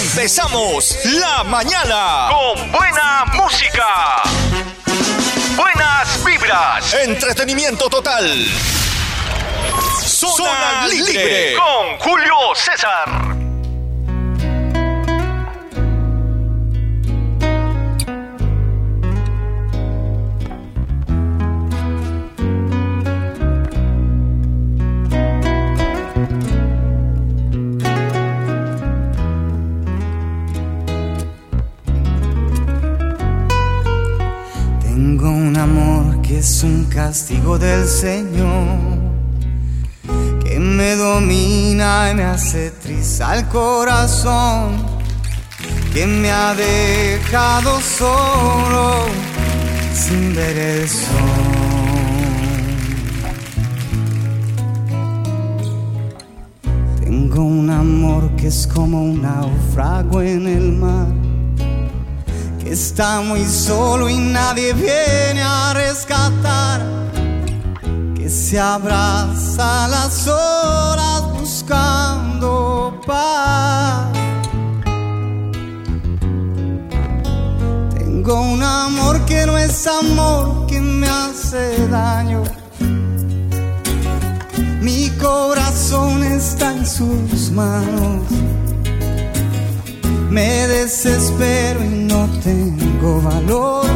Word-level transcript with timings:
Empezamos 0.00 0.96
la 1.04 1.44
mañana 1.44 2.28
con 2.30 2.72
buena 2.72 3.26
música. 3.34 4.22
Buenas 5.56 6.24
vibras. 6.24 6.94
Entretenimiento 6.94 7.90
total. 7.90 8.46
Zona, 10.02 10.86
libre. 10.88 11.54
con 11.54 11.98
Julio 11.98 12.34
César. 12.54 13.49
Castigo 36.90 37.58
del 37.58 37.86
Señor 37.86 38.78
que 40.44 40.58
me 40.58 40.96
domina 40.96 42.10
y 42.10 42.14
me 42.16 42.24
hace 42.24 42.72
trizar 42.72 43.38
el 43.38 43.46
corazón, 43.46 44.84
que 45.94 46.06
me 46.06 46.30
ha 46.30 46.54
dejado 46.54 47.80
solo 47.80 49.06
sin 49.94 50.34
ver 50.34 50.58
el 50.58 50.88
sol. 50.88 51.16
Tengo 57.00 57.42
un 57.44 57.70
amor 57.70 58.34
que 58.36 58.48
es 58.48 58.66
como 58.66 59.02
un 59.02 59.22
naufrago 59.22 60.20
en 60.22 60.46
el 60.46 60.72
mar 60.72 61.19
está 62.70 63.20
muy 63.20 63.44
solo 63.46 64.08
y 64.08 64.16
nadie 64.16 64.72
viene 64.72 65.42
a 65.42 65.72
rescatar, 65.74 66.80
que 68.14 68.28
se 68.28 68.60
abraza 68.60 69.88
las 69.88 70.28
horas 70.28 71.22
buscando 71.38 73.00
paz. 73.04 74.12
Tengo 77.98 78.40
un 78.40 78.62
amor 78.62 79.24
que 79.26 79.46
no 79.46 79.58
es 79.58 79.86
amor, 79.88 80.66
que 80.68 80.80
me 80.80 81.08
hace 81.08 81.88
daño. 81.88 82.44
Mi 84.80 85.10
corazón 85.18 86.22
está 86.22 86.72
en 86.72 86.86
sus 86.86 87.50
manos 87.50 88.22
me 90.30 90.68
desespero 90.68 91.84
y 91.84 91.88
no 91.88 92.28
tengo 92.44 93.20
valor 93.20 93.86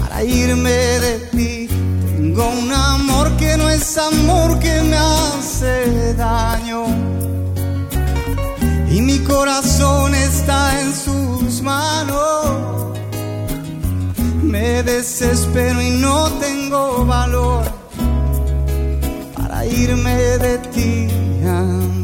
para 0.00 0.24
irme 0.24 0.70
de 0.70 1.18
ti. 1.30 1.68
Tengo 2.16 2.48
un 2.48 2.72
amor 2.72 3.36
que 3.36 3.56
no 3.56 3.68
es 3.68 3.98
amor 3.98 4.58
que 4.58 4.80
me 4.82 4.96
hace 4.96 6.14
daño. 6.14 6.86
Y 8.90 9.02
mi 9.02 9.18
corazón 9.20 10.14
está 10.14 10.80
en 10.80 10.94
sus 10.94 11.60
manos. 11.60 12.96
Me 14.42 14.82
desespero 14.82 15.82
y 15.82 15.90
no 15.90 16.30
tengo 16.38 17.04
valor 17.04 17.64
para 19.36 19.66
irme 19.66 20.14
de 20.38 20.58
ti, 20.72 21.08
amor. 21.46 22.03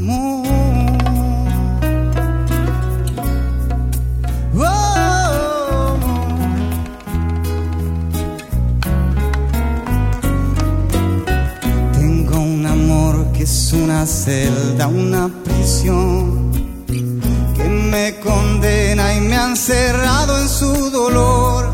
Una 13.72 14.06
celda, 14.06 14.88
una 14.88 15.28
prisión 15.44 16.50
que 16.86 17.64
me 17.64 18.19
condena 18.20 19.14
y 19.14 19.20
me 19.20 19.36
ha 19.36 19.44
encerrado 19.47 20.38
en 20.38 20.48
su 20.48 20.91
dolor, 20.91 21.72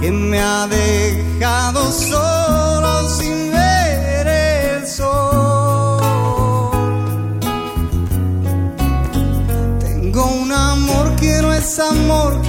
que 0.00 0.10
me 0.10 0.40
ha 0.40 0.66
dejado 0.66 1.90
solo 1.92 3.08
sin 3.08 3.52
ver 3.52 4.26
el 4.26 4.86
sol. 4.86 6.00
Tengo 9.80 10.26
un 10.26 10.52
amor 10.52 11.16
que 11.16 11.40
no 11.40 11.52
es 11.54 11.78
amor 11.78 12.42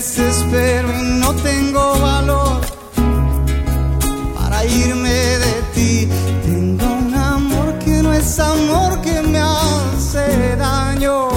desespero 0.00 0.88
y 0.98 1.02
no 1.20 1.34
tengo 1.34 1.98
valor 2.00 2.62
para 4.34 4.64
irme 4.64 5.10
de 5.44 5.54
ti. 5.74 6.08
Tengo 6.42 6.86
un 6.86 7.14
amor 7.14 7.78
que 7.84 8.02
no 8.02 8.10
es 8.14 8.38
amor 8.38 9.02
que 9.02 9.20
me 9.20 9.40
hace 9.40 10.56
daño. 10.56 11.28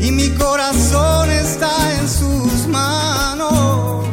Y 0.00 0.10
mi 0.10 0.30
corazón 0.30 1.28
está 1.28 1.74
en 1.98 2.08
sus 2.08 2.66
manos. 2.68 4.06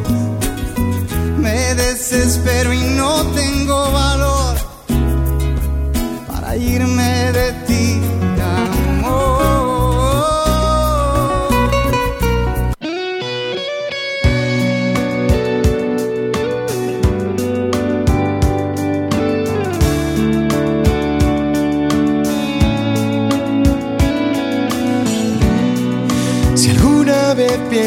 Me 1.37 1.73
desespero 1.75 2.73
y 2.73 2.83
no 2.99 3.11
tengo 3.27 3.50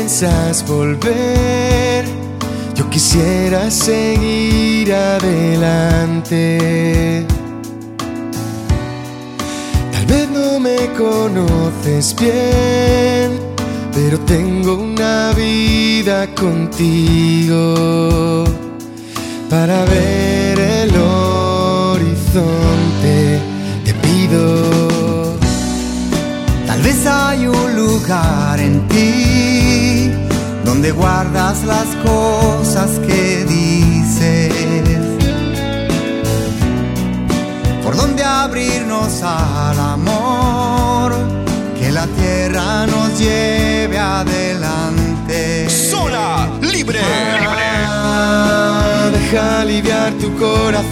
piensas 0.04 0.62
volver, 0.66 2.04
yo 2.74 2.90
quisiera 2.90 3.70
seguir 3.70 4.92
adelante. 4.92 6.58
Tal 9.92 10.04
vez 10.04 10.28
no 10.28 10.60
me 10.60 10.76
conoces 10.98 12.14
bien, 12.20 13.40
pero 13.94 14.20
tengo 14.26 14.74
una 14.74 15.32
vida 15.32 16.26
contigo 16.34 17.64
para 19.48 19.86
ver 19.86 20.60
el 20.60 20.94
horizonte. 21.96 22.42
Te 23.86 23.94
pido 23.94 24.84
Tal 26.66 26.82
vez 26.82 27.06
hay 27.06 27.46
un 27.46 27.76
lugar 27.76 28.58
en 28.60 28.86
ti 28.88 29.33
donde 30.84 31.00
guardas 31.00 31.64
las 31.64 31.86
cosas 32.04 32.98
que 33.06 33.44
dices, 33.46 34.52
por 37.82 37.96
donde 37.96 38.22
abrirnos 38.22 39.22
al 39.22 39.80
amor, 39.80 41.14
que 41.78 41.90
la 41.90 42.06
tierra 42.06 42.86
nos 42.86 43.18
lleve 43.18 43.98
adelante. 43.98 45.70
Sola, 45.70 46.50
libre, 46.60 47.00
libre. 47.40 47.64
deja 49.10 49.60
aliviar 49.62 50.12
tu 50.20 50.36
corazón 50.36 50.84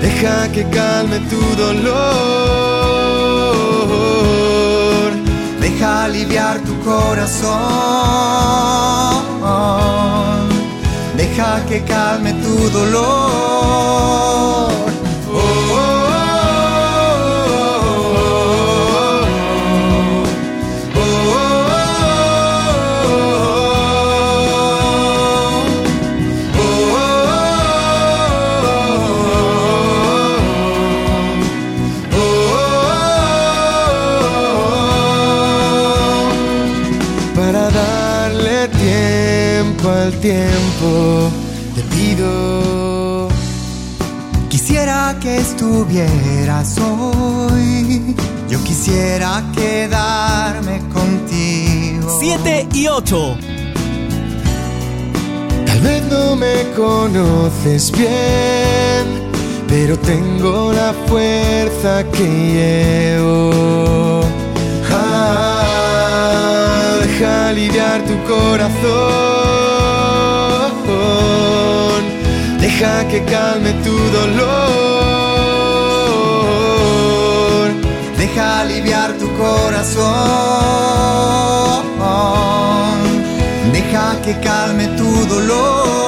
Deja 0.00 0.52
que 0.52 0.62
calme 0.68 1.18
tu 1.28 1.40
dolor. 1.60 2.54
Deja 5.84 6.04
aliviar 6.04 6.58
tu 6.60 6.80
corazón. 6.80 7.52
Deja 11.14 11.62
que 11.68 11.82
calme 11.82 12.32
tu 12.32 12.70
dolor. 12.70 14.14
Estuvieras 46.00 46.78
hoy. 46.78 48.14
Yo 48.48 48.62
quisiera 48.64 49.44
quedarme 49.54 50.80
contigo. 50.92 52.18
7 52.20 52.68
y 52.72 52.88
8. 52.88 53.36
Tal 55.66 55.80
vez 55.80 56.02
no 56.10 56.34
me 56.36 56.64
conoces 56.76 57.90
bien, 57.92 59.30
pero 59.68 59.98
tengo 59.98 60.72
la 60.72 60.94
fuerza 61.06 62.04
que 62.10 62.26
llevo. 62.54 64.22
Ah, 64.90 66.98
deja 67.02 67.48
aliviar 67.48 68.02
tu 68.02 68.14
corazón, 68.32 68.74
deja 72.60 73.06
que 73.08 73.24
calme 73.24 73.72
tu 73.84 73.96
dolor, 74.18 75.13
Deja 78.34 78.62
aliviar 78.62 79.12
tu 79.12 79.32
corazón. 79.36 80.04
Deja 83.72 84.20
que 84.22 84.40
calme 84.40 84.88
tu 84.96 85.24
dolor. 85.26 86.03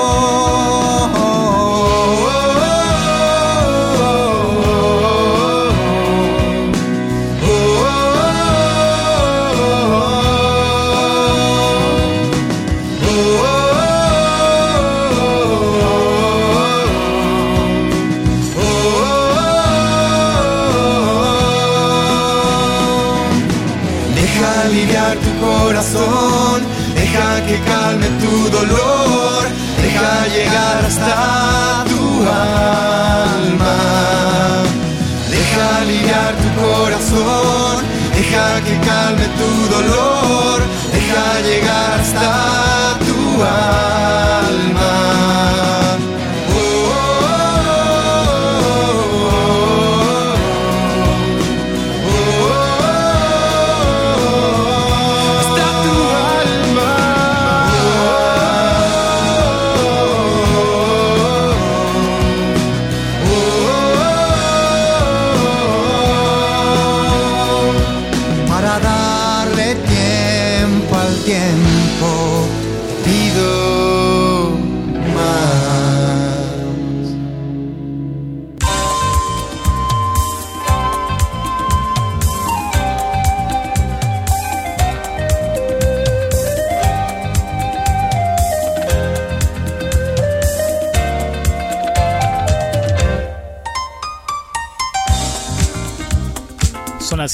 Calme 39.07 39.29
tu 39.39 39.69
dolor, 39.71 40.16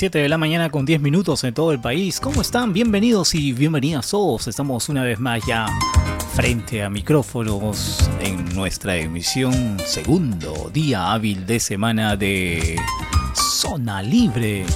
7 0.02 0.18
de 0.18 0.28
la 0.28 0.36
mañana 0.36 0.68
con 0.68 0.84
10 0.84 1.00
minutos 1.00 1.44
en 1.44 1.54
todo 1.54 1.70
el 1.70 1.78
país. 1.78 2.18
¿Cómo 2.18 2.40
están? 2.42 2.72
Bienvenidos 2.72 3.36
y 3.36 3.52
bienvenidas 3.52 4.10
todos. 4.10 4.48
Estamos 4.48 4.88
una 4.88 5.04
vez 5.04 5.20
más 5.20 5.40
ya 5.46 5.66
frente 6.34 6.82
a 6.82 6.90
micrófonos 6.90 8.10
en 8.20 8.52
nuestra 8.52 8.96
emisión 8.96 9.78
segundo 9.86 10.72
día 10.74 11.12
hábil 11.12 11.46
de 11.46 11.60
semana 11.60 12.16
de 12.16 12.80
Zona 13.32 14.02
Libre. 14.02 14.66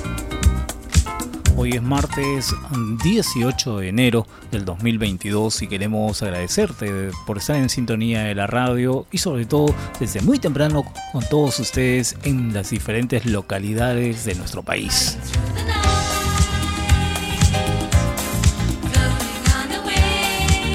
Hoy 1.59 1.71
es 1.71 1.83
martes 1.83 2.55
18 3.03 3.79
de 3.79 3.89
enero 3.89 4.27
del 4.51 4.67
2022 4.67 5.63
y 5.63 5.67
queremos 5.67 6.23
agradecerte 6.23 7.09
por 7.27 7.39
estar 7.39 7.57
en 7.57 7.71
sintonía 7.71 8.25
de 8.25 8.35
la 8.35 8.47
radio 8.47 9.07
y 9.11 9.17
sobre 9.17 9.47
todo 9.47 9.75
desde 9.99 10.21
muy 10.21 10.39
temprano 10.39 10.85
con 11.13 11.25
todos 11.31 11.59
ustedes 11.59 12.15
en 12.25 12.53
las 12.53 12.69
diferentes 12.69 13.25
localidades 13.25 14.27
de 14.27 14.35
nuestro 14.35 14.63
país. 14.63 15.17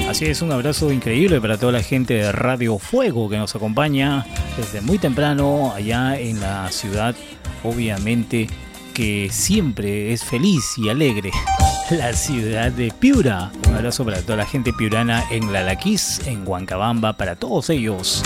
Así 0.08 0.26
es, 0.26 0.42
un 0.42 0.50
abrazo 0.50 0.90
increíble 0.90 1.40
para 1.40 1.58
toda 1.58 1.70
la 1.70 1.82
gente 1.82 2.14
de 2.14 2.32
Radio 2.32 2.78
Fuego 2.80 3.30
que 3.30 3.38
nos 3.38 3.54
acompaña 3.54 4.26
desde 4.56 4.80
muy 4.80 4.98
temprano 4.98 5.72
allá 5.72 6.18
en 6.18 6.40
la 6.40 6.70
ciudad, 6.72 7.14
obviamente 7.62 8.48
que 8.92 9.28
siempre 9.30 10.12
es 10.12 10.24
feliz 10.24 10.76
y 10.76 10.88
alegre. 10.88 11.30
La 11.90 12.12
ciudad 12.12 12.70
de 12.70 12.92
Piura. 12.98 13.50
Un 13.68 13.74
abrazo 13.74 14.04
para 14.04 14.22
toda 14.22 14.36
la 14.36 14.46
gente 14.46 14.72
piurana 14.72 15.24
en 15.30 15.52
Lalaquís, 15.52 16.26
en 16.26 16.46
Huancabamba, 16.46 17.14
para 17.14 17.36
todos 17.36 17.70
ellos. 17.70 18.22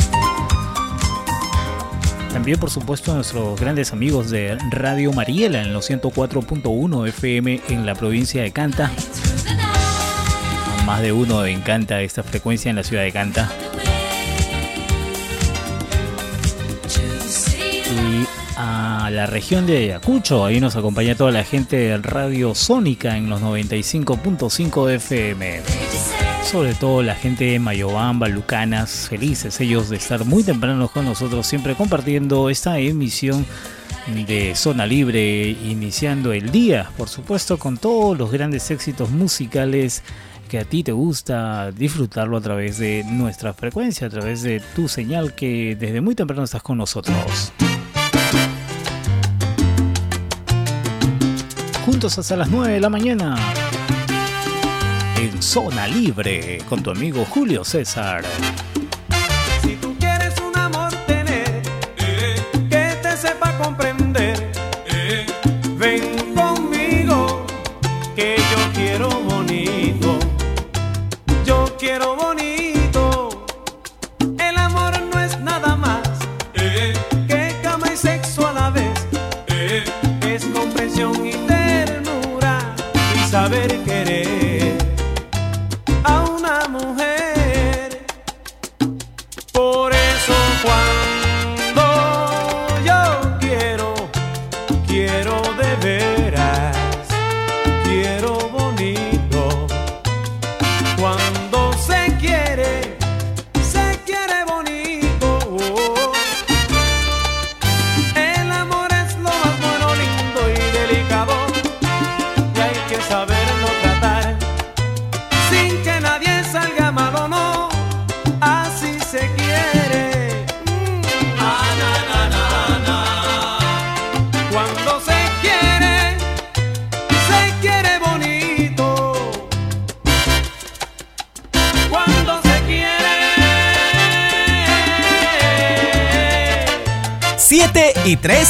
También, 2.32 2.58
por 2.60 2.70
supuesto, 2.70 3.14
nuestros 3.14 3.58
grandes 3.58 3.92
amigos 3.92 4.30
de 4.30 4.58
Radio 4.70 5.12
Mariela 5.12 5.62
en 5.62 5.72
los 5.72 5.90
104.1 5.90 7.08
FM 7.08 7.62
en 7.68 7.86
la 7.86 7.94
provincia 7.94 8.42
de 8.42 8.52
Canta. 8.52 8.90
Más 10.84 11.00
de 11.00 11.12
uno 11.12 11.44
encanta 11.46 12.02
esta 12.02 12.22
frecuencia 12.22 12.70
en 12.70 12.76
la 12.76 12.84
ciudad 12.84 13.02
de 13.02 13.12
Canta. 13.12 13.50
La 19.10 19.26
región 19.26 19.66
de 19.66 19.76
Ayacucho, 19.78 20.44
ahí 20.44 20.60
nos 20.60 20.76
acompaña 20.76 21.14
toda 21.14 21.30
la 21.30 21.44
gente 21.44 21.76
de 21.76 21.98
Radio 21.98 22.54
Sónica 22.54 23.16
en 23.16 23.28
los 23.28 23.40
95.5 23.40 24.90
FM. 24.90 25.62
Sobre 26.42 26.74
todo 26.74 27.02
la 27.02 27.14
gente 27.14 27.44
de 27.44 27.58
Mayobamba, 27.58 28.28
Lucanas, 28.28 29.08
felices 29.08 29.60
ellos 29.60 29.90
de 29.90 29.96
estar 29.96 30.24
muy 30.24 30.42
temprano 30.42 30.88
con 30.88 31.04
nosotros, 31.04 31.46
siempre 31.46 31.74
compartiendo 31.74 32.50
esta 32.50 32.78
emisión 32.78 33.44
de 34.26 34.54
Zona 34.54 34.86
Libre, 34.86 35.48
iniciando 35.48 36.32
el 36.32 36.50
día, 36.50 36.90
por 36.96 37.08
supuesto, 37.08 37.58
con 37.58 37.76
todos 37.76 38.16
los 38.16 38.30
grandes 38.30 38.70
éxitos 38.70 39.10
musicales 39.10 40.02
que 40.48 40.58
a 40.58 40.64
ti 40.64 40.82
te 40.82 40.92
gusta 40.92 41.72
disfrutarlo 41.72 42.36
a 42.36 42.40
través 42.40 42.78
de 42.78 43.04
nuestra 43.04 43.52
frecuencia, 43.52 44.06
a 44.06 44.10
través 44.10 44.42
de 44.42 44.60
tu 44.74 44.88
señal 44.88 45.34
que 45.34 45.76
desde 45.78 46.00
muy 46.00 46.14
temprano 46.14 46.44
estás 46.44 46.62
con 46.62 46.78
nosotros. 46.78 47.52
Juntos 51.86 52.18
hasta 52.18 52.34
las 52.34 52.50
9 52.50 52.74
de 52.74 52.80
la 52.80 52.90
mañana 52.90 53.36
en 55.20 55.40
Zona 55.40 55.86
Libre 55.86 56.58
con 56.68 56.82
tu 56.82 56.90
amigo 56.90 57.24
Julio 57.24 57.64
César. 57.64 58.24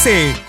Y 0.06 0.45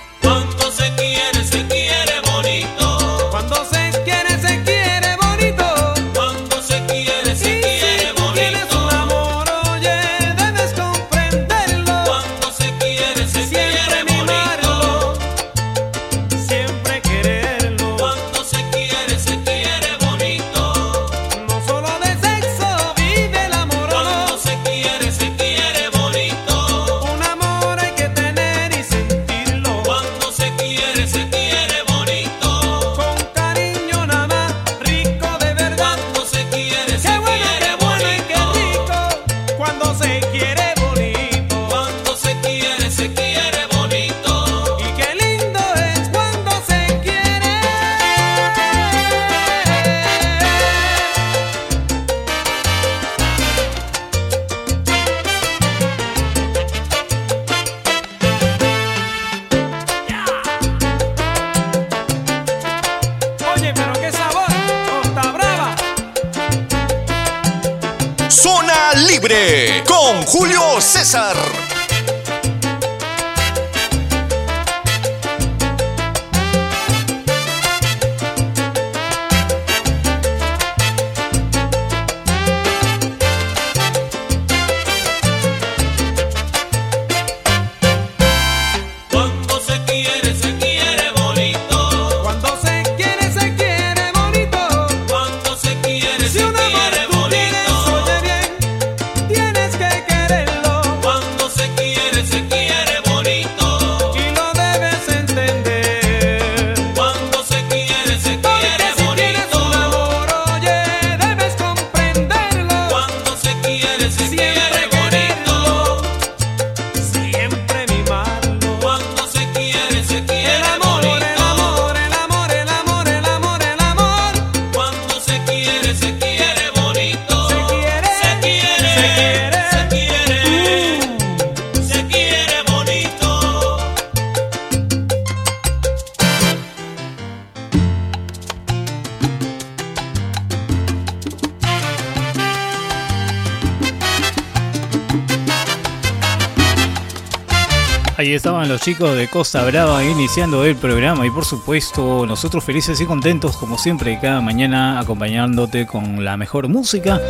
Costa 149.37 150.03
iniciando 150.03 150.65
el 150.65 150.75
programa 150.75 151.23
y 151.23 151.29
por 151.29 151.45
supuesto 151.45 152.25
nosotros 152.25 152.63
felices 152.63 152.99
y 153.01 153.05
contentos 153.05 153.55
como 153.55 153.77
siempre 153.77 154.17
cada 154.19 154.41
mañana 154.41 154.99
acompañándote 154.99 155.85
con 155.85 156.25
la 156.25 156.37
mejor 156.37 156.67
música 156.69 157.21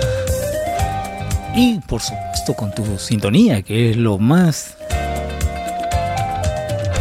y 1.53 1.81
por 1.81 2.01
supuesto 2.01 2.53
con 2.53 2.73
tu 2.73 2.97
sintonía 2.97 3.61
que 3.61 3.89
es 3.89 3.97
lo 3.97 4.19
más 4.19 4.77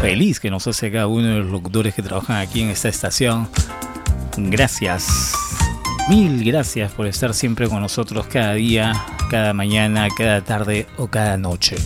feliz 0.00 0.40
que 0.40 0.50
nos 0.50 0.66
hace 0.66 0.90
cada 0.90 1.06
uno 1.06 1.28
de 1.28 1.38
los 1.38 1.52
locutores 1.52 1.94
que 1.94 2.02
trabajan 2.02 2.38
aquí 2.38 2.62
en 2.62 2.70
esta 2.70 2.88
estación. 2.88 3.48
Gracias, 4.36 5.34
mil 6.08 6.44
gracias 6.44 6.90
por 6.90 7.06
estar 7.06 7.32
siempre 7.32 7.68
con 7.68 7.80
nosotros 7.80 8.26
cada 8.26 8.54
día, 8.54 9.06
cada 9.30 9.52
mañana, 9.52 10.08
cada 10.18 10.40
tarde 10.40 10.88
o 10.96 11.06
cada 11.06 11.36
noche. 11.36 11.76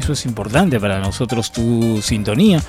Eso 0.00 0.14
es 0.14 0.24
importante 0.24 0.80
para 0.80 0.98
nosotros 0.98 1.52
tu 1.52 2.00
sintonía, 2.00 2.62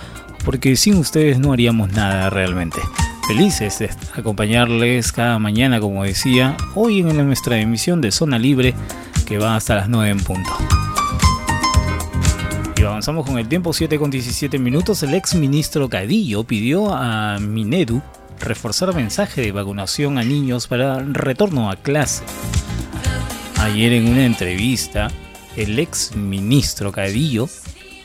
porque 0.44 0.76
sin 0.76 0.98
ustedes 0.98 1.40
no 1.40 1.54
haríamos 1.54 1.90
nada 1.94 2.30
realmente. 2.30 2.82
Felices 3.26 3.80
de 3.80 3.90
acompañarles 4.14 5.14
cada 5.14 5.40
mañana, 5.40 5.80
como 5.80 6.04
decía, 6.04 6.58
hoy 6.76 7.00
en 7.00 7.26
nuestra 7.26 7.58
emisión 7.58 8.02
de 8.02 8.12
Zona 8.12 8.38
Libre, 8.38 8.74
que 9.26 9.38
va 9.38 9.56
hasta 9.56 9.76
las 9.76 9.88
9 9.88 10.10
en 10.10 10.20
punto. 10.20 10.52
Y 12.76 12.84
avanzamos 12.84 13.26
con 13.26 13.40
el 13.40 13.48
tiempo, 13.48 13.72
7 13.72 13.98
con 13.98 14.12
17 14.12 14.60
minutos. 14.60 15.02
El 15.04 15.14
ex 15.14 15.34
ministro 15.34 15.88
Cadillo 15.88 16.44
pidió 16.44 16.94
a 16.94 17.40
Minedu 17.40 18.02
reforzar 18.42 18.94
mensaje 18.94 19.40
de 19.42 19.54
vacunación 19.54 20.18
a 20.18 20.24
niños 20.24 20.68
para 20.68 21.00
retorno 21.00 21.72
a 21.72 21.78
clase. 21.78 22.26
Ayer 23.58 23.94
en 23.94 24.10
una 24.10 24.26
entrevista, 24.26 25.10
el 25.58 25.77
ex 25.79 26.15
ministro 26.15 26.91
Cadillo, 26.91 27.50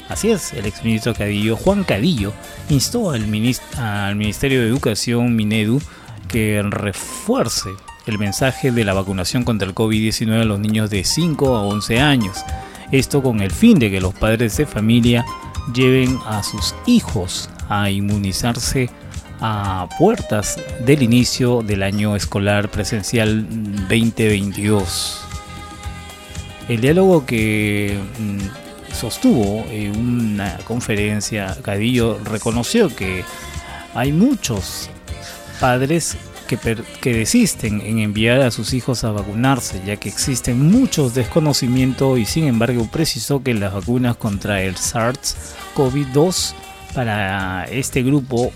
así 0.08 0.30
es, 0.30 0.52
el 0.52 0.66
ex 0.66 0.82
ministro 0.84 1.14
Cadillo, 1.14 1.56
Juan 1.56 1.84
Cadillo, 1.84 2.32
instó 2.68 3.10
al, 3.10 3.26
minis- 3.26 3.60
al 3.78 4.16
Ministerio 4.16 4.60
de 4.62 4.68
Educación 4.68 5.34
Minedu 5.36 5.80
que 6.28 6.62
refuerce 6.62 7.70
el 8.06 8.18
mensaje 8.18 8.70
de 8.70 8.84
la 8.84 8.94
vacunación 8.94 9.42
contra 9.44 9.66
el 9.68 9.74
COVID-19 9.74 10.40
a 10.42 10.44
los 10.44 10.60
niños 10.60 10.90
de 10.90 11.02
5 11.04 11.56
a 11.56 11.62
11 11.62 12.00
años. 12.00 12.38
Esto 12.92 13.20
con 13.22 13.40
el 13.40 13.50
fin 13.50 13.78
de 13.80 13.90
que 13.90 14.00
los 14.00 14.14
padres 14.14 14.56
de 14.56 14.66
familia 14.66 15.24
lleven 15.74 16.16
a 16.24 16.42
sus 16.44 16.74
hijos 16.86 17.50
a 17.68 17.90
inmunizarse 17.90 18.88
a 19.40 19.88
puertas 19.98 20.58
del 20.86 21.02
inicio 21.02 21.62
del 21.62 21.82
año 21.82 22.14
escolar 22.14 22.70
presencial 22.70 23.44
2022. 23.88 25.25
El 26.68 26.80
diálogo 26.80 27.24
que 27.24 27.96
mm, 28.18 28.94
sostuvo 28.94 29.64
en 29.70 29.96
una 29.96 30.58
conferencia, 30.64 31.56
Cadillo 31.62 32.18
reconoció 32.24 32.94
que 32.94 33.24
hay 33.94 34.12
muchos 34.12 34.90
padres 35.60 36.16
que, 36.48 36.58
que 37.00 37.14
desisten 37.14 37.80
en 37.80 37.98
enviar 37.98 38.40
a 38.40 38.50
sus 38.50 38.72
hijos 38.74 39.04
a 39.04 39.12
vacunarse, 39.12 39.80
ya 39.86 39.96
que 39.96 40.08
existen 40.08 40.60
muchos 40.70 41.14
desconocimientos 41.14 42.18
y 42.18 42.24
sin 42.24 42.44
embargo 42.44 42.88
precisó 42.90 43.42
que 43.42 43.54
las 43.54 43.72
vacunas 43.72 44.16
contra 44.16 44.62
el 44.62 44.74
SARS-CoV-2 44.74 46.54
para 46.94 47.64
este 47.64 48.02
grupo 48.02 48.52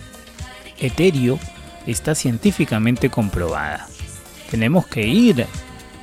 etéreo 0.79 1.39
está 1.87 2.15
científicamente 2.15 3.09
comprobada. 3.09 3.87
Tenemos 4.51 4.87
que 4.87 5.07
ir 5.07 5.47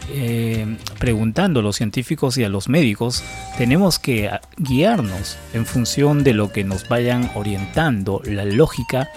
eh, 0.10 0.78
preguntando 1.00 1.60
a 1.60 1.64
los 1.64 1.76
científicos 1.76 2.38
y 2.38 2.44
a 2.44 2.50
los 2.50 2.70
médicos, 2.70 3.24
tenemos 3.58 4.00
que 4.00 4.30
ah, 4.30 4.42
guiarnos 4.58 5.38
en 5.54 5.66
función 5.66 6.24
de 6.24 6.34
lo 6.34 6.52
que 6.52 6.64
nos 6.64 6.88
vayan 6.88 7.30
orientando. 7.36 8.22
La 8.26 8.46
lógica 8.46 9.10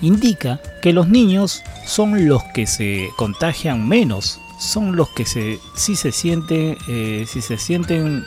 indica 0.00 0.60
que 0.80 0.92
los 0.92 1.08
niños 1.08 1.62
son 1.86 2.28
los 2.28 2.42
que 2.54 2.66
se 2.66 3.08
contagian 3.16 3.86
menos, 3.86 4.40
son 4.58 4.96
los 4.96 5.08
que 5.10 5.24
si 5.24 5.96
se 5.96 6.12
sienten, 6.12 6.76
eh, 6.88 7.26
si 7.28 7.42
se 7.42 7.58
sienten, 7.58 8.24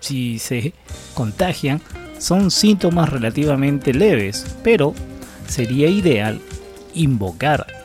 si 0.00 0.38
se 0.38 0.74
contagian, 1.14 1.80
son 2.18 2.50
síntomas 2.50 3.08
relativamente 3.08 3.94
leves, 3.94 4.44
pero 4.62 4.94
sería 5.46 5.88
ideal 5.88 6.40
invocar 6.94 7.79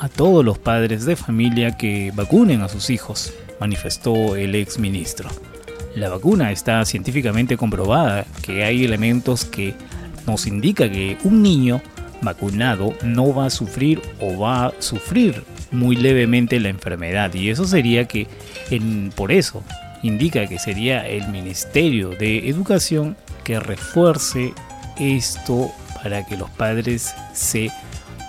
a 0.00 0.08
todos 0.08 0.44
los 0.44 0.58
padres 0.58 1.04
de 1.04 1.16
familia 1.16 1.76
que 1.76 2.12
vacunen 2.14 2.62
a 2.62 2.68
sus 2.68 2.90
hijos, 2.90 3.32
manifestó 3.60 4.36
el 4.36 4.54
ex 4.54 4.78
ministro. 4.78 5.28
La 5.94 6.08
vacuna 6.08 6.52
está 6.52 6.84
científicamente 6.84 7.56
comprobada 7.56 8.24
que 8.42 8.64
hay 8.64 8.84
elementos 8.84 9.44
que 9.44 9.74
nos 10.26 10.46
indica 10.46 10.90
que 10.90 11.16
un 11.24 11.42
niño 11.42 11.80
vacunado 12.22 12.94
no 13.02 13.34
va 13.34 13.46
a 13.46 13.50
sufrir 13.50 14.00
o 14.20 14.38
va 14.38 14.66
a 14.66 14.72
sufrir 14.80 15.42
muy 15.70 15.96
levemente 15.96 16.60
la 16.60 16.68
enfermedad 16.68 17.32
y 17.34 17.50
eso 17.50 17.64
sería 17.64 18.06
que 18.06 18.26
por 19.14 19.32
eso 19.32 19.62
indica 20.02 20.46
que 20.46 20.58
sería 20.58 21.06
el 21.06 21.28
Ministerio 21.28 22.10
de 22.10 22.48
Educación 22.48 23.16
que 23.44 23.60
refuerce 23.60 24.52
esto 24.98 25.72
para 26.02 26.24
que 26.24 26.36
los 26.36 26.50
padres 26.50 27.14
se 27.32 27.70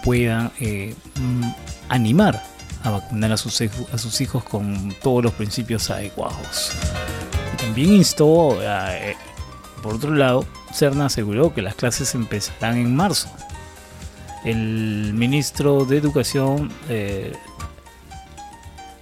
puedan 0.10 0.52
eh, 0.60 0.96
mm, 1.20 1.44
animar 1.88 2.42
a 2.84 2.90
vacunar 2.90 3.32
a 3.32 3.38
sus, 3.38 3.62
a 3.62 3.98
sus 4.00 4.22
hijos 4.22 4.44
con 4.44 4.92
todos 5.04 5.24
los 5.24 5.34
principios 5.34 5.92
adecuados. 5.92 6.72
También 7.60 7.94
instó, 7.94 8.58
eh, 8.60 9.16
por 9.84 9.94
otro 9.94 10.16
lado, 10.16 10.48
Cerna 10.74 11.06
aseguró 11.06 11.54
que 11.54 11.62
las 11.62 11.76
clases 11.76 12.16
empezarán 12.16 12.78
en 12.78 12.96
marzo. 12.96 13.30
El 14.44 15.14
ministro 15.14 15.86
de 15.86 15.98
Educación 15.98 16.72
eh, 16.90 17.34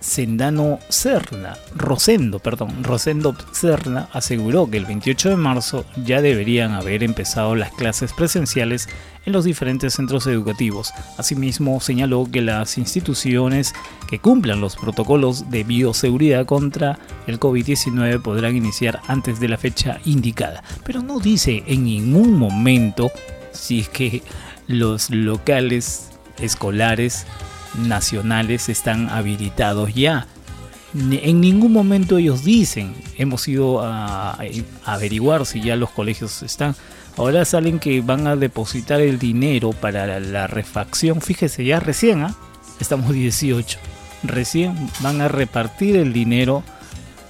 Sendano 0.02 0.80
Cerna, 0.90 1.58
Rosendo, 1.74 2.40
perdón, 2.40 2.84
Rosendo 2.84 3.34
Cerna 3.54 4.10
aseguró 4.12 4.70
que 4.70 4.76
el 4.76 4.86
28 4.86 5.30
de 5.30 5.36
marzo 5.38 5.86
ya 6.06 6.22
deberían 6.22 6.74
haber 6.74 7.02
empezado 7.02 7.56
las 7.56 7.72
clases 7.72 8.12
presenciales 8.12 8.90
en 9.28 9.34
los 9.34 9.44
diferentes 9.44 9.94
centros 9.94 10.26
educativos. 10.26 10.94
Asimismo, 11.18 11.82
señaló 11.82 12.30
que 12.32 12.42
las 12.42 12.78
instituciones 12.78 13.76
que 14.10 14.20
cumplan 14.20 14.62
los 14.62 14.78
protocolos 14.78 15.52
de 15.52 15.66
bioseguridad 15.66 16.46
contra 16.46 16.98
el 17.28 17.38
COVID-19 17.38 18.22
podrán 18.22 18.56
iniciar 18.56 19.02
antes 19.08 19.42
de 19.42 19.50
la 19.50 19.58
fecha 19.58 20.00
indicada, 20.06 20.64
pero 20.86 21.02
no 21.02 21.20
dice 21.20 21.62
en 21.68 21.84
ningún 21.84 22.40
momento 22.40 23.12
si 23.52 23.82
es 23.82 23.90
que 23.90 24.24
los 24.68 25.10
locales 25.10 26.08
escolares 26.40 27.26
nacionales 27.78 28.70
están 28.70 29.10
habilitados 29.10 29.94
ya. 29.94 30.26
En 30.94 31.42
ningún 31.42 31.74
momento 31.74 32.18
ellos 32.18 32.46
dicen, 32.46 32.96
hemos 33.18 33.46
ido 33.50 33.82
a, 33.82 34.40
averiguar 34.86 35.46
si 35.46 35.60
ya 35.60 35.76
los 35.76 35.90
colegios 35.90 36.44
están. 36.44 36.78
Ahora 37.18 37.46
salen 37.46 37.80
que 37.80 38.02
van 38.02 38.28
a 38.28 38.36
depositar 38.36 39.02
el 39.02 39.18
dinero 39.18 39.72
para 39.72 40.20
la, 40.20 40.46
refacción. 40.46 41.20
Fíjese, 41.20 41.66
ya 41.66 41.80
recién, 41.80 42.22
¿ah? 42.22 42.36
estamos 42.80 43.12
18. 43.12 43.80
Recién 44.24 44.76
van 45.00 45.22
a 45.22 45.28
repartir 45.28 45.96
el 45.96 46.14
dinero 46.14 46.64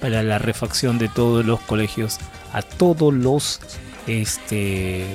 para 0.00 0.22
la 0.22 0.38
refacción 0.38 0.98
de 0.98 1.08
todos 1.08 1.44
los 1.44 1.60
colegios 1.60 2.18
a 2.52 2.60
todos 2.60 3.14
los 3.14 3.60
este, 4.06 5.06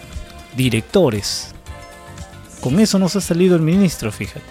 directores. 0.58 1.54
Con 2.60 2.80
eso 2.80 2.98
nos 2.98 3.16
ha 3.16 3.22
salido 3.22 3.56
el 3.56 3.62
ministro, 3.62 4.12
fíjate. 4.12 4.42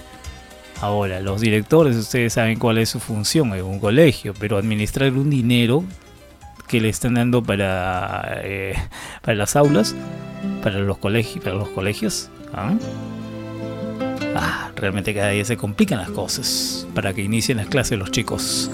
Ahora, 0.80 1.20
los 1.20 1.40
directores, 1.40 1.96
ustedes 1.96 2.32
saben 2.32 2.58
cuál 2.58 2.78
es 2.78 2.90
su 2.90 3.00
función 3.00 3.54
en 3.54 3.64
un 3.64 3.80
colegio, 3.80 4.34
pero 4.38 4.56
administrar 4.56 5.12
un 5.12 5.30
dinero 5.30 5.84
que 6.68 6.80
le 6.80 6.88
están 6.88 7.14
dando 7.14 7.42
para, 7.42 8.40
eh, 8.44 8.74
para 9.22 9.36
las 9.36 9.56
aulas, 9.56 9.94
para 10.62 10.78
los 10.78 10.98
colegios, 10.98 11.44
para 11.44 11.56
los 11.56 11.68
colegios. 11.68 12.30
¿ah? 12.54 12.74
¿ah? 14.36 14.70
realmente 14.76 15.14
cada 15.14 15.30
día 15.30 15.44
se 15.44 15.56
complican 15.56 15.98
las 15.98 16.10
cosas 16.10 16.86
para 16.94 17.12
que 17.14 17.22
inicien 17.22 17.58
las 17.58 17.68
clases 17.68 17.98
los 17.98 18.10
chicos. 18.10 18.70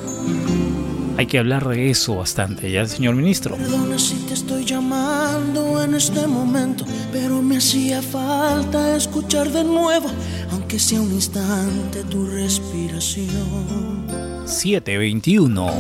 Hay 1.18 1.27
que 1.27 1.38
hablar 1.38 1.66
de 1.66 1.90
eso 1.90 2.14
bastante, 2.14 2.70
¿ya, 2.70 2.87
señor 2.87 3.16
ministro? 3.16 3.57
Perdona 3.57 3.98
si 3.98 4.14
te 4.27 4.35
estoy 4.35 4.64
llamando 4.64 5.83
en 5.83 5.94
este 5.96 6.29
momento, 6.29 6.85
pero 7.12 7.42
me 7.42 7.57
hacía 7.57 8.01
falta 8.01 8.96
escuchar 8.96 9.51
de 9.51 9.64
nuevo, 9.64 10.09
aunque 10.53 10.79
sea 10.79 11.01
un 11.01 11.12
instante, 11.12 12.05
tu 12.05 12.24
respiración. 12.24 14.08
721. 14.48 15.70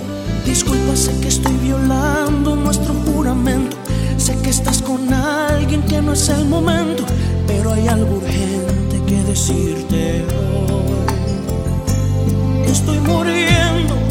Disculpa, 0.44 0.94
sé 0.94 1.18
que 1.20 1.28
estoy 1.28 1.56
violando 1.56 2.54
nuestro 2.54 2.92
juramento. 2.94 3.76
Sé 4.18 4.36
que 4.42 4.50
estás 4.50 4.82
con 4.82 5.12
alguien 5.12 5.82
que 5.82 6.02
no 6.02 6.12
es 6.12 6.28
el 6.28 6.44
momento, 6.44 7.04
pero 7.46 7.72
hay 7.72 7.88
algo 7.88 8.16
urgente 8.16 9.00
que 9.06 9.22
decirte 9.22 10.24
hoy. 10.68 11.08
Estoy 12.70 12.98
muriendo 13.00 14.07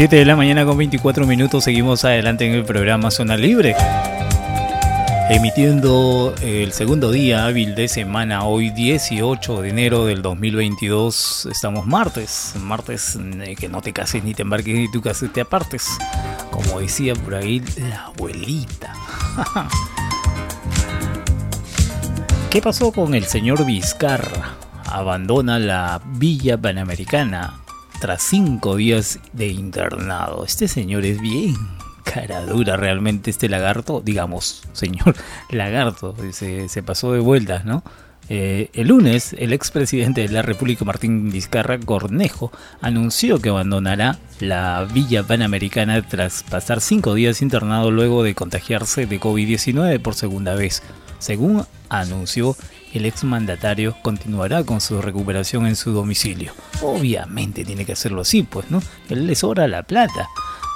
7 0.00 0.16
de 0.16 0.24
la 0.24 0.34
mañana 0.34 0.64
con 0.64 0.78
24 0.78 1.26
minutos, 1.26 1.64
seguimos 1.64 2.06
adelante 2.06 2.46
en 2.46 2.54
el 2.54 2.64
programa 2.64 3.10
Zona 3.10 3.36
Libre. 3.36 3.76
Emitiendo 5.28 6.34
el 6.40 6.72
segundo 6.72 7.10
día 7.10 7.44
hábil 7.44 7.74
de 7.74 7.86
semana, 7.86 8.44
hoy 8.44 8.70
18 8.70 9.60
de 9.60 9.68
enero 9.68 10.06
del 10.06 10.22
2022, 10.22 11.48
estamos 11.50 11.84
martes, 11.84 12.54
martes 12.58 13.18
eh, 13.42 13.54
que 13.56 13.68
no 13.68 13.82
te 13.82 13.92
cases 13.92 14.24
ni 14.24 14.32
te 14.32 14.40
embarques 14.40 14.74
ni 14.74 14.90
tu 14.90 15.02
casa 15.02 15.28
te 15.30 15.42
apartes, 15.42 15.86
como 16.50 16.80
decía 16.80 17.14
por 17.14 17.34
ahí 17.34 17.62
la 17.76 18.06
abuelita. 18.06 18.94
¿Qué 22.48 22.62
pasó 22.62 22.90
con 22.90 23.14
el 23.14 23.26
señor 23.26 23.66
Vizcarra? 23.66 24.54
Abandona 24.86 25.58
la 25.58 26.00
Villa 26.06 26.56
Panamericana 26.56 27.60
tras 28.00 28.22
cinco 28.22 28.76
días 28.76 29.20
de 29.32 29.48
internado. 29.48 30.44
Este 30.44 30.66
señor 30.66 31.04
es 31.04 31.20
bien 31.20 31.54
cara 32.02 32.44
dura 32.44 32.76
realmente 32.76 33.30
este 33.30 33.48
lagarto, 33.48 34.00
digamos, 34.04 34.62
señor 34.72 35.14
lagarto, 35.50 36.16
se, 36.32 36.68
se 36.68 36.82
pasó 36.82 37.12
de 37.12 37.20
vueltas, 37.20 37.64
¿no? 37.64 37.84
Eh, 38.32 38.70
el 38.74 38.88
lunes, 38.88 39.34
el 39.38 39.52
expresidente 39.52 40.20
de 40.20 40.28
la 40.28 40.42
República, 40.42 40.84
Martín 40.84 41.32
Vizcarra 41.32 41.80
Cornejo, 41.80 42.52
anunció 42.80 43.40
que 43.40 43.48
abandonará 43.48 44.18
la 44.38 44.86
Villa 44.92 45.24
Panamericana 45.24 46.00
tras 46.02 46.44
pasar 46.44 46.80
cinco 46.80 47.14
días 47.14 47.42
internado 47.42 47.90
luego 47.90 48.22
de 48.22 48.36
contagiarse 48.36 49.06
de 49.06 49.20
COVID-19 49.20 50.00
por 50.00 50.14
segunda 50.14 50.54
vez. 50.54 50.80
Según 51.20 51.64
anunció, 51.88 52.56
el 52.92 53.06
exmandatario 53.06 53.94
continuará 54.02 54.64
con 54.64 54.80
su 54.80 55.00
recuperación 55.00 55.66
en 55.66 55.76
su 55.76 55.92
domicilio. 55.92 56.52
Obviamente 56.82 57.64
tiene 57.64 57.84
que 57.84 57.92
hacerlo 57.92 58.22
así, 58.22 58.42
pues, 58.42 58.70
¿no? 58.70 58.82
Él 59.08 59.26
le 59.26 59.36
sobra 59.36 59.68
la 59.68 59.84
plata. 59.84 60.28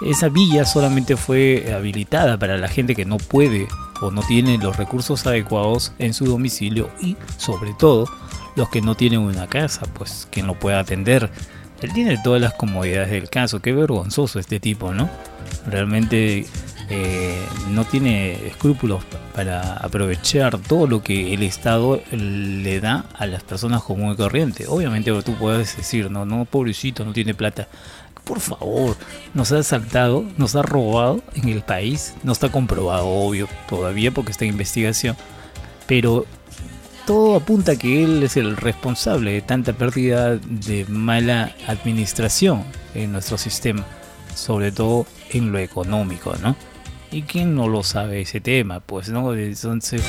Esa 0.04 0.28
villa 0.28 0.64
solamente 0.64 1.16
fue 1.16 1.72
habilitada 1.74 2.38
para 2.38 2.58
la 2.58 2.68
gente 2.68 2.94
que 2.94 3.04
no 3.04 3.16
puede 3.16 3.66
o 4.00 4.10
no 4.10 4.22
tiene 4.22 4.58
los 4.58 4.76
recursos 4.76 5.26
adecuados 5.26 5.92
en 5.98 6.14
su 6.14 6.26
domicilio 6.26 6.90
y 7.00 7.16
sobre 7.38 7.72
todo 7.74 8.08
los 8.54 8.68
que 8.68 8.82
no 8.82 8.94
tienen 8.94 9.20
una 9.20 9.46
casa, 9.46 9.82
pues 9.94 10.28
quien 10.30 10.46
lo 10.46 10.58
pueda 10.58 10.80
atender. 10.80 11.30
Él 11.80 11.92
tiene 11.92 12.18
todas 12.22 12.40
las 12.40 12.54
comodidades 12.54 13.10
del 13.10 13.28
caso, 13.30 13.60
qué 13.60 13.72
vergonzoso 13.72 14.38
este 14.38 14.60
tipo, 14.60 14.92
¿no? 14.92 15.08
Realmente 15.66 16.46
eh, 16.90 17.44
no 17.70 17.84
tiene 17.84 18.46
escrúpulos 18.46 19.04
para 19.34 19.74
aprovechar 19.74 20.58
todo 20.58 20.86
lo 20.86 21.02
que 21.02 21.34
el 21.34 21.42
Estado 21.42 22.02
le 22.12 22.80
da 22.80 23.06
a 23.16 23.26
las 23.26 23.42
personas 23.42 23.82
común 23.82 24.12
y 24.12 24.16
corriente. 24.16 24.66
Obviamente 24.68 25.10
tú 25.22 25.34
puedes 25.34 25.76
decir, 25.76 26.10
no, 26.10 26.24
no, 26.24 26.44
pobrecito, 26.44 27.04
no 27.04 27.12
tiene 27.12 27.34
plata 27.34 27.68
por 28.24 28.40
favor, 28.40 28.96
nos 29.34 29.52
ha 29.52 29.58
asaltado, 29.58 30.24
nos 30.38 30.56
ha 30.56 30.62
robado 30.62 31.22
en 31.34 31.50
el 31.50 31.60
país, 31.62 32.14
no 32.22 32.32
está 32.32 32.50
comprobado, 32.50 33.06
obvio, 33.06 33.48
todavía 33.68 34.10
porque 34.12 34.32
está 34.32 34.46
en 34.46 34.52
investigación, 34.52 35.14
pero 35.86 36.26
todo 37.06 37.36
apunta 37.36 37.72
a 37.72 37.76
que 37.76 38.02
él 38.02 38.22
es 38.22 38.36
el 38.38 38.56
responsable 38.56 39.32
de 39.32 39.42
tanta 39.42 39.74
pérdida 39.74 40.36
de 40.36 40.86
mala 40.88 41.54
administración 41.66 42.64
en 42.94 43.12
nuestro 43.12 43.36
sistema, 43.36 43.84
sobre 44.34 44.72
todo 44.72 45.06
en 45.30 45.52
lo 45.52 45.58
económico, 45.58 46.34
¿no? 46.42 46.56
¿Y 47.14 47.22
quién 47.22 47.54
no 47.54 47.68
lo 47.68 47.84
sabe 47.84 48.22
ese 48.22 48.40
tema? 48.40 48.80
Pues 48.80 49.08
no, 49.08 49.32
entonces, 49.34 50.02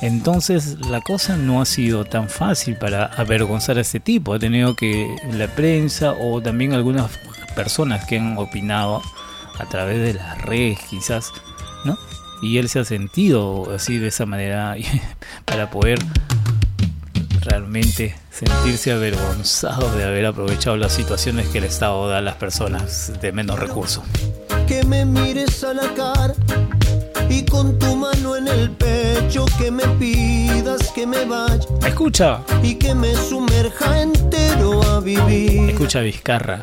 entonces 0.00 0.78
la 0.88 1.00
cosa 1.00 1.36
no 1.36 1.60
ha 1.60 1.64
sido 1.64 2.04
tan 2.04 2.28
fácil 2.28 2.76
para 2.76 3.06
avergonzar 3.06 3.78
a 3.78 3.80
este 3.80 3.98
tipo. 3.98 4.32
Ha 4.32 4.38
tenido 4.38 4.76
que 4.76 5.12
la 5.32 5.48
prensa 5.48 6.12
o 6.12 6.40
también 6.40 6.72
algunas 6.72 7.10
personas 7.56 8.04
que 8.06 8.20
han 8.20 8.38
opinado 8.38 9.02
a 9.58 9.64
través 9.64 10.00
de 10.00 10.14
las 10.14 10.40
redes 10.42 10.78
quizás, 10.88 11.32
¿no? 11.84 11.98
Y 12.40 12.58
él 12.58 12.68
se 12.68 12.78
ha 12.78 12.84
sentido 12.84 13.68
así 13.74 13.98
de 13.98 14.06
esa 14.06 14.24
manera 14.24 14.76
para 15.46 15.68
poder 15.68 15.98
realmente 17.40 18.14
sentirse 18.30 18.92
avergonzado 18.92 19.92
de 19.96 20.04
haber 20.04 20.26
aprovechado 20.26 20.76
las 20.76 20.92
situaciones 20.92 21.48
que 21.48 21.58
el 21.58 21.64
Estado 21.64 22.08
da 22.08 22.18
a 22.18 22.22
las 22.22 22.36
personas 22.36 23.12
de 23.20 23.32
menos 23.32 23.58
recursos. 23.58 24.04
Que 24.66 24.82
me 24.84 25.04
mires 25.04 25.62
a 25.62 25.72
la 25.74 25.94
cara 25.94 26.34
y 27.28 27.44
con 27.44 27.78
tu 27.78 27.96
mano 27.96 28.36
en 28.36 28.48
el 28.48 28.70
pecho 28.70 29.46
que 29.58 29.70
me 29.70 29.86
pidas 29.98 30.90
que 30.92 31.06
me 31.06 31.24
vaya. 31.24 31.66
Escucha. 31.86 32.40
Y 32.62 32.74
que 32.74 32.94
me 32.94 33.14
sumerja 33.14 34.00
entero 34.00 34.82
a 34.82 35.00
vivir. 35.00 35.70
Escucha 35.70 36.00
Vizcarra 36.00 36.62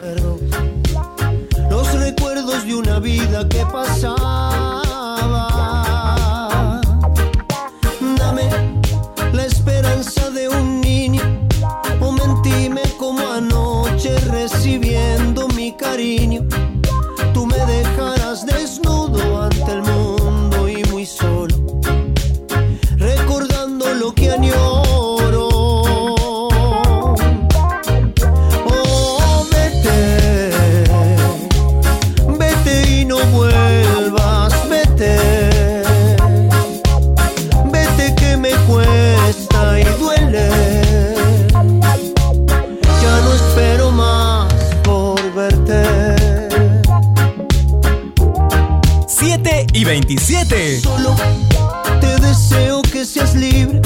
los 1.73 1.91
recuerdos 1.99 2.65
de 2.65 2.75
una 2.75 2.99
vida 2.99 3.47
que 3.49 3.65
pasaba. 3.71 4.81
Dame 8.17 8.47
la 9.33 9.45
esperanza 9.45 10.29
de 10.29 10.49
un 10.49 10.81
niño, 10.81 11.21
o 11.99 12.11
mentime 12.11 12.83
como 12.99 13.27
anoche 13.27 14.15
recibiendo 14.29 15.47
mi 15.49 15.71
cariño. 15.75 16.41
Y 49.83 49.85
27. 49.85 50.81
Solo 50.81 51.15
te 51.99 52.15
deseo 52.21 52.81
que 52.83 53.05
seas 53.05 53.35
libre 53.35 53.81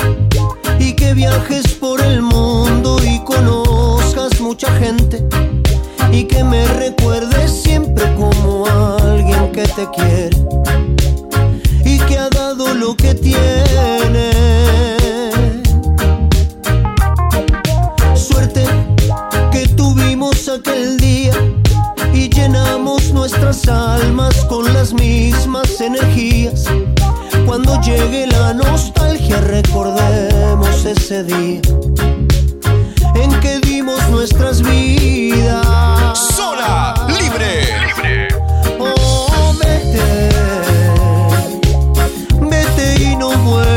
y 0.80 0.94
que 0.94 1.14
viajes 1.14 1.74
por 1.74 2.00
el 2.02 2.22
mundo 2.22 2.98
y 3.04 3.20
conozcas 3.24 4.40
mucha 4.40 4.72
gente 4.78 5.26
y 6.12 6.26
que 6.26 6.44
me 6.44 6.66
recuerdes 6.68 7.64
siempre 7.64 8.04
como 8.16 8.66
alguien 8.68 9.52
que 9.52 9.64
te 9.64 9.88
quiere 9.96 10.38
y 11.84 11.98
que 12.00 12.18
ha 12.18 12.30
dado 12.30 12.74
lo 12.74 12.96
que 12.96 13.16
tiene. 13.16 14.32
Suerte 18.16 18.66
que 19.52 19.68
tuvimos 19.70 20.48
aquel 20.48 20.98
día 20.98 21.34
y 22.14 22.30
llenamos 22.30 23.12
nuestras 23.14 23.68
almas 23.68 24.36
con 24.46 24.67
las 25.78 25.82
energías. 25.82 26.66
Cuando 27.46 27.80
llegue 27.82 28.28
la 28.28 28.54
nostalgia 28.54 29.40
recordemos 29.42 30.86
ese 30.86 31.24
día 31.24 31.62
en 33.16 33.40
que 33.42 33.60
dimos 33.60 34.08
nuestras 34.10 34.62
vidas. 34.62 35.68
Zona 36.36 36.94
Libre. 37.08 37.66
Libre. 37.88 38.28
Oh, 38.80 39.54
vete, 39.60 40.30
vete 42.42 43.04
y 43.04 43.16
no 43.16 43.30
vuelvas, 43.38 43.77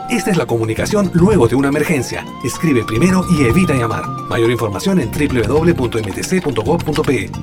Esta 0.11 0.29
es 0.29 0.35
la 0.35 0.45
comunicación 0.45 1.09
luego 1.13 1.47
de 1.47 1.55
una 1.55 1.69
emergencia. 1.69 2.25
Escribe 2.43 2.83
primero 2.83 3.25
y 3.31 3.45
evita 3.45 3.73
llamar. 3.73 4.05
Mayor 4.27 4.51
información 4.51 4.99
en 4.99 5.09
www.mtc.gov.pe 5.09 6.51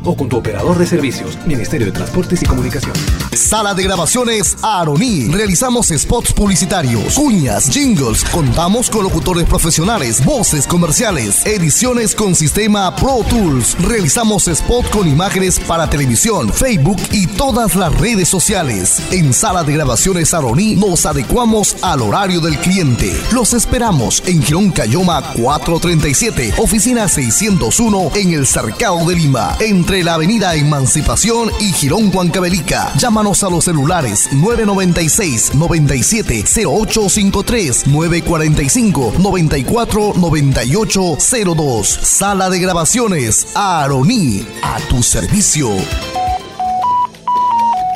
o 0.04 0.14
con 0.14 0.28
tu 0.28 0.36
operador 0.36 0.76
de 0.76 0.86
servicios, 0.86 1.38
Ministerio 1.46 1.86
de 1.86 1.92
Transportes 1.92 2.42
y 2.42 2.44
Comunicaciones. 2.44 3.02
Sala 3.32 3.72
de 3.72 3.84
grabaciones 3.84 4.58
Aroní. 4.62 5.28
Realizamos 5.28 5.86
spots 5.88 6.34
publicitarios, 6.34 7.14
cuñas, 7.14 7.70
jingles. 7.70 8.22
Contamos 8.24 8.90
con 8.90 9.02
locutores 9.02 9.46
profesionales, 9.46 10.22
voces 10.22 10.66
comerciales, 10.66 11.46
ediciones 11.46 12.14
con 12.14 12.34
sistema 12.34 12.94
Pro 12.96 13.24
Tools. 13.30 13.82
Realizamos 13.82 14.46
spot 14.46 14.90
con 14.90 15.08
imágenes 15.08 15.58
para 15.58 15.88
televisión, 15.88 16.52
Facebook 16.52 17.00
y 17.12 17.28
todas 17.28 17.76
las 17.76 17.98
redes 17.98 18.28
sociales. 18.28 19.00
En 19.10 19.32
Sala 19.32 19.64
de 19.64 19.72
grabaciones 19.72 20.34
Aroní 20.34 20.74
nos 20.74 21.06
adecuamos 21.06 21.76
al 21.80 22.02
horario 22.02 22.42
del 22.42 22.57
cliente. 22.58 23.12
Los 23.32 23.52
esperamos 23.54 24.22
en 24.26 24.42
Girón 24.42 24.70
Cayoma 24.70 25.22
437, 25.34 26.54
oficina 26.58 27.08
601 27.08 28.10
en 28.14 28.32
el 28.32 28.46
Cercado 28.46 29.04
de 29.06 29.16
Lima, 29.16 29.56
entre 29.60 30.02
la 30.04 30.14
avenida 30.14 30.54
Emancipación 30.54 31.50
y 31.60 31.72
Girón 31.72 32.10
Huancavelica. 32.14 32.92
Llámanos 32.96 33.42
a 33.44 33.50
los 33.50 33.64
celulares 33.64 34.28
996 34.32 35.54
97 35.54 36.44
0853 36.66 37.86
945 37.86 39.14
94 39.18 40.12
98 40.16 41.16
02. 41.56 41.88
Sala 41.88 42.50
de 42.50 42.58
grabaciones 42.60 43.48
Aroní, 43.54 44.46
a 44.62 44.78
tu 44.88 45.02
servicio. 45.02 45.70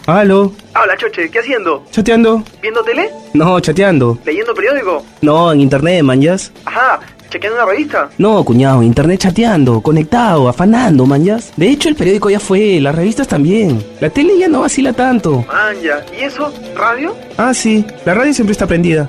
Aló, 0.07 0.53
Hola, 0.75 0.97
Choche, 0.99 1.31
¿qué 1.31 1.39
haciendo? 1.39 1.85
chateando. 1.93 2.43
¿Viendo 2.61 2.83
tele? 2.83 3.11
No, 3.35 3.59
chateando. 3.61 4.19
¿Leyendo 4.25 4.55
periódico? 4.55 5.05
No, 5.23 5.53
en 5.53 5.61
internet, 5.61 6.03
manjas. 6.03 6.53
Ajá, 6.65 7.01
¿chequeando 7.31 7.63
una 7.63 7.71
revista? 7.71 8.11
No, 8.19 8.45
cuñado, 8.45 8.81
en 8.81 8.89
internet 8.89 9.21
chateando, 9.21 9.81
conectado, 9.81 10.49
afanando, 10.49 11.07
manjas. 11.07 11.53
De 11.57 11.69
hecho, 11.69 11.89
el 11.89 11.95
periódico 11.97 12.29
ya 12.31 12.41
fue, 12.41 12.81
las 12.81 12.95
revistas 12.95 13.29
también. 13.29 13.83
La 14.01 14.11
tele 14.11 14.39
ya 14.39 14.49
no 14.49 14.61
vacila 14.61 14.93
tanto. 14.93 15.45
Manja, 15.47 16.05
¿y 16.19 16.25
eso? 16.25 16.53
¿Radio? 16.77 17.17
Ah, 17.39 17.55
sí, 17.55 17.85
la 18.05 18.15
radio 18.15 18.35
siempre 18.35 18.53
está 18.53 18.67
prendida. 18.67 19.09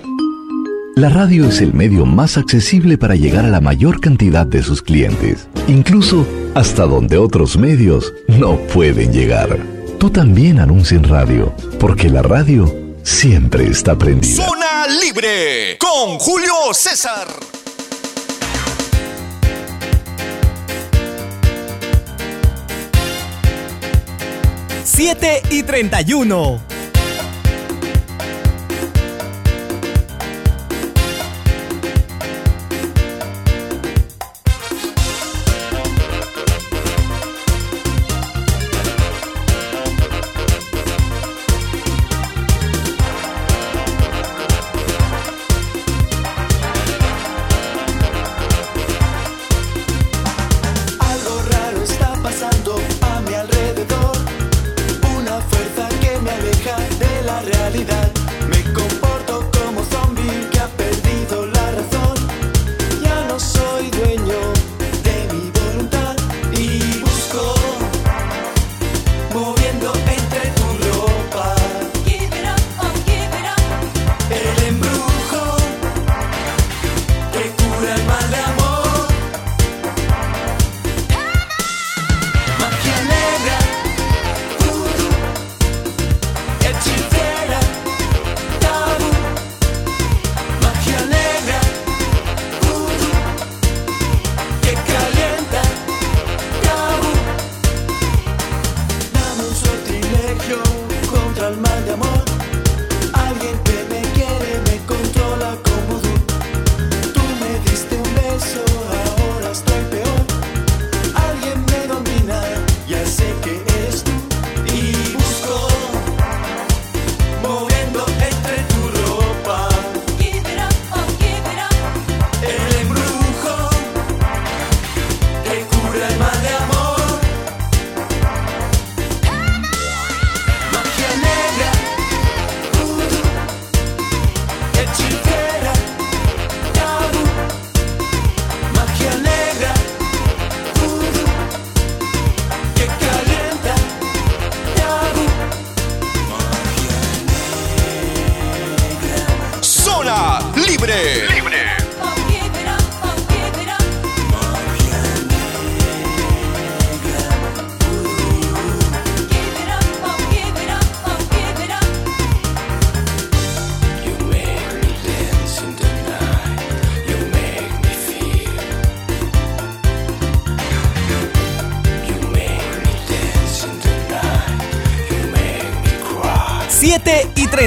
La 0.95 1.09
radio 1.09 1.45
es 1.47 1.59
el 1.59 1.73
medio 1.73 2.05
más 2.05 2.37
accesible 2.37 2.99
para 2.99 3.15
llegar 3.15 3.45
a 3.45 3.49
la 3.49 3.59
mayor 3.59 3.99
cantidad 3.99 4.45
de 4.45 4.61
sus 4.61 4.83
clientes, 4.83 5.47
incluso 5.67 6.25
hasta 6.53 6.85
donde 6.85 7.17
otros 7.17 7.57
medios 7.57 8.13
no 8.27 8.57
pueden 8.57 9.11
llegar. 9.11 9.57
Tú 9.97 10.11
también 10.11 10.59
anuncia 10.59 10.95
en 10.95 11.05
radio, 11.05 11.51
porque 11.79 12.09
la 12.09 12.21
radio 12.21 12.71
siempre 13.03 13.67
está 13.67 13.95
prendida. 13.97 14.45
Zona 14.47 14.87
Libre 14.87 15.77
con 15.77 16.17
Julio 16.19 16.53
César. 16.73 17.27
Siete 24.83 25.41
y 25.49 25.63
31. 25.63 26.61
Algo 26.61 26.72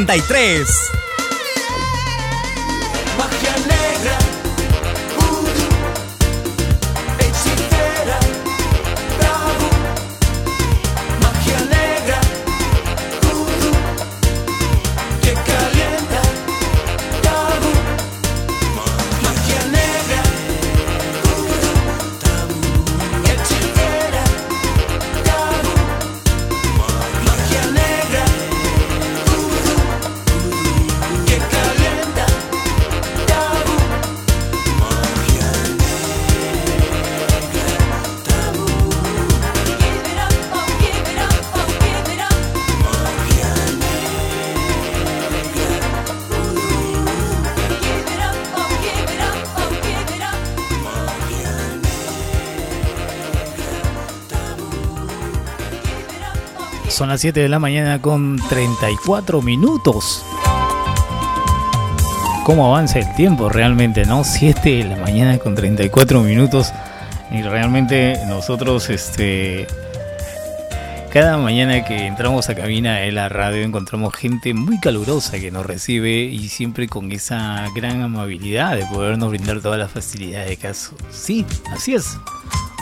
93. 0.07 0.96
Son 56.97 57.11
las 57.11 57.21
7 57.21 57.41
de 57.41 57.51
la 57.51 57.59
mañana 57.59 58.01
con 58.01 58.39
34 58.49 59.43
minutos. 59.43 60.25
¿Cómo 62.47 62.69
avanza 62.69 63.01
el 63.01 63.15
tiempo 63.17 63.51
realmente, 63.51 64.07
no? 64.07 64.25
7 64.25 64.71
de 64.71 64.85
la 64.85 64.97
mañana 64.97 65.37
con 65.37 65.55
34 65.55 66.23
minutos. 66.23 66.73
Y 67.31 67.43
realmente 67.43 68.19
nosotros, 68.29 68.89
este. 68.89 69.67
Cada 71.13 71.37
mañana 71.37 71.85
que 71.85 72.07
entramos 72.07 72.49
a 72.49 72.55
cabina 72.55 72.97
de 72.97 73.13
la 73.13 73.29
radio 73.29 73.63
encontramos 73.63 74.15
gente 74.15 74.55
muy 74.55 74.81
calurosa 74.81 75.39
que 75.39 75.51
nos 75.51 75.67
recibe 75.67 76.23
y 76.23 76.49
siempre 76.49 76.89
con 76.89 77.13
esa 77.13 77.67
gran 77.75 78.01
amabilidad 78.01 78.75
de 78.75 78.87
podernos 78.87 79.29
brindar 79.29 79.61
todas 79.61 79.79
las 79.79 79.91
facilidades 79.91 80.49
de 80.49 80.57
caso. 80.57 80.97
Sí, 81.11 81.45
así 81.71 81.95
es. 81.95 82.17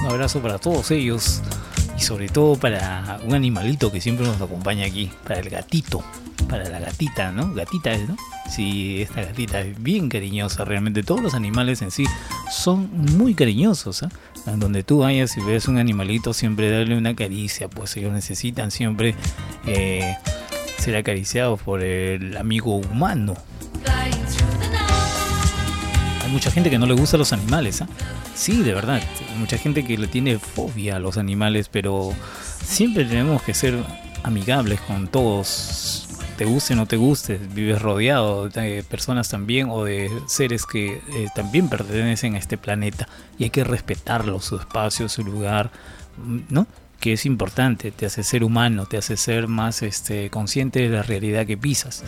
Un 0.00 0.06
abrazo 0.06 0.40
para 0.40 0.58
todos 0.60 0.92
ellos 0.92 1.42
sobre 2.04 2.28
todo 2.28 2.56
para 2.56 3.18
un 3.24 3.34
animalito 3.34 3.90
que 3.90 4.00
siempre 4.00 4.26
nos 4.26 4.40
acompaña 4.40 4.84
aquí, 4.84 5.10
para 5.26 5.40
el 5.40 5.48
gatito, 5.48 6.04
para 6.50 6.68
la 6.68 6.78
gatita, 6.78 7.32
¿no? 7.32 7.54
Gatita 7.54 7.92
es, 7.92 8.06
¿no? 8.06 8.16
Sí, 8.48 9.00
esta 9.00 9.22
gatita 9.22 9.60
es 9.60 9.82
bien 9.82 10.10
cariñosa, 10.10 10.66
realmente 10.66 11.02
todos 11.02 11.22
los 11.22 11.32
animales 11.32 11.80
en 11.80 11.90
sí 11.90 12.04
son 12.52 12.90
muy 13.16 13.34
cariñosos, 13.34 14.02
¿eh? 14.02 14.08
donde 14.56 14.82
tú 14.82 14.98
vayas 14.98 15.34
y 15.38 15.40
ves 15.40 15.66
un 15.66 15.78
animalito, 15.78 16.34
siempre 16.34 16.70
darle 16.70 16.98
una 16.98 17.16
caricia, 17.16 17.68
pues 17.68 17.96
ellos 17.96 18.12
necesitan 18.12 18.70
siempre 18.70 19.14
eh, 19.66 20.14
ser 20.78 20.96
acariciados 20.96 21.62
por 21.62 21.82
el 21.82 22.36
amigo 22.36 22.76
humano. 22.76 23.34
Hay 26.22 26.30
mucha 26.30 26.50
gente 26.50 26.68
que 26.68 26.78
no 26.78 26.84
le 26.84 26.94
gusta 26.94 27.16
los 27.16 27.32
animales, 27.32 27.80
¿ah? 27.80 27.88
Sí, 28.34 28.62
de 28.62 28.74
verdad. 28.74 29.00
Mucha 29.38 29.58
gente 29.58 29.84
que 29.84 29.96
le 29.96 30.08
tiene 30.08 30.38
fobia 30.38 30.96
a 30.96 30.98
los 30.98 31.16
animales, 31.16 31.68
pero 31.68 32.12
siempre 32.62 33.04
tenemos 33.04 33.42
que 33.42 33.54
ser 33.54 33.78
amigables 34.22 34.80
con 34.80 35.08
todos. 35.08 36.08
Te 36.36 36.44
guste 36.44 36.72
o 36.72 36.76
no 36.76 36.86
te 36.86 36.96
guste, 36.96 37.38
vives 37.54 37.80
rodeado 37.80 38.48
de 38.48 38.82
personas 38.82 39.28
también 39.28 39.68
o 39.70 39.84
de 39.84 40.10
seres 40.26 40.66
que 40.66 40.94
eh, 40.94 41.28
también 41.32 41.68
pertenecen 41.68 42.34
a 42.34 42.38
este 42.38 42.58
planeta 42.58 43.08
y 43.38 43.44
hay 43.44 43.50
que 43.50 43.62
respetarlo, 43.62 44.40
su 44.40 44.56
espacio, 44.56 45.08
su 45.08 45.22
lugar, 45.22 45.70
¿no? 46.48 46.66
Que 46.98 47.12
es 47.12 47.24
importante, 47.24 47.92
te 47.92 48.06
hace 48.06 48.24
ser 48.24 48.42
humano, 48.42 48.86
te 48.86 48.96
hace 48.96 49.16
ser 49.16 49.46
más 49.46 49.82
este, 49.82 50.28
consciente 50.28 50.80
de 50.80 50.88
la 50.88 51.04
realidad 51.04 51.46
que 51.46 51.56
pisas 51.56 52.02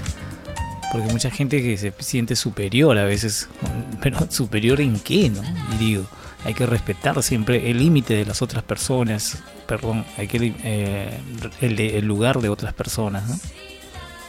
porque 0.92 1.12
mucha 1.12 1.30
gente 1.30 1.62
que 1.62 1.76
se 1.76 1.92
siente 1.98 2.36
superior 2.36 2.96
a 2.98 3.04
veces, 3.04 3.48
pero 4.02 4.30
superior 4.30 4.80
en 4.80 4.98
qué, 5.00 5.30
¿no? 5.30 5.42
Digo, 5.78 6.06
hay 6.44 6.54
que 6.54 6.66
respetar 6.66 7.22
siempre 7.22 7.70
el 7.70 7.78
límite 7.78 8.14
de 8.14 8.24
las 8.24 8.42
otras 8.42 8.62
personas, 8.62 9.42
perdón, 9.66 10.04
hay 10.16 10.28
que 10.28 10.54
eh, 10.62 11.20
el, 11.60 11.80
el, 11.80 12.06
lugar 12.06 12.40
de 12.40 12.48
otras 12.48 12.72
personas, 12.72 13.28
¿no? 13.28 13.38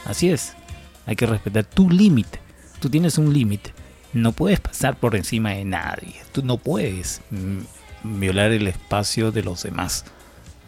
Así 0.04 0.30
es, 0.30 0.54
hay 1.06 1.16
que 1.16 1.26
respetar 1.26 1.64
tu 1.64 1.90
límite. 1.90 2.40
Tú 2.80 2.88
tienes 2.88 3.18
un 3.18 3.32
límite, 3.32 3.72
no 4.12 4.32
puedes 4.32 4.60
pasar 4.60 4.96
por 4.96 5.16
encima 5.16 5.50
de 5.50 5.64
nadie, 5.64 6.16
tú 6.32 6.42
no 6.42 6.56
puedes 6.56 7.20
mm, 7.30 8.18
violar 8.20 8.52
el 8.52 8.66
espacio 8.66 9.30
de 9.30 9.42
los 9.42 9.62
demás. 9.62 10.04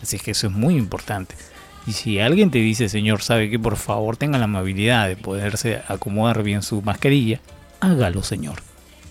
Así 0.03 0.17
es 0.17 0.23
que 0.23 0.31
eso 0.31 0.47
es 0.47 0.53
muy 0.53 0.77
importante. 0.77 1.35
Y 1.87 1.93
si 1.93 2.19
alguien 2.21 2.51
te 2.51 2.59
dice, 2.59 2.89
señor, 2.89 3.23
sabe 3.23 3.51
que 3.51 3.59
por 3.59 3.77
favor 3.77 4.17
tenga 4.17 4.39
la 4.39 4.45
amabilidad 4.45 5.09
de 5.09 5.17
poderse 5.17 5.83
acomodar 5.89 6.43
bien 6.43 6.63
su 6.63 6.83
mascarilla, 6.83 7.41
hágalo, 7.81 8.23
señor. 8.23 8.63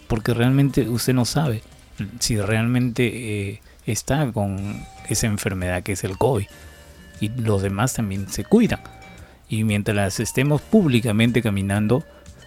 Porque 0.07 0.33
realmente 0.33 0.87
usted 0.87 1.13
no 1.13 1.25
sabe 1.25 1.63
si 2.19 2.39
realmente 2.39 3.49
eh, 3.49 3.61
está 3.85 4.31
con 4.31 4.85
esa 5.07 5.27
enfermedad 5.27 5.83
que 5.83 5.93
es 5.93 6.03
el 6.03 6.17
COVID. 6.17 6.45
Y 7.19 7.29
los 7.29 7.61
demás 7.61 7.93
también 7.93 8.29
se 8.29 8.45
cuidan. 8.45 8.79
Y 9.49 9.63
mientras 9.63 10.19
estemos 10.19 10.61
públicamente 10.61 11.41
caminando, 11.41 12.03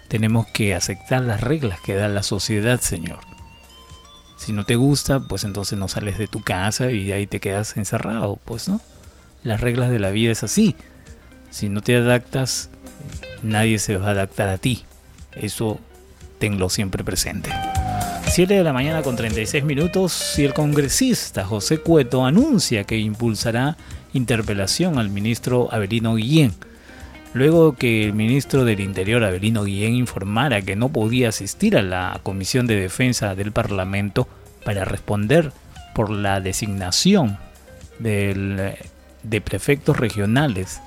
tenemos 0.08 0.46
que 0.46 0.74
aceptar 0.74 1.22
las 1.22 1.40
reglas 1.40 1.80
que 1.80 1.94
da 1.94 2.08
la 2.08 2.22
sociedad, 2.22 2.80
señor. 2.80 3.18
Si 4.36 4.52
no 4.52 4.64
te 4.64 4.76
gusta, 4.76 5.20
pues 5.20 5.44
entonces 5.44 5.78
no 5.78 5.88
sales 5.88 6.18
de 6.18 6.26
tu 6.26 6.42
casa 6.42 6.90
y 6.90 7.12
ahí 7.12 7.26
te 7.26 7.40
quedas 7.40 7.76
encerrado, 7.76 8.38
pues, 8.44 8.68
¿no? 8.68 8.80
Las 9.44 9.60
reglas 9.60 9.90
de 9.90 9.98
la 9.98 10.10
vida 10.10 10.32
es 10.32 10.42
así. 10.44 10.76
Si 11.50 11.68
no 11.68 11.82
te 11.82 11.96
adaptas, 11.96 12.70
nadie 13.42 13.78
se 13.78 13.96
va 13.96 14.08
a 14.08 14.12
adaptar 14.12 14.48
a 14.48 14.58
ti. 14.58 14.84
Eso 15.34 15.80
tenlo 16.38 16.68
siempre 16.68 17.04
presente. 17.04 17.50
7 18.28 18.54
de 18.54 18.64
la 18.64 18.72
mañana 18.72 19.02
con 19.02 19.16
36 19.16 19.64
minutos 19.64 20.38
y 20.38 20.44
el 20.44 20.54
congresista 20.54 21.44
José 21.44 21.78
Cueto 21.78 22.24
anuncia 22.24 22.84
que 22.84 22.96
impulsará 22.96 23.76
interpelación 24.14 24.98
al 24.98 25.10
ministro 25.10 25.68
Avelino 25.70 26.14
Guillén. 26.14 26.54
Luego 27.34 27.74
que 27.74 28.04
el 28.04 28.14
ministro 28.14 28.64
del 28.64 28.80
Interior 28.80 29.24
Avelino 29.24 29.64
Guillén 29.64 29.94
informara 29.94 30.62
que 30.62 30.76
no 30.76 30.90
podía 30.90 31.30
asistir 31.30 31.76
a 31.76 31.82
la 31.82 32.20
Comisión 32.22 32.66
de 32.66 32.76
Defensa 32.76 33.34
del 33.34 33.52
Parlamento 33.52 34.28
para 34.64 34.84
responder 34.84 35.52
por 35.94 36.10
la 36.10 36.40
designación 36.40 37.38
del 37.98 38.74
de 39.22 39.40
prefectos 39.40 39.96
regionales. 39.98 40.80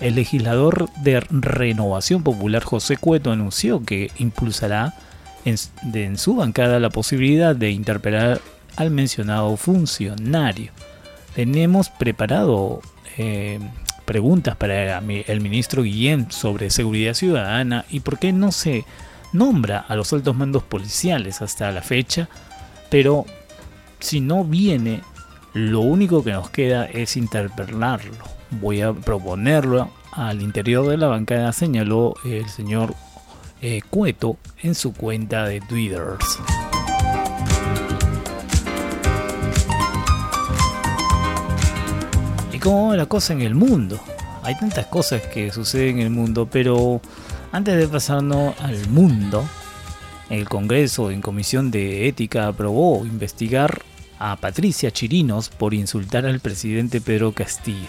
El 0.00 0.14
legislador 0.14 0.90
de 1.02 1.20
Renovación 1.20 2.22
Popular 2.22 2.62
José 2.62 2.96
Cueto 2.96 3.32
anunció 3.32 3.84
que 3.84 4.10
impulsará 4.18 4.94
en, 5.44 6.18
su 6.18 6.36
bancada 6.36 6.80
la 6.80 6.90
posibilidad 6.90 7.54
de 7.54 7.70
interpelar 7.70 8.40
al 8.76 8.90
mencionado 8.90 9.56
funcionario. 9.56 10.72
Tenemos 11.34 11.90
preparado 11.90 12.80
eh, 13.18 13.58
preguntas 14.04 14.56
para 14.56 14.98
el 14.98 15.40
ministro 15.40 15.82
Guillén 15.82 16.30
sobre 16.30 16.70
seguridad 16.70 17.14
ciudadana 17.14 17.84
y 17.90 18.00
por 18.00 18.18
qué 18.18 18.32
no 18.32 18.52
se 18.52 18.84
nombra 19.32 19.78
a 19.78 19.94
los 19.96 20.12
altos 20.12 20.34
mandos 20.34 20.62
policiales 20.62 21.42
hasta 21.42 21.70
la 21.70 21.82
fecha, 21.82 22.28
pero 22.90 23.24
si 24.00 24.20
no 24.20 24.44
viene 24.44 25.02
lo 25.52 25.80
único 25.80 26.22
que 26.22 26.32
nos 26.32 26.50
queda 26.50 26.86
es 26.86 27.16
interpelarlo. 27.16 28.12
Voy 28.60 28.82
a 28.82 28.92
proponerlo 28.92 29.90
al 30.12 30.42
interior 30.42 30.86
de 30.88 30.96
la 30.96 31.08
bancada, 31.08 31.52
señaló 31.52 32.14
el 32.24 32.48
señor 32.48 32.94
eh, 33.60 33.80
Cueto 33.90 34.36
en 34.62 34.74
su 34.74 34.92
cuenta 34.92 35.44
de 35.44 35.60
Twitter. 35.60 36.02
¿Y 42.52 42.58
cómo 42.58 42.88
va 42.88 42.96
la 42.96 43.06
cosa 43.06 43.32
en 43.32 43.40
el 43.40 43.54
mundo? 43.54 44.00
Hay 44.42 44.56
tantas 44.58 44.86
cosas 44.86 45.22
que 45.22 45.50
suceden 45.50 45.98
en 45.98 46.06
el 46.06 46.10
mundo, 46.10 46.48
pero 46.50 47.00
antes 47.52 47.76
de 47.76 47.88
pasarnos 47.88 48.54
al 48.60 48.88
mundo, 48.88 49.44
el 50.28 50.48
Congreso 50.48 51.10
en 51.10 51.20
Comisión 51.20 51.70
de 51.70 52.08
Ética 52.08 52.46
aprobó 52.46 53.04
investigar 53.04 53.82
a 54.20 54.36
Patricia 54.36 54.90
Chirinos 54.90 55.48
por 55.48 55.72
insultar 55.72 56.26
al 56.26 56.40
presidente 56.40 57.00
Pedro 57.00 57.32
Castillo. 57.32 57.88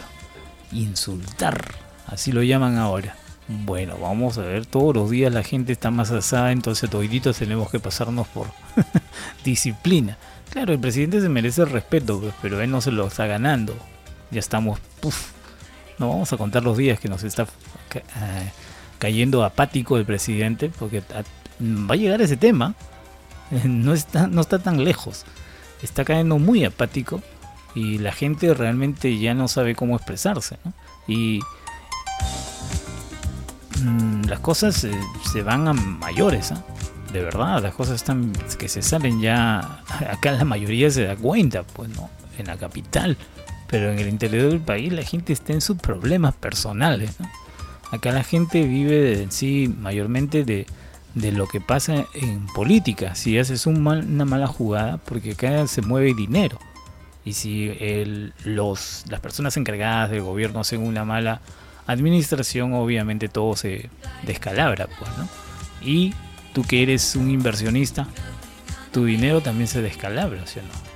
Insultar, 0.72 1.76
así 2.08 2.32
lo 2.32 2.42
llaman 2.42 2.78
ahora. 2.78 3.18
Bueno, 3.50 3.98
vamos 4.02 4.38
a 4.38 4.44
ver, 4.44 4.66
todos 4.66 4.96
los 4.96 5.10
días 5.10 5.34
la 5.34 5.44
gente 5.44 5.74
está 5.74 5.92
más 5.92 6.10
asada, 6.10 6.54
entonces 6.54 6.90
toditos 6.90 7.38
tenemos 7.38 7.70
que 7.70 7.82
pasarnos 7.82 8.28
por 8.30 8.48
disciplina. 9.44 10.18
Claro, 10.50 10.72
el 10.72 10.80
presidente 10.80 11.20
se 11.20 11.28
merece 11.28 11.64
el 11.64 11.70
respeto, 11.70 12.22
pues, 12.22 12.34
pero 12.42 12.62
él 12.62 12.72
no 12.72 12.80
se 12.80 12.92
lo 12.92 13.08
está 13.08 13.26
ganando. 13.26 13.76
Ya 14.32 14.40
estamos, 14.40 14.80
no 16.00 16.08
vamos 16.08 16.32
a 16.32 16.38
contar 16.38 16.64
los 16.64 16.78
días 16.78 16.98
que 16.98 17.10
nos 17.10 17.24
está 17.24 17.46
eh, 17.94 18.52
cayendo 19.00 19.44
apático 19.44 19.98
el 19.98 20.06
presidente, 20.06 20.72
porque 20.80 21.04
va 21.60 21.94
a 21.94 21.98
llegar 21.98 22.22
ese 22.22 22.38
tema. 22.38 22.74
No 23.66 23.94
está, 23.94 24.28
no 24.28 24.40
está 24.40 24.60
tan 24.60 24.86
lejos 24.86 25.26
está 25.82 26.06
cayendo 26.06 26.40
muy 26.40 26.64
apático 26.66 27.22
y 27.76 27.98
la 27.98 28.12
gente 28.12 28.54
realmente 28.54 29.18
ya 29.18 29.34
no 29.34 29.48
sabe 29.48 29.76
cómo 29.76 29.96
expresarse. 29.96 30.58
Y 31.08 31.40
mm, 33.82 34.26
las 34.26 34.40
cosas 34.40 34.88
se, 35.32 35.44
van 35.44 35.68
a 35.68 35.74
mayores, 35.74 36.52
¿ah? 36.52 36.64
de 37.12 37.24
verdad, 37.24 37.62
las 37.62 37.74
cosas 37.74 37.96
están 37.96 38.32
que 38.58 38.70
se 38.70 38.82
salen 38.82 39.22
ya, 39.22 39.60
acá 40.10 40.32
la 40.32 40.46
mayoría 40.46 40.90
se 40.90 41.04
da 41.04 41.16
cuenta, 41.16 41.64
pues 41.64 41.90
no, 41.90 42.10
en 42.38 42.48
la 42.48 42.58
capital, 42.58 43.18
pero 43.68 43.92
en 43.92 44.00
el 44.00 44.10
interior 44.10 44.50
del 44.50 44.60
país 44.60 44.92
la 44.92 45.04
gente 45.04 45.34
está 45.34 45.54
en 45.54 45.62
sus 45.62 45.78
problemas 45.78 46.36
personales. 46.36 47.16
Acá 47.92 48.12
la 48.12 48.24
gente 48.24 48.66
vive 48.66 49.22
en 49.22 49.32
sí 49.32 49.74
mayormente 49.80 50.46
de, 50.46 50.66
de 51.14 51.32
lo 51.32 51.48
que 51.48 51.62
pasa 51.62 52.06
en 52.14 52.46
política. 52.48 53.16
Si 53.16 53.38
haces 53.38 53.66
una 53.68 54.26
mala 54.26 54.48
jugada, 54.48 54.98
porque 54.98 55.32
acá 55.32 55.68
se 55.68 55.82
mueve 55.82 56.14
dinero. 56.14 56.60
Y 57.24 57.34
si 57.34 57.72
los, 58.44 59.06
las 59.10 59.20
personas 59.20 59.56
encargadas 59.58 60.10
del 60.10 60.22
gobierno 60.22 60.62
hacen 60.62 60.82
una 60.82 61.06
mala 61.06 61.42
administración, 61.88 62.74
obviamente 62.74 63.28
todo 63.28 63.56
se 63.56 63.90
descalabra. 64.24 64.88
Pues, 64.88 65.12
¿no? 65.18 65.28
Y 65.82 66.14
tú 66.54 66.64
que 66.64 66.84
eres 66.84 67.16
un 67.16 67.30
inversionista, 67.30 68.08
tu 68.92 69.06
dinero 69.06 69.42
también 69.42 69.68
se 69.68 69.82
descalabra, 69.82 70.46
¿sí 70.48 70.60
o 70.60 70.64
no? 70.64 70.92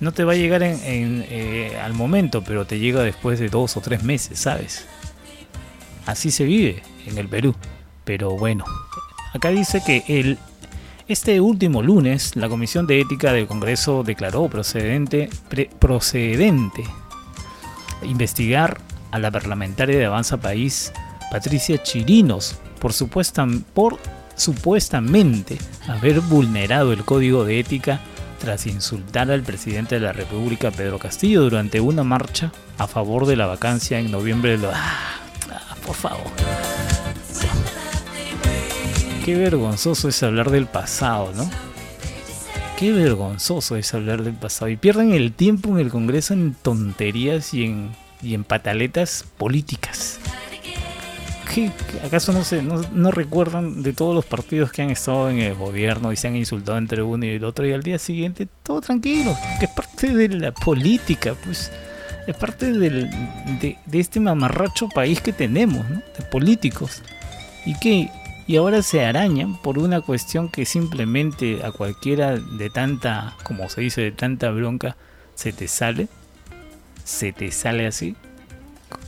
no 0.00 0.12
te 0.12 0.24
va 0.24 0.32
a 0.32 0.36
llegar 0.36 0.62
en, 0.62 1.24
eh, 1.28 1.78
al 1.82 1.94
momento, 1.94 2.42
pero 2.42 2.66
te 2.66 2.78
llega 2.78 3.02
después 3.02 3.38
de 3.38 3.48
dos 3.48 3.76
o 3.76 3.80
tres 3.80 4.02
meses, 4.02 4.38
¿sabes? 4.38 4.86
Así 6.06 6.30
se 6.30 6.44
vive 6.44 6.82
en 7.06 7.16
el 7.16 7.28
Perú. 7.28 7.54
Pero 8.04 8.36
bueno, 8.36 8.64
acá 9.34 9.50
dice 9.50 9.82
que 9.84 10.04
el, 10.08 10.38
este 11.06 11.40
último 11.40 11.82
lunes 11.82 12.34
la 12.36 12.48
Comisión 12.48 12.86
de 12.86 13.00
Ética 13.00 13.32
del 13.32 13.46
Congreso 13.46 14.02
declaró 14.02 14.48
procedente, 14.48 15.28
procedente 15.78 16.84
investigar 18.02 18.80
a 19.10 19.18
la 19.18 19.30
parlamentaria 19.30 19.98
de 19.98 20.06
Avanza 20.06 20.38
País, 20.38 20.92
Patricia 21.30 21.82
Chirinos, 21.82 22.58
por, 22.80 22.92
supuesta, 22.92 23.46
por 23.74 23.98
supuestamente 24.34 25.58
haber 25.88 26.20
vulnerado 26.20 26.92
el 26.92 27.04
código 27.04 27.44
de 27.44 27.60
ética 27.60 28.00
tras 28.40 28.66
insultar 28.66 29.30
al 29.30 29.42
presidente 29.42 29.96
de 29.96 30.00
la 30.02 30.12
República, 30.12 30.70
Pedro 30.70 30.98
Castillo, 30.98 31.42
durante 31.42 31.80
una 31.80 32.04
marcha 32.04 32.52
a 32.78 32.86
favor 32.86 33.26
de 33.26 33.36
la 33.36 33.46
vacancia 33.46 33.98
en 33.98 34.10
noviembre 34.10 34.58
de... 34.58 34.66
Ah, 34.66 35.20
ah, 35.50 35.76
por 35.86 35.94
favor. 35.94 36.93
Qué 39.24 39.34
vergonzoso 39.36 40.08
es 40.08 40.22
hablar 40.22 40.50
del 40.50 40.66
pasado, 40.66 41.32
¿no? 41.34 41.48
Qué 42.78 42.92
vergonzoso 42.92 43.76
es 43.76 43.94
hablar 43.94 44.22
del 44.22 44.34
pasado. 44.34 44.68
Y 44.68 44.76
pierden 44.76 45.12
el 45.14 45.32
tiempo 45.32 45.70
en 45.70 45.78
el 45.78 45.90
Congreso 45.90 46.34
en 46.34 46.54
tonterías 46.54 47.54
y 47.54 47.64
en, 47.64 47.90
y 48.22 48.34
en 48.34 48.44
pataletas 48.44 49.24
políticas. 49.38 50.18
¿Qué, 51.54 51.70
qué- 51.90 52.06
¿Acaso 52.06 52.32
no, 52.32 52.42
se, 52.44 52.62
no, 52.62 53.10
recuerdan 53.12 53.82
de 53.82 53.92
todos 53.92 54.14
los 54.14 54.24
partidos 54.26 54.72
que 54.72 54.82
han 54.82 54.90
estado 54.90 55.30
en 55.30 55.38
el 55.38 55.54
gobierno 55.54 56.12
y 56.12 56.16
se 56.16 56.26
han 56.28 56.36
insultado 56.36 56.76
entre 56.76 57.02
uno 57.02 57.24
y 57.24 57.30
el 57.30 57.44
otro 57.44 57.66
y 57.66 57.72
al 57.72 57.82
día 57.82 57.98
siguiente 57.98 58.48
todo 58.62 58.80
tranquilo? 58.80 59.34
Que 59.58 59.66
es 59.66 59.70
parte 59.70 60.12
de 60.12 60.28
la 60.28 60.52
política, 60.52 61.34
pues. 61.44 61.70
Es 62.26 62.36
parte 62.36 62.72
del- 62.72 63.08
de, 63.60 63.78
de 63.86 64.00
este 64.00 64.18
mamarracho 64.20 64.88
país 64.88 65.20
que 65.20 65.32
tenemos, 65.32 65.88
¿no? 65.88 65.96
De 66.18 66.24
políticos. 66.30 67.00
¿Y 67.64 67.78
qué? 67.78 68.10
Y 68.46 68.56
ahora 68.56 68.82
se 68.82 69.04
arañan 69.04 69.56
por 69.56 69.78
una 69.78 70.02
cuestión 70.02 70.50
que 70.50 70.66
simplemente 70.66 71.64
a 71.64 71.72
cualquiera 71.72 72.36
de 72.36 72.68
tanta, 72.68 73.34
como 73.42 73.70
se 73.70 73.80
dice, 73.80 74.02
de 74.02 74.12
tanta 74.12 74.50
bronca, 74.50 74.96
se 75.34 75.52
te 75.52 75.66
sale. 75.66 76.08
Se 77.04 77.32
te 77.32 77.50
sale 77.50 77.86
así. 77.86 78.16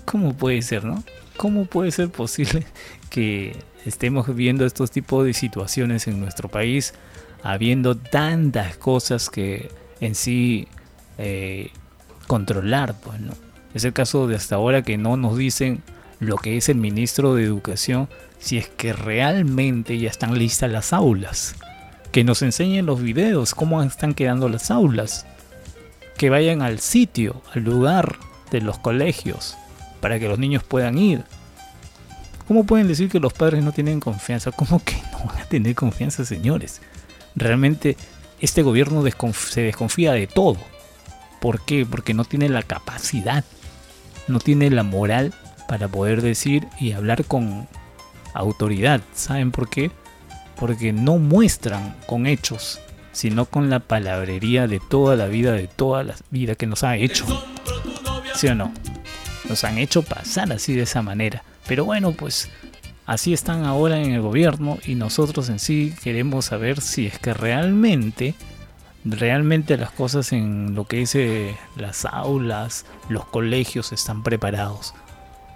¿Cómo 0.04 0.34
puede 0.34 0.62
ser, 0.62 0.84
no? 0.84 1.02
¿Cómo 1.36 1.66
puede 1.66 1.90
ser 1.90 2.10
posible 2.10 2.66
que 3.10 3.56
estemos 3.84 4.34
viendo 4.34 4.64
estos 4.64 4.90
tipos 4.90 5.24
de 5.24 5.34
situaciones 5.34 6.06
en 6.06 6.18
nuestro 6.18 6.48
país, 6.48 6.94
habiendo 7.42 7.96
tantas 7.96 8.76
cosas 8.76 9.28
que 9.28 9.70
en 10.00 10.14
sí 10.14 10.66
eh, 11.18 11.70
controlar, 12.26 12.98
pues, 13.00 13.20
¿no? 13.20 13.32
Es 13.74 13.84
el 13.84 13.92
caso 13.92 14.26
de 14.26 14.36
hasta 14.36 14.56
ahora 14.56 14.82
que 14.82 14.96
no 14.96 15.18
nos 15.18 15.36
dicen 15.36 15.82
lo 16.18 16.38
que 16.38 16.56
es 16.56 16.70
el 16.70 16.76
ministro 16.76 17.34
de 17.34 17.44
Educación, 17.44 18.08
si 18.38 18.58
es 18.58 18.68
que 18.68 18.92
realmente 18.92 19.98
ya 19.98 20.08
están 20.08 20.38
listas 20.38 20.70
las 20.70 20.92
aulas. 20.92 21.56
Que 22.12 22.24
nos 22.24 22.42
enseñen 22.42 22.86
los 22.86 23.02
videos, 23.02 23.54
cómo 23.54 23.82
están 23.82 24.14
quedando 24.14 24.48
las 24.48 24.70
aulas. 24.70 25.26
Que 26.16 26.30
vayan 26.30 26.62
al 26.62 26.80
sitio, 26.80 27.42
al 27.54 27.64
lugar 27.64 28.16
de 28.50 28.60
los 28.60 28.78
colegios, 28.78 29.56
para 30.00 30.18
que 30.18 30.28
los 30.28 30.38
niños 30.38 30.62
puedan 30.62 30.98
ir. 30.98 31.24
¿Cómo 32.48 32.64
pueden 32.64 32.86
decir 32.86 33.08
que 33.08 33.20
los 33.20 33.32
padres 33.32 33.64
no 33.64 33.72
tienen 33.72 34.00
confianza? 34.00 34.52
¿Cómo 34.52 34.82
que 34.84 34.96
no 35.12 35.26
van 35.26 35.38
a 35.38 35.44
tener 35.46 35.74
confianza, 35.74 36.24
señores? 36.24 36.80
Realmente 37.34 37.96
este 38.40 38.62
gobierno 38.62 39.04
se 39.32 39.62
desconfía 39.62 40.12
de 40.12 40.26
todo. 40.26 40.58
¿Por 41.40 41.64
qué? 41.64 41.84
Porque 41.84 42.14
no 42.14 42.24
tiene 42.24 42.48
la 42.48 42.62
capacidad, 42.62 43.44
no 44.28 44.38
tiene 44.38 44.70
la 44.70 44.82
moral 44.82 45.34
para 45.68 45.88
poder 45.88 46.22
decir 46.22 46.66
y 46.78 46.92
hablar 46.92 47.24
con 47.24 47.68
autoridad. 48.36 49.00
¿Saben 49.14 49.50
por 49.50 49.68
qué? 49.68 49.90
Porque 50.58 50.92
no 50.92 51.18
muestran 51.18 51.96
con 52.06 52.26
hechos, 52.26 52.80
sino 53.12 53.46
con 53.46 53.70
la 53.70 53.80
palabrería 53.80 54.66
de 54.66 54.80
toda 54.80 55.16
la 55.16 55.26
vida, 55.26 55.52
de 55.52 55.68
toda 55.68 56.04
la 56.04 56.14
vida 56.30 56.54
que 56.54 56.66
nos 56.66 56.84
ha 56.84 56.96
hecho. 56.96 57.26
¿Sí 58.34 58.48
o 58.48 58.54
no? 58.54 58.72
Nos 59.48 59.64
han 59.64 59.78
hecho 59.78 60.02
pasar 60.02 60.52
así 60.52 60.74
de 60.74 60.82
esa 60.82 61.02
manera. 61.02 61.42
Pero 61.66 61.84
bueno, 61.84 62.12
pues 62.12 62.50
así 63.06 63.32
están 63.32 63.64
ahora 63.64 64.00
en 64.00 64.12
el 64.12 64.20
gobierno 64.20 64.78
y 64.86 64.94
nosotros 64.94 65.48
en 65.48 65.58
sí 65.58 65.94
queremos 66.02 66.46
saber 66.46 66.80
si 66.80 67.06
es 67.06 67.18
que 67.18 67.34
realmente 67.34 68.34
realmente 69.06 69.76
las 69.76 69.92
cosas 69.92 70.32
en 70.32 70.74
lo 70.74 70.84
que 70.84 71.02
es 71.02 71.14
eh, 71.14 71.56
las 71.76 72.04
aulas, 72.04 72.84
los 73.08 73.24
colegios 73.24 73.92
están 73.92 74.22
preparados. 74.22 74.94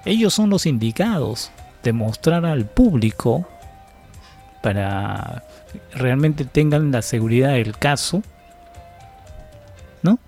Ellos 0.05 0.33
son 0.33 0.51
los 0.51 0.67
indicados 0.67 1.51
de 1.83 1.93
mostrar 1.93 2.45
al 2.45 2.67
público 2.67 3.47
para 4.63 5.45
realmente 5.95 6.45
tengan 6.45 6.91
la 6.93 7.03
seguridad 7.03 7.53
del 7.53 7.77
caso, 7.77 8.23
¿no? 10.03 10.19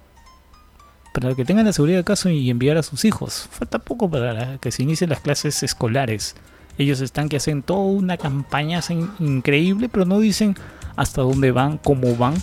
Para 1.12 1.34
que 1.34 1.44
tengan 1.44 1.66
la 1.66 1.72
seguridad 1.72 1.98
del 1.98 2.04
caso 2.04 2.30
y 2.30 2.48
enviar 2.50 2.78
a 2.78 2.82
sus 2.82 3.04
hijos. 3.04 3.48
Falta 3.50 3.78
poco 3.78 4.10
para 4.10 4.58
que 4.58 4.72
se 4.72 4.82
inicien 4.82 5.10
las 5.10 5.20
clases 5.20 5.62
escolares. 5.62 6.34
Ellos 6.78 7.00
están 7.00 7.28
que 7.28 7.36
hacen 7.36 7.62
toda 7.62 7.80
una 7.80 8.16
campaña 8.16 8.80
increíble, 9.18 9.88
pero 9.88 10.06
no 10.06 10.20
dicen 10.20 10.56
hasta 10.96 11.22
dónde 11.22 11.52
van, 11.52 11.78
cómo 11.78 12.16
van, 12.16 12.34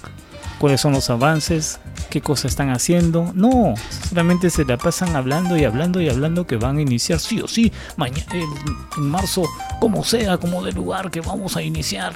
cuáles 0.60 0.82
son 0.82 0.94
los 0.94 1.10
avances, 1.10 1.80
qué 2.10 2.22
cosas 2.22 2.52
están 2.52 2.70
haciendo. 2.70 3.32
No, 3.34 3.74
solamente 4.08 4.50
se 4.50 4.66
la 4.66 4.78
pasan 4.78 5.16
hablando 5.16 5.58
y 5.58 5.64
hablando 5.64 6.02
y 6.02 6.10
hablando 6.10 6.46
que 6.46 6.58
van 6.58 6.78
a 6.78 6.82
iniciar 6.82 7.20
sí 7.20 7.42
o 7.42 7.48
sí 7.48 7.72
mañana 7.98 8.34
en, 8.34 8.50
en 8.98 9.10
marzo, 9.10 9.44
como 9.80 10.04
sea, 10.04 10.38
como 10.38 10.64
de 10.64 10.74
lugar 10.74 11.10
que 11.10 11.22
vamos 11.22 11.58
a 11.58 11.64
iniciar. 11.64 12.14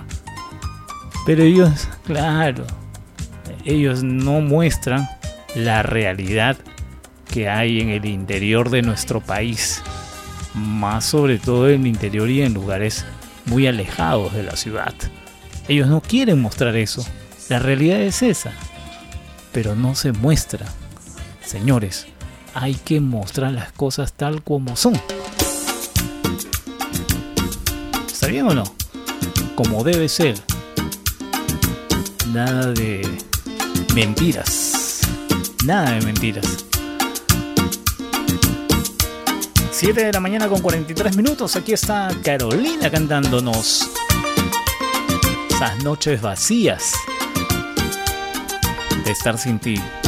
Pero 1.25 1.43
ellos, 1.43 1.87
claro, 2.05 2.65
ellos 3.65 4.03
no 4.03 4.41
muestran 4.41 5.07
la 5.55 5.83
realidad 5.83 6.57
que 7.31 7.49
hay 7.49 7.79
en 7.79 7.89
el 7.89 8.05
interior 8.05 8.69
de 8.69 8.81
nuestro 8.81 9.21
país, 9.21 9.81
más 10.53 11.05
sobre 11.05 11.39
todo 11.39 11.69
en 11.69 11.81
el 11.81 11.87
interior 11.87 12.29
y 12.29 12.41
en 12.41 12.53
lugares 12.53 13.05
muy 13.45 13.67
alejados 13.67 14.33
de 14.33 14.43
la 14.43 14.55
ciudad. 14.55 14.93
Ellos 15.67 15.87
no 15.87 16.01
quieren 16.01 16.41
mostrar 16.41 16.75
eso. 16.75 17.05
La 17.49 17.59
realidad 17.59 17.99
es 17.99 18.21
esa, 18.21 18.53
pero 19.51 19.75
no 19.75 19.95
se 19.95 20.13
muestra. 20.13 20.65
Señores, 21.45 22.07
hay 22.53 22.75
que 22.75 23.01
mostrar 23.01 23.51
las 23.51 23.73
cosas 23.73 24.13
tal 24.13 24.43
como 24.43 24.77
son. 24.77 24.93
¿Está 28.07 28.27
bien 28.27 28.47
o 28.47 28.53
no? 28.53 28.63
Como 29.55 29.83
debe 29.83 30.07
ser. 30.07 30.39
Nada 32.31 32.67
de 32.71 33.05
mentiras. 33.93 35.01
Nada 35.65 35.91
de 35.91 36.01
mentiras. 36.05 36.65
7 39.71 40.05
de 40.05 40.13
la 40.13 40.21
mañana 40.21 40.47
con 40.47 40.61
43 40.61 41.17
minutos. 41.17 41.57
Aquí 41.57 41.73
está 41.73 42.09
Carolina 42.23 42.89
cantándonos. 42.89 43.89
Esas 45.49 45.83
noches 45.83 46.21
vacías 46.21 46.93
estar 49.05 49.37
sin 49.37 49.59
ti. 49.59 50.02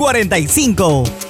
45. 0.00 1.29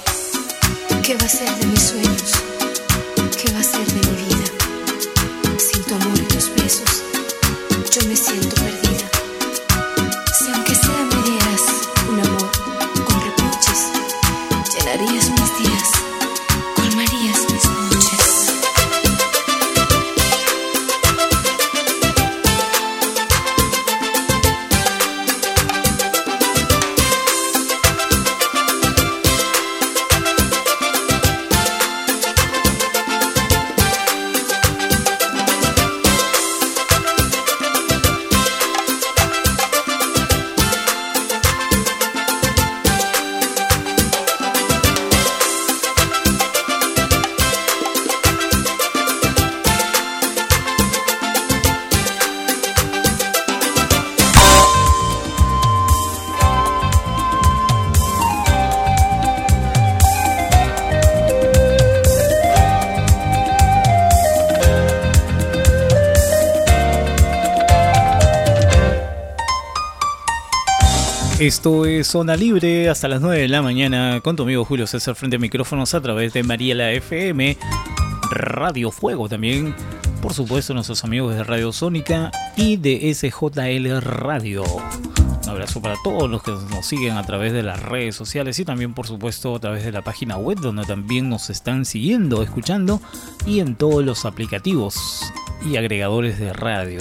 Esto 71.41 71.87
es 71.87 72.05
Zona 72.05 72.35
Libre 72.35 72.87
hasta 72.87 73.07
las 73.07 73.19
9 73.19 73.39
de 73.41 73.47
la 73.47 73.63
mañana 73.63 74.21
con 74.21 74.35
tu 74.35 74.43
amigo 74.43 74.63
Julio 74.63 74.85
César 74.85 75.15
frente 75.15 75.37
a 75.37 75.39
micrófonos 75.39 75.95
a 75.95 75.99
través 75.99 76.33
de 76.33 76.43
Mariela 76.43 76.91
FM, 76.91 77.57
Radio 78.29 78.91
Fuego 78.91 79.27
también, 79.27 79.73
por 80.21 80.35
supuesto 80.35 80.75
nuestros 80.75 81.03
amigos 81.03 81.33
de 81.33 81.43
Radio 81.43 81.73
Sónica 81.73 82.29
y 82.55 82.77
de 82.77 83.11
SJL 83.11 84.01
Radio. 84.01 84.63
Un 85.43 85.49
abrazo 85.49 85.81
para 85.81 85.95
todos 86.03 86.29
los 86.29 86.43
que 86.43 86.51
nos 86.51 86.85
siguen 86.85 87.17
a 87.17 87.25
través 87.25 87.53
de 87.53 87.63
las 87.63 87.81
redes 87.81 88.13
sociales 88.13 88.59
y 88.59 88.63
también 88.63 88.93
por 88.93 89.07
supuesto 89.07 89.55
a 89.55 89.59
través 89.59 89.83
de 89.83 89.91
la 89.91 90.03
página 90.03 90.37
web 90.37 90.59
donde 90.59 90.85
también 90.85 91.27
nos 91.27 91.49
están 91.49 91.85
siguiendo, 91.85 92.43
escuchando 92.43 93.01
y 93.47 93.61
en 93.61 93.73
todos 93.73 94.05
los 94.05 94.25
aplicativos 94.25 95.23
y 95.65 95.77
agregadores 95.77 96.37
de 96.37 96.53
radio. 96.53 96.99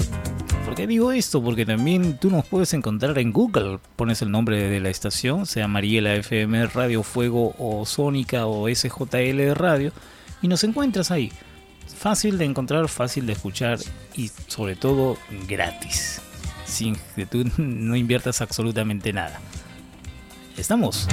¿Por 0.80 0.86
qué 0.86 0.92
digo 0.94 1.12
esto? 1.12 1.44
Porque 1.44 1.66
también 1.66 2.16
tú 2.16 2.30
nos 2.30 2.46
puedes 2.46 2.72
encontrar 2.72 3.18
en 3.18 3.32
Google. 3.32 3.80
Pones 3.96 4.22
el 4.22 4.30
nombre 4.30 4.70
de 4.70 4.80
la 4.80 4.88
estación, 4.88 5.44
sea 5.44 5.68
Mariela 5.68 6.14
FM 6.14 6.68
Radio 6.68 7.02
Fuego 7.02 7.54
o 7.58 7.84
Sónica 7.84 8.46
o 8.46 8.66
SJL 8.66 9.54
Radio, 9.54 9.92
y 10.40 10.48
nos 10.48 10.64
encuentras 10.64 11.10
ahí. 11.10 11.30
Fácil 11.98 12.38
de 12.38 12.46
encontrar, 12.46 12.88
fácil 12.88 13.26
de 13.26 13.34
escuchar 13.34 13.78
y 14.16 14.30
sobre 14.46 14.74
todo 14.74 15.18
gratis. 15.46 16.22
Sin 16.64 16.96
que 17.14 17.26
tú 17.26 17.44
no 17.58 17.94
inviertas 17.94 18.40
absolutamente 18.40 19.12
nada. 19.12 19.38
Estamos. 20.56 21.06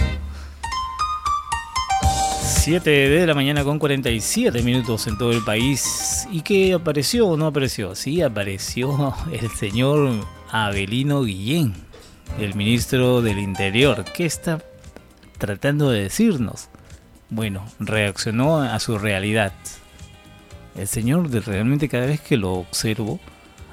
7 2.67 2.89
de 2.89 3.25
la 3.25 3.33
mañana 3.33 3.63
con 3.63 3.79
47 3.79 4.61
minutos 4.61 5.07
en 5.07 5.17
todo 5.17 5.31
el 5.31 5.41
país. 5.41 6.27
¿Y 6.33 6.41
qué 6.41 6.73
apareció 6.73 7.25
o 7.25 7.37
no 7.37 7.45
apareció? 7.45 7.95
Sí, 7.95 8.21
apareció 8.21 9.15
el 9.31 9.49
señor 9.51 10.11
Abelino 10.51 11.23
Guillén, 11.23 11.73
el 12.37 12.55
ministro 12.55 13.21
del 13.21 13.39
Interior. 13.39 14.03
¿Qué 14.13 14.25
está 14.25 14.61
tratando 15.37 15.91
de 15.91 16.03
decirnos? 16.03 16.67
Bueno, 17.29 17.65
reaccionó 17.79 18.61
a 18.61 18.77
su 18.81 18.97
realidad. 18.97 19.53
El 20.75 20.89
señor 20.89 21.31
realmente 21.31 21.87
cada 21.87 22.07
vez 22.07 22.19
que 22.19 22.35
lo 22.35 22.51
observo, 22.51 23.21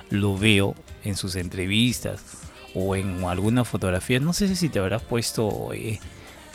lo 0.08 0.38
veo 0.38 0.76
en 1.02 1.16
sus 1.16 1.34
entrevistas 1.34 2.22
o 2.76 2.94
en 2.94 3.24
alguna 3.24 3.64
fotografía. 3.64 4.20
No 4.20 4.32
sé 4.32 4.54
si 4.54 4.68
te 4.68 4.78
habrás 4.78 5.02
puesto 5.02 5.72
eh, 5.72 5.98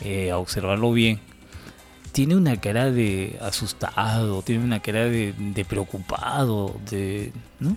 eh, 0.00 0.30
a 0.30 0.38
observarlo 0.38 0.90
bien 0.92 1.20
tiene 2.12 2.36
una 2.36 2.56
cara 2.56 2.90
de 2.90 3.38
asustado, 3.40 4.42
tiene 4.42 4.64
una 4.64 4.80
cara 4.80 5.04
de, 5.04 5.66
preocupado, 5.68 6.76
de, 6.90 7.32
¿no? 7.58 7.76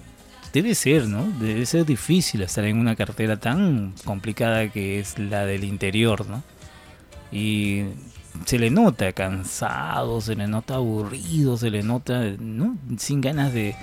Debe 0.52 0.76
ser, 0.76 1.08
¿no? 1.08 1.26
Debe 1.40 1.66
ser 1.66 1.86
difícil 1.86 2.42
estar 2.42 2.64
en 2.66 2.78
una 2.78 2.96
cartera 2.96 3.38
tan 3.38 3.94
complicada 4.06 4.70
que 4.70 5.00
es 5.00 5.18
la 5.18 5.46
del 5.46 5.64
interior, 5.64 6.28
¿no? 6.28 6.44
Y 7.32 7.86
se 8.46 8.60
le 8.60 8.70
nota 8.70 9.12
cansado, 9.14 10.22
se 10.22 10.36
le 10.36 10.48
nota 10.48 10.76
aburrido, 10.76 11.58
se 11.58 11.72
le 11.72 11.82
nota, 11.82 12.22
¿no? 12.40 12.78
Sin 12.98 13.22
ganas 13.22 13.54
de, 13.54 13.76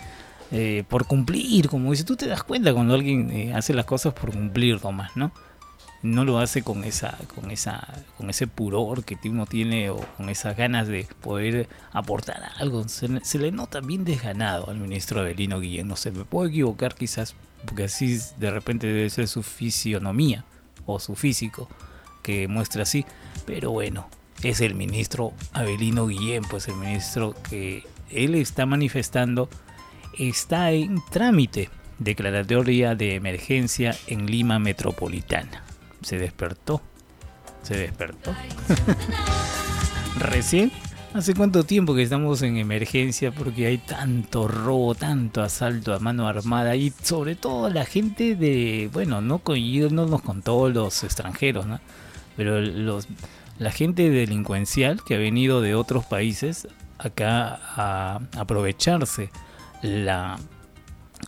eh, 0.52 0.84
por 0.88 1.06
cumplir, 1.06 1.68
como 1.68 1.90
dice, 1.90 2.04
tú 2.04 2.16
te 2.16 2.26
das 2.26 2.42
cuenta 2.42 2.72
cuando 2.72 2.94
alguien 2.94 3.30
eh, 3.30 3.54
hace 3.54 3.72
las 3.72 3.84
cosas 3.84 4.12
por 4.14 4.32
cumplir 4.32 4.82
nomás, 4.82 5.16
¿no? 5.16 5.32
No 6.02 6.24
lo 6.24 6.38
hace 6.38 6.62
con 6.62 6.84
esa 6.84 7.18
con 7.34 7.50
esa 7.50 7.86
con 8.16 8.30
ese 8.30 8.46
pudor 8.46 9.04
que 9.04 9.18
uno 9.28 9.44
tiene 9.46 9.90
o 9.90 9.96
con 10.16 10.28
esas 10.30 10.56
ganas 10.56 10.88
de 10.88 11.06
poder 11.20 11.68
aportar 11.92 12.42
algo. 12.58 12.88
Se, 12.88 13.08
le- 13.38 13.52
nota 13.52 13.80
bien 13.80 14.04
desganado 14.04 14.70
al 14.70 14.78
ministro 14.78 15.20
Abelino 15.20 15.60
Guillén. 15.60 15.88
No 15.88 15.96
sé 15.96 16.10
me 16.10 16.24
puedo 16.24 16.48
equivocar 16.48 16.94
quizás 16.94 17.34
porque 17.66 17.84
así 17.84 18.18
de 18.38 18.50
repente 18.50 18.86
debe 18.86 19.10
ser 19.10 19.28
su 19.28 19.42
fisionomía 19.42 20.44
o 20.86 20.98
su 20.98 21.14
físico 21.16 21.68
que 22.22 22.48
muestra 22.48 22.82
así. 22.84 23.04
Pero 23.46 23.70
bueno 23.70 24.08
es 24.42 24.62
el 24.62 24.74
ministro 24.74 25.34
Abelino 25.52 26.06
Guillén 26.06 26.42
pues 26.50 26.66
el 26.68 26.76
ministro 26.76 27.34
que 27.50 27.84
él 28.10 28.34
está 28.36 28.64
manifestando 28.64 29.50
está 30.18 30.70
en 30.72 31.00
trámite 31.10 31.68
declaratoria 31.98 32.94
de 32.94 33.14
emergencia 33.16 33.94
en 34.06 34.26
Lima 34.26 34.58
Metropolitana. 34.58 35.62
Se 36.02 36.18
despertó. 36.18 36.80
Se 37.62 37.76
despertó. 37.76 38.34
Recién. 40.18 40.72
¿Hace 41.12 41.34
cuánto 41.34 41.64
tiempo 41.64 41.94
que 41.94 42.02
estamos 42.02 42.40
en 42.42 42.56
emergencia? 42.56 43.32
Porque 43.32 43.66
hay 43.66 43.78
tanto 43.78 44.46
robo, 44.46 44.94
tanto 44.94 45.42
asalto 45.42 45.92
a 45.92 45.98
mano 45.98 46.28
armada 46.28 46.76
y 46.76 46.92
sobre 47.02 47.34
todo 47.34 47.68
la 47.68 47.84
gente 47.84 48.36
de, 48.36 48.88
bueno, 48.92 49.20
no 49.20 49.40
con, 49.40 49.56
yéndonos 49.56 50.22
con 50.22 50.42
todos 50.42 50.72
los 50.72 51.02
extranjeros, 51.02 51.66
¿no? 51.66 51.80
Pero 52.36 52.60
los, 52.60 53.08
la 53.58 53.72
gente 53.72 54.08
delincuencial 54.08 55.02
que 55.02 55.16
ha 55.16 55.18
venido 55.18 55.60
de 55.60 55.74
otros 55.74 56.06
países 56.06 56.68
acá 56.98 57.58
a 57.76 58.20
aprovecharse 58.36 59.30
la, 59.82 60.38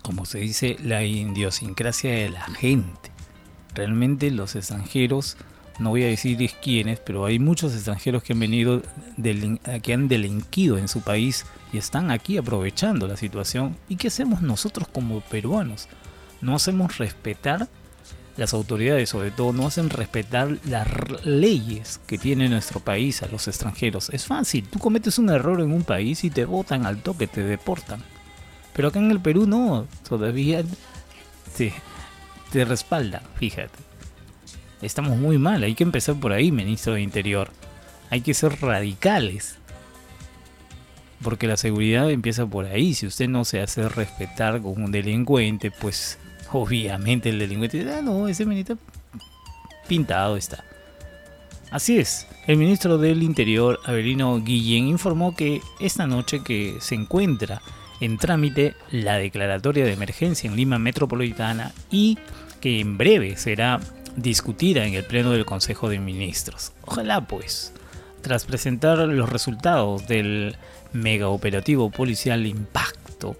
como 0.02 0.26
se 0.26 0.38
dice, 0.38 0.76
la 0.82 1.02
idiosincrasia 1.04 2.10
de 2.12 2.30
la 2.30 2.44
gente. 2.44 3.11
Realmente 3.74 4.30
los 4.30 4.54
extranjeros, 4.56 5.36
no 5.78 5.90
voy 5.90 6.04
a 6.04 6.08
decir 6.08 6.38
quiénes, 6.62 7.00
pero 7.00 7.24
hay 7.24 7.38
muchos 7.38 7.74
extranjeros 7.74 8.22
que 8.22 8.34
han 8.34 8.40
venido, 8.40 8.82
que 9.82 9.92
han 9.92 10.08
delinquido 10.08 10.78
en 10.78 10.88
su 10.88 11.00
país 11.00 11.46
y 11.72 11.78
están 11.78 12.10
aquí 12.10 12.36
aprovechando 12.36 13.06
la 13.06 13.16
situación. 13.16 13.76
¿Y 13.88 13.96
qué 13.96 14.08
hacemos 14.08 14.42
nosotros 14.42 14.88
como 14.88 15.20
peruanos? 15.20 15.88
No 16.40 16.54
hacemos 16.54 16.98
respetar 16.98 17.68
las 18.36 18.54
autoridades, 18.54 19.10
sobre 19.10 19.30
todo, 19.30 19.52
no 19.52 19.66
hacen 19.66 19.90
respetar 19.90 20.58
las 20.64 20.88
leyes 21.24 22.00
que 22.06 22.18
tiene 22.18 22.48
nuestro 22.48 22.80
país 22.80 23.22
a 23.22 23.28
los 23.28 23.46
extranjeros. 23.46 24.10
Es 24.10 24.26
fácil, 24.26 24.66
tú 24.68 24.78
cometes 24.78 25.18
un 25.18 25.28
error 25.30 25.60
en 25.60 25.72
un 25.72 25.84
país 25.84 26.24
y 26.24 26.30
te 26.30 26.44
botan 26.44 26.86
al 26.86 27.02
toque, 27.02 27.26
te 27.26 27.42
deportan. 27.42 28.02
Pero 28.72 28.88
acá 28.88 29.00
en 29.00 29.10
el 29.10 29.20
Perú 29.20 29.46
no, 29.46 29.86
todavía 30.08 30.64
te, 31.56 31.74
te 32.52 32.64
respaldan, 32.66 33.22
fíjate. 33.36 33.78
Estamos 34.82 35.16
muy 35.16 35.38
mal, 35.38 35.62
hay 35.62 35.74
que 35.74 35.84
empezar 35.84 36.16
por 36.16 36.32
ahí, 36.32 36.52
ministro 36.52 36.94
de 36.94 37.02
Interior. 37.02 37.50
Hay 38.10 38.20
que 38.20 38.34
ser 38.34 38.60
radicales. 38.60 39.56
Porque 41.22 41.46
la 41.46 41.56
seguridad 41.56 42.10
empieza 42.10 42.46
por 42.46 42.66
ahí. 42.66 42.94
Si 42.94 43.06
usted 43.06 43.28
no 43.28 43.44
se 43.44 43.60
hace 43.60 43.88
respetar 43.88 44.60
como 44.60 44.84
un 44.84 44.92
delincuente, 44.92 45.70
pues 45.70 46.18
obviamente 46.52 47.30
el 47.30 47.38
delincuente 47.38 47.78
dirá, 47.78 47.98
"Ah, 47.98 48.02
no, 48.02 48.28
ese 48.28 48.44
ministro 48.44 48.76
pintado 49.86 50.36
está. 50.36 50.64
Así 51.70 51.98
es, 51.98 52.26
el 52.46 52.58
ministro 52.58 52.98
del 52.98 53.22
Interior, 53.22 53.80
Avelino 53.86 54.38
Guillén, 54.40 54.88
informó 54.88 55.34
que 55.34 55.62
esta 55.80 56.06
noche 56.06 56.42
que 56.42 56.76
se 56.80 56.96
encuentra 56.96 57.62
en 58.02 58.18
trámite 58.18 58.74
la 58.90 59.16
declaratoria 59.16 59.84
de 59.84 59.92
emergencia 59.92 60.50
en 60.50 60.56
Lima 60.56 60.76
Metropolitana 60.80 61.70
y 61.88 62.18
que 62.60 62.80
en 62.80 62.98
breve 62.98 63.36
será 63.36 63.78
discutida 64.16 64.84
en 64.84 64.94
el 64.94 65.04
Pleno 65.04 65.30
del 65.30 65.44
Consejo 65.44 65.88
de 65.88 66.00
Ministros. 66.00 66.72
Ojalá 66.84 67.20
pues, 67.20 67.72
tras 68.20 68.44
presentar 68.44 68.98
los 68.98 69.28
resultados 69.28 70.08
del 70.08 70.56
mega 70.92 71.28
operativo 71.28 71.90
policial 71.90 72.44
Impacto 72.44 73.36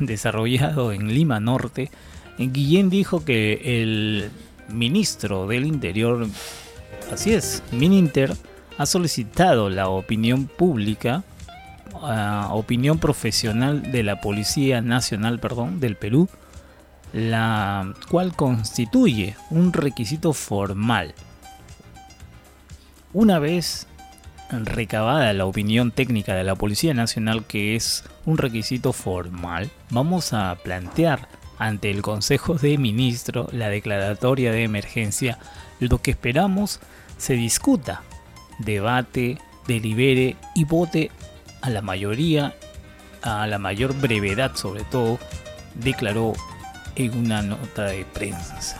desarrollado 0.00 0.92
en 0.92 1.12
Lima 1.12 1.38
Norte, 1.38 1.90
Guillén 2.38 2.88
dijo 2.88 3.22
que 3.22 3.82
el 3.82 4.30
ministro 4.68 5.46
del 5.46 5.66
Interior, 5.66 6.26
así 7.12 7.34
es, 7.34 7.62
Mininter, 7.70 8.34
ha 8.78 8.86
solicitado 8.86 9.68
la 9.68 9.90
opinión 9.90 10.46
pública, 10.46 11.22
opinión 12.52 12.98
profesional 12.98 13.92
de 13.92 14.02
la 14.02 14.20
Policía 14.20 14.80
Nacional, 14.80 15.38
perdón, 15.38 15.80
del 15.80 15.96
Perú, 15.96 16.28
la 17.12 17.94
cual 18.08 18.34
constituye 18.34 19.36
un 19.50 19.72
requisito 19.72 20.32
formal. 20.32 21.14
Una 23.12 23.38
vez 23.38 23.86
recabada 24.50 25.32
la 25.32 25.46
opinión 25.46 25.90
técnica 25.90 26.34
de 26.34 26.44
la 26.44 26.54
Policía 26.54 26.94
Nacional, 26.94 27.44
que 27.44 27.76
es 27.76 28.04
un 28.24 28.38
requisito 28.38 28.92
formal, 28.92 29.70
vamos 29.90 30.32
a 30.32 30.56
plantear 30.62 31.28
ante 31.58 31.90
el 31.90 32.02
Consejo 32.02 32.54
de 32.54 32.78
Ministros 32.78 33.52
la 33.52 33.68
declaratoria 33.68 34.50
de 34.52 34.64
emergencia, 34.64 35.38
lo 35.78 35.98
que 35.98 36.12
esperamos 36.12 36.80
se 37.16 37.34
discuta, 37.34 38.02
debate, 38.58 39.38
delibere 39.66 40.36
y 40.54 40.64
vote 40.64 41.10
a 41.60 41.70
la 41.70 41.82
mayoría, 41.82 42.54
a 43.22 43.46
la 43.46 43.58
mayor 43.58 43.94
brevedad 43.94 44.54
sobre 44.54 44.84
todo, 44.84 45.18
declaró 45.74 46.32
en 46.96 47.16
una 47.16 47.42
nota 47.42 47.84
de 47.86 48.04
prensa. 48.04 48.78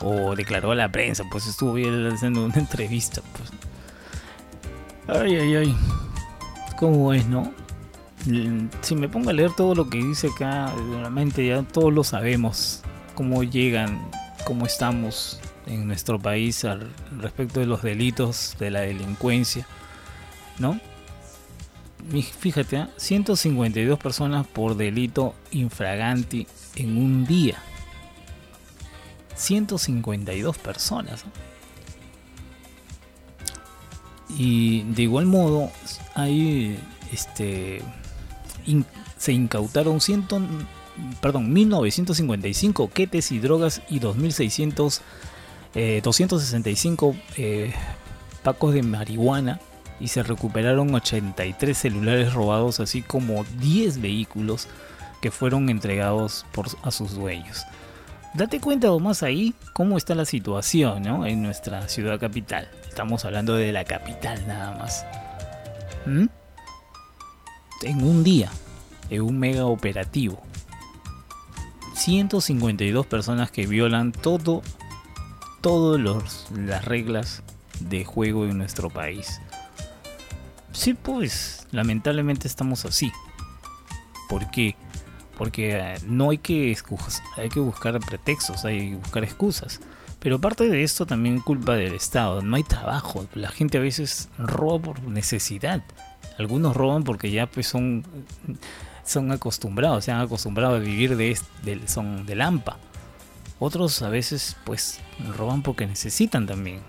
O 0.00 0.34
declaró 0.34 0.72
a 0.72 0.74
la 0.74 0.90
prensa, 0.90 1.24
pues 1.30 1.46
estuvo 1.46 1.76
haciendo 2.12 2.44
una 2.44 2.54
entrevista. 2.56 3.22
Pues. 3.36 5.20
Ay, 5.22 5.36
ay, 5.36 5.56
ay. 5.56 5.76
¿Cómo 6.78 7.12
es, 7.14 7.26
no? 7.26 7.52
Si 8.82 8.94
me 8.94 9.08
pongo 9.08 9.30
a 9.30 9.32
leer 9.32 9.52
todo 9.52 9.74
lo 9.74 9.88
que 9.88 9.98
dice 9.98 10.28
acá, 10.28 10.72
realmente 10.90 11.46
ya 11.46 11.62
todos 11.62 11.92
lo 11.92 12.04
sabemos. 12.04 12.82
Cómo 13.14 13.42
llegan, 13.44 14.10
cómo 14.44 14.66
estamos 14.66 15.40
en 15.66 15.86
nuestro 15.86 16.18
país 16.18 16.64
al 16.64 16.90
respecto 17.18 17.60
de 17.60 17.66
los 17.66 17.82
delitos, 17.82 18.56
de 18.58 18.70
la 18.70 18.80
delincuencia, 18.80 19.66
¿no? 20.58 20.78
Fíjate, 22.38 22.76
¿ah? 22.76 22.90
152 22.96 23.98
personas 23.98 24.46
por 24.46 24.76
delito 24.76 25.34
infraganti 25.50 26.46
en 26.76 26.96
un 26.96 27.26
día. 27.26 27.56
152 29.34 30.56
personas. 30.58 31.24
¿no? 31.24 31.32
Y 34.38 34.82
de 34.82 35.02
igual 35.02 35.26
modo, 35.26 35.70
hay 36.14 36.78
este 37.12 37.82
se 39.16 39.32
incautaron 39.32 40.00
100, 40.00 40.26
perdón, 41.20 41.52
1955 41.52 42.90
quetes 42.90 43.32
y 43.32 43.38
drogas 43.38 43.82
y 43.88 43.98
2600 43.98 45.00
eh, 45.74 46.00
265 46.02 47.16
eh, 47.36 47.72
pacos 48.42 48.74
de 48.74 48.82
marihuana 48.82 49.60
y 50.00 50.08
se 50.08 50.22
recuperaron 50.22 50.94
83 50.94 51.76
celulares 51.76 52.32
robados 52.34 52.80
así 52.80 53.02
como 53.02 53.44
10 53.60 54.00
vehículos 54.00 54.68
que 55.20 55.30
fueron 55.30 55.68
entregados 55.68 56.46
por, 56.52 56.66
a 56.82 56.90
sus 56.90 57.14
dueños. 57.14 57.64
Date 58.34 58.60
cuenta 58.60 58.90
más 58.98 59.22
ahí 59.22 59.54
cómo 59.72 59.96
está 59.96 60.14
la 60.14 60.26
situación 60.26 61.02
¿no? 61.02 61.26
en 61.26 61.42
nuestra 61.42 61.88
ciudad 61.88 62.20
capital. 62.20 62.68
Estamos 62.86 63.24
hablando 63.24 63.54
de 63.54 63.72
la 63.72 63.84
capital 63.84 64.46
nada 64.46 64.76
más. 64.76 65.06
¿Mm? 66.04 66.26
En 67.82 68.04
un 68.04 68.22
día, 68.22 68.50
en 69.08 69.22
un 69.22 69.38
mega 69.38 69.64
operativo. 69.64 70.42
152 71.94 73.06
personas 73.06 73.50
que 73.50 73.66
violan 73.66 74.12
todo, 74.12 74.62
todas 75.62 75.98
las 76.50 76.84
reglas 76.84 77.42
de 77.80 78.04
juego 78.04 78.44
en 78.44 78.58
nuestro 78.58 78.90
país. 78.90 79.40
Sí, 80.76 80.92
pues, 80.92 81.66
lamentablemente 81.72 82.46
estamos 82.46 82.84
así. 82.84 83.10
¿Por 84.28 84.50
qué? 84.50 84.76
Porque 85.38 85.78
eh, 85.78 85.94
no 86.06 86.30
hay 86.30 86.38
que, 86.38 86.76
hay 87.36 87.48
que 87.48 87.60
buscar 87.60 87.98
pretextos, 88.00 88.64
hay 88.66 88.90
que 88.90 88.96
buscar 88.96 89.24
excusas. 89.24 89.80
Pero 90.20 90.38
parte 90.38 90.68
de 90.68 90.82
esto 90.82 91.06
también 91.06 91.40
culpa 91.40 91.76
del 91.76 91.94
Estado. 91.94 92.42
No 92.42 92.56
hay 92.56 92.62
trabajo. 92.62 93.26
La 93.34 93.48
gente 93.48 93.78
a 93.78 93.80
veces 93.80 94.28
roba 94.36 94.78
por 94.78 95.02
necesidad. 95.02 95.82
Algunos 96.38 96.76
roban 96.76 97.04
porque 97.04 97.30
ya 97.30 97.46
pues 97.46 97.66
son, 97.66 98.04
son 99.02 99.32
acostumbrados, 99.32 100.04
se 100.04 100.12
han 100.12 100.20
acostumbrado 100.20 100.76
a 100.76 100.78
vivir 100.78 101.16
de, 101.16 101.38
del, 101.62 101.88
son 101.88 102.26
del 102.26 102.42
AMPA. 102.42 102.76
Otros 103.58 104.02
a 104.02 104.10
veces 104.10 104.56
pues 104.64 105.00
roban 105.38 105.62
porque 105.62 105.86
necesitan 105.86 106.46
también. 106.46 106.80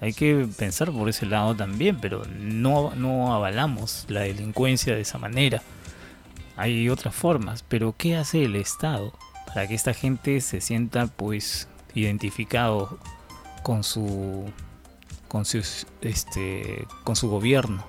Hay 0.00 0.12
que 0.12 0.46
pensar 0.56 0.92
por 0.92 1.08
ese 1.08 1.26
lado 1.26 1.56
también, 1.56 1.98
pero 2.00 2.22
no, 2.38 2.94
no 2.94 3.34
avalamos 3.34 4.04
la 4.08 4.20
delincuencia 4.20 4.94
de 4.94 5.00
esa 5.00 5.18
manera. 5.18 5.62
Hay 6.56 6.88
otras 6.88 7.14
formas, 7.14 7.64
pero 7.66 7.94
¿qué 7.96 8.16
hace 8.16 8.44
el 8.44 8.56
Estado 8.56 9.12
para 9.46 9.66
que 9.66 9.74
esta 9.74 9.94
gente 9.94 10.40
se 10.40 10.60
sienta 10.60 11.06
pues 11.06 11.68
identificado 11.94 12.98
con 13.62 13.82
su 13.82 14.50
con 15.26 15.44
su 15.44 15.58
este 16.00 16.86
con 17.04 17.16
su 17.16 17.28
gobierno? 17.28 17.84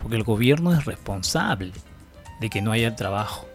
Porque 0.00 0.16
el 0.16 0.24
gobierno 0.24 0.72
es 0.72 0.84
responsable 0.84 1.72
de 2.40 2.48
que 2.48 2.62
no 2.62 2.72
haya 2.72 2.96
trabajo. 2.96 3.49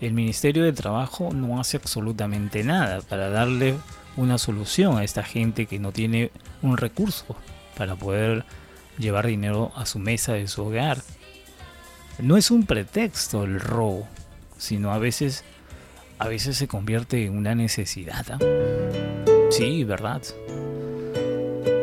El 0.00 0.12
Ministerio 0.12 0.64
de 0.64 0.72
Trabajo 0.72 1.30
no 1.32 1.58
hace 1.58 1.78
absolutamente 1.78 2.62
nada 2.62 3.00
para 3.00 3.30
darle 3.30 3.74
una 4.16 4.38
solución 4.38 4.98
a 4.98 5.04
esta 5.04 5.22
gente 5.22 5.66
que 5.66 5.78
no 5.78 5.92
tiene 5.92 6.30
un 6.62 6.76
recurso 6.76 7.36
para 7.76 7.96
poder 7.96 8.44
llevar 8.98 9.26
dinero 9.26 9.72
a 9.74 9.86
su 9.86 9.98
mesa 9.98 10.34
de 10.34 10.48
su 10.48 10.64
hogar. 10.64 11.02
No 12.18 12.36
es 12.36 12.50
un 12.50 12.64
pretexto 12.66 13.44
el 13.44 13.60
robo, 13.60 14.06
sino 14.58 14.92
a 14.92 14.98
veces 14.98 15.44
a 16.18 16.28
veces 16.28 16.56
se 16.56 16.66
convierte 16.66 17.24
en 17.24 17.36
una 17.36 17.54
necesidad. 17.54 18.24
¿ah? 18.30 18.38
Sí, 19.50 19.84
verdad. 19.84 20.22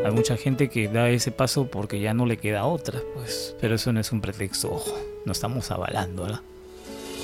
Hay 0.06 0.12
mucha 0.12 0.38
gente 0.38 0.70
que 0.70 0.88
da 0.88 1.10
ese 1.10 1.32
paso 1.32 1.68
porque 1.68 2.00
ya 2.00 2.14
no 2.14 2.26
le 2.26 2.38
queda 2.38 2.66
otra, 2.66 3.00
pues, 3.14 3.56
pero 3.62 3.76
eso 3.76 3.94
no 3.94 4.00
es 4.00 4.12
un 4.12 4.22
pretexto, 4.22 4.72
ojo, 4.74 4.98
no 5.26 5.32
estamos 5.32 5.72
avalando, 5.72 6.24
¿verdad? 6.24 6.42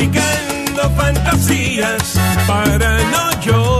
Fabricando 0.00 0.90
fantasías 0.96 2.14
para 2.46 2.98
no 3.10 3.40
llorar 3.42 3.79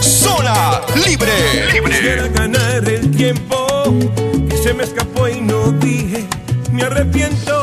Sola, 0.00 0.80
libre. 1.04 1.30
Libre. 1.70 1.96
Quisiera 1.96 2.28
ganar 2.28 2.88
el 2.88 3.10
tiempo 3.10 3.84
que 4.48 4.56
se 4.56 4.72
me 4.72 4.84
escapó 4.84 5.28
y 5.28 5.38
no 5.38 5.70
dije. 5.72 6.24
Me 6.72 6.84
arrepiento 6.84 7.61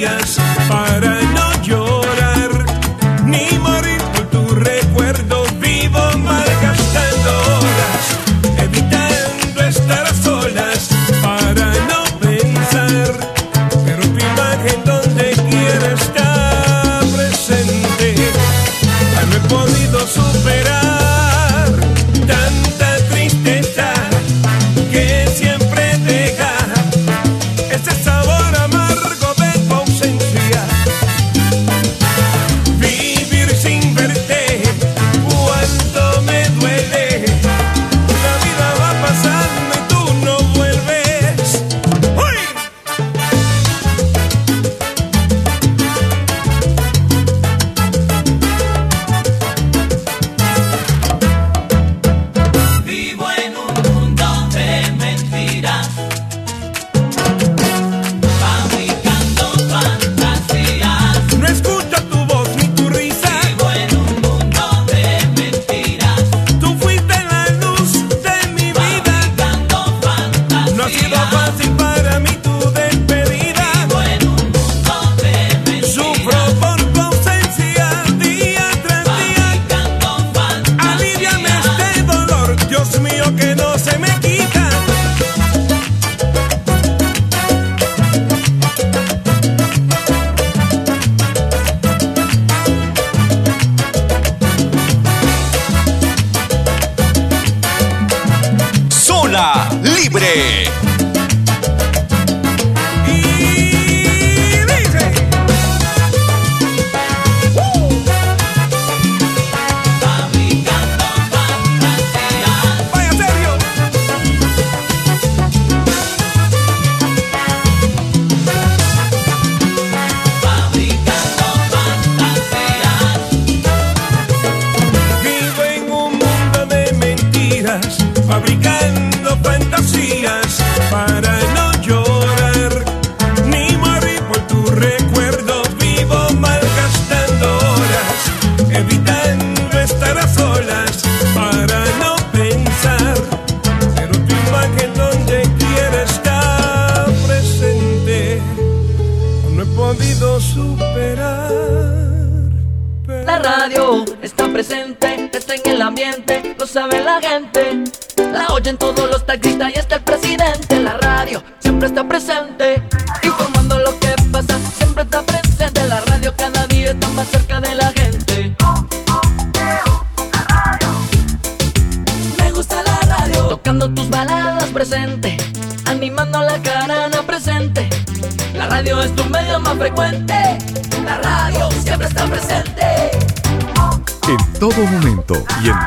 días 0.00 0.49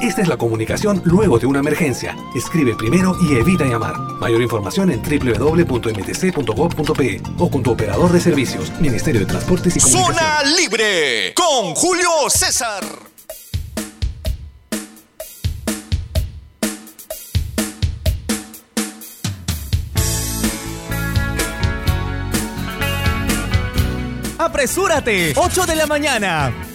Esta 0.00 0.22
es 0.22 0.28
la 0.28 0.38
comunicación 0.38 1.02
luego 1.04 1.38
de 1.38 1.44
una 1.44 1.58
emergencia. 1.58 2.16
Escribe 2.34 2.74
primero 2.74 3.14
y 3.20 3.34
evita 3.34 3.66
llamar. 3.66 3.98
Mayor 4.18 4.40
información 4.40 4.90
en 4.90 5.02
www.mtc.gov.pe 5.02 6.40
o 7.38 7.50
con 7.50 7.62
tu 7.62 7.72
operador 7.72 8.10
de 8.10 8.20
servicios, 8.20 8.72
Ministerio 8.80 9.20
de 9.20 9.26
Transportes 9.26 9.76
y 9.76 9.80
Comunicación. 9.80 10.16
Zona 10.16 10.42
Libre 10.56 11.34
con 11.34 11.74
Julio 11.74 12.08
César. 12.30 12.82
¡Apresúrate! 24.38 25.34
8 25.36 25.66
de 25.66 25.76
la 25.76 25.86
mañana. 25.86 26.69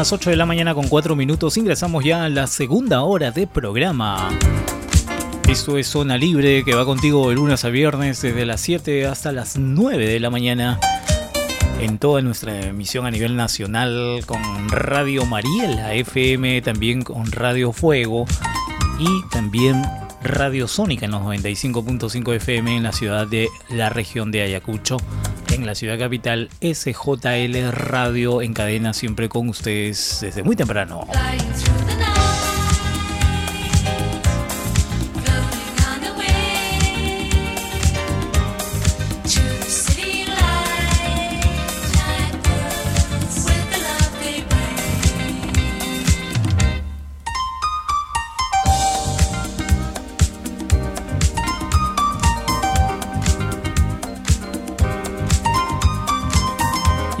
Las 0.00 0.14
8 0.14 0.30
de 0.30 0.36
la 0.36 0.46
mañana 0.46 0.74
con 0.74 0.88
4 0.88 1.14
minutos. 1.14 1.58
Ingresamos 1.58 2.02
ya 2.02 2.24
a 2.24 2.30
la 2.30 2.46
segunda 2.46 3.02
hora 3.02 3.32
de 3.32 3.46
programa. 3.46 4.30
Esto 5.46 5.76
es 5.76 5.88
Zona 5.88 6.16
Libre 6.16 6.64
que 6.64 6.74
va 6.74 6.86
contigo 6.86 7.28
de 7.28 7.34
lunes 7.34 7.66
a 7.66 7.68
viernes 7.68 8.22
desde 8.22 8.46
las 8.46 8.62
7 8.62 9.06
hasta 9.06 9.30
las 9.30 9.58
9 9.58 10.08
de 10.08 10.18
la 10.18 10.30
mañana. 10.30 10.80
En 11.80 11.98
toda 11.98 12.22
nuestra 12.22 12.58
emisión 12.60 13.04
a 13.04 13.10
nivel 13.10 13.36
nacional 13.36 14.22
con 14.24 14.40
Radio 14.70 15.26
Mariela 15.26 15.92
FM, 15.92 16.62
también 16.62 17.02
con 17.02 17.30
Radio 17.30 17.70
Fuego 17.72 18.24
y 18.98 19.28
también 19.30 19.82
Radio 20.22 20.66
Sónica 20.66 21.04
en 21.04 21.10
los 21.10 21.20
95.5 21.20 22.36
FM 22.36 22.78
en 22.78 22.84
la 22.84 22.92
ciudad 22.92 23.26
de 23.26 23.50
la 23.68 23.90
región 23.90 24.30
de 24.30 24.40
Ayacucho. 24.40 24.96
En 25.60 25.66
la 25.66 25.74
ciudad 25.74 25.98
capital, 25.98 26.48
SJL 26.62 27.70
Radio 27.70 28.40
en 28.40 28.54
cadena 28.54 28.94
siempre 28.94 29.28
con 29.28 29.50
ustedes 29.50 30.20
desde 30.22 30.42
muy 30.42 30.56
temprano. 30.56 31.06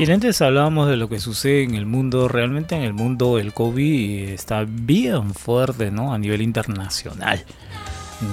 Y 0.00 0.10
antes 0.10 0.40
hablábamos 0.40 0.88
de 0.88 0.96
lo 0.96 1.10
que 1.10 1.20
sucede 1.20 1.62
en 1.62 1.74
el 1.74 1.84
mundo, 1.84 2.26
realmente 2.26 2.74
en 2.74 2.80
el 2.84 2.94
mundo 2.94 3.38
el 3.38 3.52
COVID 3.52 4.30
está 4.30 4.64
bien 4.66 5.34
fuerte, 5.34 5.90
¿no? 5.90 6.14
A 6.14 6.18
nivel 6.18 6.40
internacional, 6.40 7.44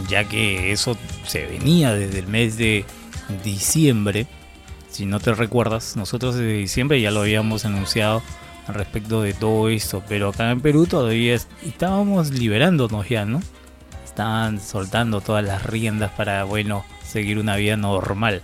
ya 0.07 0.23
que 0.23 0.71
eso 0.71 0.95
se 1.25 1.45
venía 1.45 1.93
desde 1.93 2.19
el 2.19 2.27
mes 2.27 2.57
de 2.57 2.85
diciembre. 3.43 4.27
Si 4.89 5.05
no 5.05 5.19
te 5.19 5.33
recuerdas, 5.33 5.97
nosotros 5.97 6.35
desde 6.35 6.53
diciembre 6.53 7.01
ya 7.01 7.11
lo 7.11 7.19
habíamos 7.19 7.65
anunciado 7.65 8.23
respecto 8.69 9.21
de 9.21 9.33
todo 9.33 9.67
esto, 9.67 10.01
pero 10.07 10.29
acá 10.29 10.49
en 10.51 10.61
Perú 10.61 10.85
todavía 10.85 11.35
estábamos 11.65 12.31
liberándonos 12.31 13.09
ya, 13.09 13.25
¿no? 13.25 13.41
Estaban 14.05 14.61
soltando 14.61 15.19
todas 15.19 15.43
las 15.43 15.65
riendas 15.65 16.11
para, 16.11 16.45
bueno, 16.45 16.85
seguir 17.05 17.37
una 17.37 17.57
vida 17.57 17.75
normal. 17.75 18.41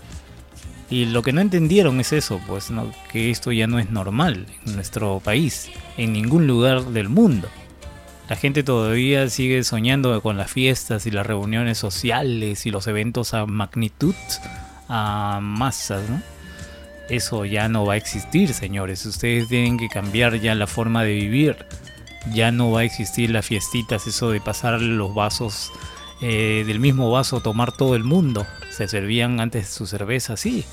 Y 0.93 1.05
lo 1.07 1.23
que 1.23 1.33
no 1.33 1.41
entendieron 1.41 1.99
es 1.99 2.13
eso, 2.13 2.39
pues 2.45 2.69
¿no? 2.69 2.91
que 3.11 3.31
esto 3.31 3.51
ya 3.51 3.65
no 3.65 3.79
es 3.79 3.89
normal 3.89 4.45
en 4.63 4.75
nuestro 4.75 5.19
país, 5.21 5.71
en 5.97 6.13
ningún 6.13 6.45
lugar 6.45 6.83
del 6.85 7.09
mundo. 7.09 7.47
La 8.29 8.35
gente 8.35 8.61
todavía 8.61 9.27
sigue 9.29 9.63
soñando 9.63 10.21
con 10.21 10.37
las 10.37 10.51
fiestas 10.51 11.07
y 11.07 11.09
las 11.09 11.25
reuniones 11.25 11.79
sociales 11.79 12.67
y 12.67 12.69
los 12.69 12.85
eventos 12.85 13.33
a 13.33 13.47
magnitud, 13.47 14.13
a 14.87 15.39
masas, 15.41 16.07
¿no? 16.07 16.21
Eso 17.09 17.43
ya 17.45 17.67
no 17.69 17.87
va 17.87 17.93
a 17.93 17.97
existir, 17.97 18.53
señores. 18.53 19.03
Ustedes 19.07 19.47
tienen 19.47 19.79
que 19.79 19.89
cambiar 19.89 20.39
ya 20.41 20.53
la 20.53 20.67
forma 20.67 21.03
de 21.03 21.15
vivir. 21.15 21.65
Ya 22.35 22.51
no 22.51 22.69
va 22.69 22.81
a 22.81 22.83
existir 22.83 23.31
las 23.31 23.47
fiestitas, 23.47 24.05
eso 24.05 24.29
de 24.29 24.41
pasar 24.41 24.79
los 24.79 25.15
vasos 25.15 25.71
eh, 26.21 26.63
del 26.67 26.79
mismo 26.79 27.09
vaso, 27.09 27.41
tomar 27.41 27.71
todo 27.71 27.95
el 27.95 28.03
mundo. 28.03 28.45
Se 28.69 28.87
servían 28.87 29.39
antes 29.39 29.69
su 29.69 29.87
cerveza, 29.87 30.37
sí 30.37 30.63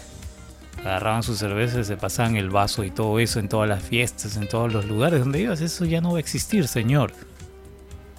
agarraban 0.84 1.22
su 1.22 1.36
cerveza, 1.36 1.84
se 1.84 1.96
pasaban 1.96 2.36
el 2.36 2.50
vaso 2.50 2.84
y 2.84 2.90
todo 2.90 3.18
eso 3.18 3.38
en 3.38 3.48
todas 3.48 3.68
las 3.68 3.82
fiestas, 3.82 4.36
en 4.36 4.48
todos 4.48 4.72
los 4.72 4.86
lugares 4.86 5.20
donde 5.20 5.40
ibas, 5.40 5.60
eso 5.60 5.84
ya 5.84 6.00
no 6.00 6.12
va 6.12 6.16
a 6.18 6.20
existir, 6.20 6.66
señor. 6.68 7.12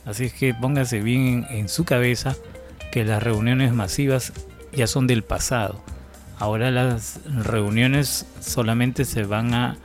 Así 0.06 0.26
es 0.26 0.34
que 0.34 0.54
póngase 0.54 1.00
bien 1.02 1.46
en, 1.50 1.70
su 1.70 1.86
cabeza 1.86 2.36
que 2.92 3.04
las 3.06 3.22
reuniones 3.22 3.74
masivas 3.74 4.34
ya 4.74 4.88
son 4.88 5.08
del 5.08 5.24
pasado. 5.24 5.82
Ahora 6.40 6.72
las 6.72 7.20
reuniones 7.26 8.26
solamente 8.40 9.06
se 9.06 9.24
van 9.24 9.54
a 9.54 9.78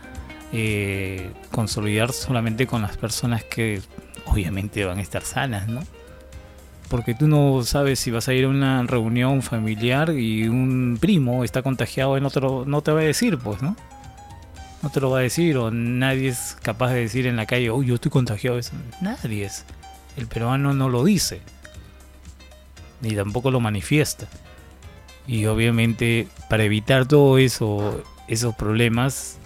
eh, 0.53 1.31
consolidar 1.51 2.13
solamente 2.13 2.67
con 2.67 2.83
las 2.83 2.97
personas 2.97 3.45
que 3.45 3.83
obviamente 4.25 4.85
van 4.85 4.99
a 4.99 5.03
estar 5.03 5.23
sanas, 5.23 5.69
¿no? 5.69 5.83
Porque 6.89 7.15
tú 7.15 7.29
no 7.29 7.63
sabes 7.65 7.99
si 7.99 8.11
vas 8.11 8.29
a 8.29 8.35
ir 8.35 8.45
a 8.45 8.49
una 8.49 8.83
reunión 8.83 9.43
familiar 9.43 10.11
y 10.11 10.49
un 10.49 10.99
primo 11.01 11.45
está 11.45 11.63
contagiado 11.63 12.17
y 12.17 12.21
no 12.21 12.31
te, 12.31 12.41
lo, 12.41 12.65
no 12.65 12.83
te 12.83 12.93
va 12.93 13.01
a 13.01 13.05
decir, 13.05 13.39
pues, 13.39 13.63
¿no? 13.63 13.77
No 14.83 14.91
te 14.91 15.01
lo 15.01 15.11
va 15.11 15.19
a 15.19 15.23
decir 15.23 15.57
o 15.59 15.71
nadie 15.71 16.29
es 16.29 16.57
capaz 16.63 16.93
de 16.93 17.01
decir 17.01 17.27
en 17.27 17.37
la 17.37 17.47
calle, 17.47 17.71
uy, 17.71 17.87
yo 17.87 17.95
estoy 17.97 18.11
contagiado. 18.11 18.61
Nadie 19.01 19.45
es. 19.45 19.65
El 20.17 20.27
peruano 20.27 20.75
no 20.75 20.89
lo 20.89 21.05
dice. 21.05 21.41
Ni 23.01 23.15
tampoco 23.15 23.51
lo 23.51 23.61
manifiesta. 23.61 24.29
Y 25.27 25.47
obviamente 25.47 26.29
para 26.49 26.65
evitar 26.65 27.07
todo 27.07 27.39
eso, 27.39 28.03
esos 28.29 28.55
problemas 28.55 29.39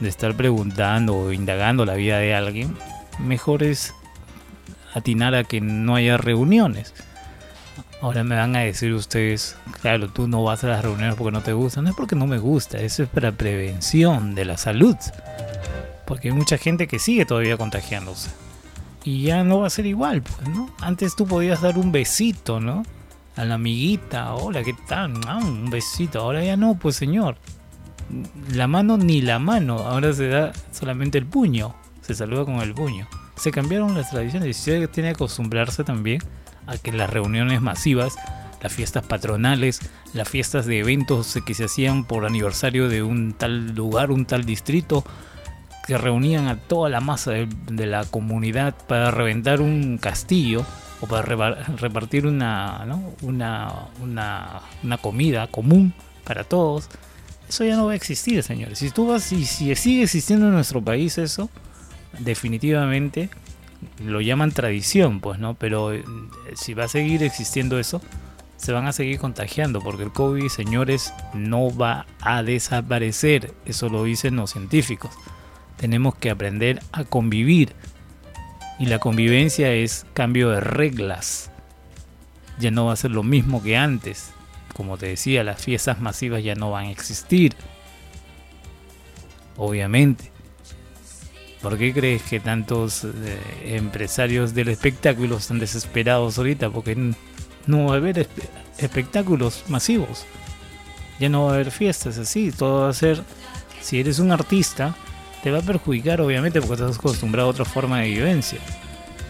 de 0.00 0.08
estar 0.08 0.36
preguntando 0.36 1.16
o 1.16 1.32
indagando 1.32 1.84
la 1.84 1.94
vida 1.94 2.18
de 2.18 2.34
alguien, 2.34 2.76
mejor 3.18 3.62
es 3.62 3.94
atinar 4.94 5.34
a 5.34 5.44
que 5.44 5.60
no 5.60 5.96
haya 5.96 6.16
reuniones. 6.16 6.94
Ahora 8.00 8.22
me 8.22 8.36
van 8.36 8.54
a 8.54 8.60
decir 8.60 8.92
ustedes, 8.92 9.56
claro, 9.80 10.08
tú 10.08 10.28
no 10.28 10.42
vas 10.44 10.62
a 10.64 10.68
las 10.68 10.82
reuniones 10.82 11.16
porque 11.16 11.32
no 11.32 11.42
te 11.42 11.52
gusta. 11.52 11.82
No 11.82 11.90
es 11.90 11.96
porque 11.96 12.16
no 12.16 12.26
me 12.26 12.38
gusta, 12.38 12.78
eso 12.80 13.02
es 13.02 13.08
para 13.08 13.32
prevención 13.32 14.34
de 14.34 14.44
la 14.44 14.56
salud. 14.56 14.96
Porque 16.06 16.28
hay 16.28 16.34
mucha 16.34 16.58
gente 16.58 16.86
que 16.86 16.98
sigue 16.98 17.24
todavía 17.24 17.56
contagiándose. 17.56 18.30
Y 19.04 19.22
ya 19.22 19.42
no 19.42 19.60
va 19.60 19.66
a 19.66 19.70
ser 19.70 19.86
igual, 19.86 20.22
pues, 20.22 20.48
¿no? 20.48 20.70
Antes 20.80 21.16
tú 21.16 21.26
podías 21.26 21.60
dar 21.60 21.76
un 21.76 21.92
besito, 21.92 22.60
¿no? 22.60 22.84
A 23.36 23.44
la 23.44 23.54
amiguita, 23.54 24.34
hola, 24.34 24.62
¿qué 24.62 24.74
tal? 24.86 25.14
Ah, 25.26 25.38
un 25.38 25.70
besito. 25.70 26.20
Ahora 26.20 26.44
ya 26.44 26.56
no, 26.56 26.74
pues 26.74 26.96
señor. 26.96 27.36
La 28.52 28.66
mano 28.66 28.96
ni 28.96 29.22
la 29.22 29.38
mano, 29.38 29.78
ahora 29.78 30.12
se 30.12 30.28
da 30.28 30.52
solamente 30.70 31.18
el 31.18 31.26
puño. 31.26 31.74
Se 32.02 32.14
saluda 32.14 32.44
con 32.44 32.56
el 32.56 32.74
puño 32.74 33.08
se 33.36 33.50
cambiaron 33.50 33.94
las 33.94 34.10
tradiciones 34.10 34.46
y 34.46 34.50
usted 34.50 34.90
tiene 34.90 35.10
que 35.10 35.16
acostumbrarse 35.16 35.84
también 35.84 36.20
a 36.66 36.78
que 36.78 36.92
las 36.92 37.10
reuniones 37.10 37.60
masivas, 37.60 38.16
las 38.62 38.72
fiestas 38.72 39.04
patronales, 39.04 39.80
las 40.12 40.28
fiestas 40.28 40.66
de 40.66 40.78
eventos 40.78 41.38
que 41.44 41.54
se 41.54 41.64
hacían 41.64 42.04
por 42.04 42.24
aniversario 42.24 42.88
de 42.88 43.02
un 43.02 43.32
tal 43.32 43.74
lugar, 43.74 44.10
un 44.10 44.24
tal 44.24 44.44
distrito, 44.44 45.04
que 45.86 45.98
reunían 45.98 46.48
a 46.48 46.56
toda 46.56 46.88
la 46.88 47.00
masa 47.00 47.32
de, 47.32 47.86
la 47.86 48.04
comunidad 48.04 48.74
para 48.86 49.10
reventar 49.10 49.60
un 49.60 49.98
castillo 49.98 50.64
o 51.00 51.06
para 51.06 51.22
repartir 51.76 52.26
una, 52.26 52.86
una, 53.20 53.88
una, 54.00 54.98
comida 54.98 55.46
común 55.48 55.92
para 56.24 56.44
todos. 56.44 56.88
Eso 57.48 57.64
ya 57.64 57.76
no 57.76 57.86
va 57.86 57.92
a 57.92 57.96
existir, 57.96 58.42
señores. 58.42 58.78
Si 58.78 58.90
tú 58.90 59.14
y 59.14 59.20
si 59.20 59.74
sigue 59.74 60.04
existiendo 60.04 60.46
en 60.46 60.54
nuestro 60.54 60.82
país 60.82 61.18
eso, 61.18 61.50
definitivamente 62.18 63.30
lo 64.02 64.20
llaman 64.20 64.52
tradición, 64.52 65.20
pues, 65.20 65.38
¿no? 65.38 65.54
Pero 65.54 65.92
eh, 65.92 66.04
si 66.54 66.74
va 66.74 66.84
a 66.84 66.88
seguir 66.88 67.22
existiendo 67.22 67.78
eso, 67.78 68.00
se 68.56 68.72
van 68.72 68.86
a 68.86 68.92
seguir 68.92 69.18
contagiando, 69.18 69.80
porque 69.80 70.04
el 70.04 70.12
COVID, 70.12 70.48
señores, 70.48 71.12
no 71.34 71.74
va 71.76 72.06
a 72.20 72.42
desaparecer. 72.42 73.52
Eso 73.66 73.88
lo 73.88 74.04
dicen 74.04 74.36
los 74.36 74.52
científicos. 74.52 75.10
Tenemos 75.76 76.14
que 76.14 76.30
aprender 76.30 76.80
a 76.92 77.04
convivir. 77.04 77.72
Y 78.78 78.86
la 78.86 78.98
convivencia 78.98 79.72
es 79.72 80.06
cambio 80.14 80.50
de 80.50 80.60
reglas. 80.60 81.50
Ya 82.58 82.70
no 82.70 82.86
va 82.86 82.92
a 82.92 82.96
ser 82.96 83.10
lo 83.10 83.22
mismo 83.22 83.62
que 83.62 83.76
antes. 83.76 84.32
Como 84.74 84.96
te 84.96 85.06
decía, 85.06 85.44
las 85.44 85.62
fiestas 85.62 86.00
masivas 86.00 86.42
ya 86.42 86.54
no 86.54 86.70
van 86.70 86.86
a 86.86 86.90
existir. 86.90 87.54
Obviamente. 89.56 90.33
¿Por 91.64 91.78
qué 91.78 91.94
crees 91.94 92.22
que 92.22 92.40
tantos 92.40 93.04
eh, 93.04 93.40
empresarios 93.64 94.52
del 94.52 94.68
espectáculo 94.68 95.38
están 95.38 95.58
desesperados 95.58 96.36
ahorita? 96.36 96.68
Porque 96.68 96.94
no 97.66 97.86
va 97.86 97.94
a 97.94 97.96
haber 97.96 98.28
espectáculos 98.76 99.64
masivos. 99.68 100.26
Ya 101.18 101.30
no 101.30 101.46
va 101.46 101.52
a 101.52 101.54
haber 101.54 101.70
fiestas 101.70 102.18
así. 102.18 102.52
Todo 102.52 102.82
va 102.82 102.90
a 102.90 102.92
ser, 102.92 103.22
si 103.80 103.98
eres 103.98 104.18
un 104.18 104.30
artista, 104.30 104.94
te 105.42 105.50
va 105.50 105.60
a 105.60 105.62
perjudicar 105.62 106.20
obviamente 106.20 106.60
porque 106.60 106.74
estás 106.82 106.98
acostumbrado 106.98 107.48
a 107.48 107.52
otra 107.52 107.64
forma 107.64 108.00
de 108.00 108.08
vivencia. 108.08 108.58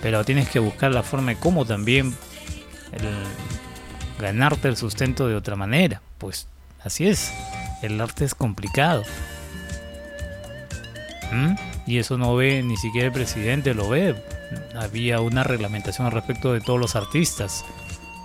Pero 0.02 0.24
tienes 0.24 0.48
que 0.48 0.58
buscar 0.58 0.90
la 0.90 1.04
forma 1.04 1.34
de 1.34 1.38
cómo 1.38 1.64
también 1.64 2.16
ganarte 4.18 4.66
el 4.66 4.76
sustento 4.76 5.28
de 5.28 5.36
otra 5.36 5.54
manera. 5.54 6.02
Pues 6.18 6.48
así 6.82 7.06
es. 7.06 7.32
El 7.80 8.00
arte 8.00 8.24
es 8.24 8.34
complicado. 8.34 9.04
¿Mm? 11.32 11.73
Y 11.86 11.98
eso 11.98 12.16
no 12.16 12.34
ve 12.34 12.62
ni 12.62 12.76
siquiera 12.76 13.08
el 13.08 13.12
presidente, 13.12 13.74
lo 13.74 13.88
ve. 13.88 14.14
Había 14.74 15.20
una 15.20 15.44
reglamentación 15.44 16.06
al 16.06 16.12
respecto 16.12 16.52
de 16.52 16.60
todos 16.60 16.80
los 16.80 16.96
artistas. 16.96 17.64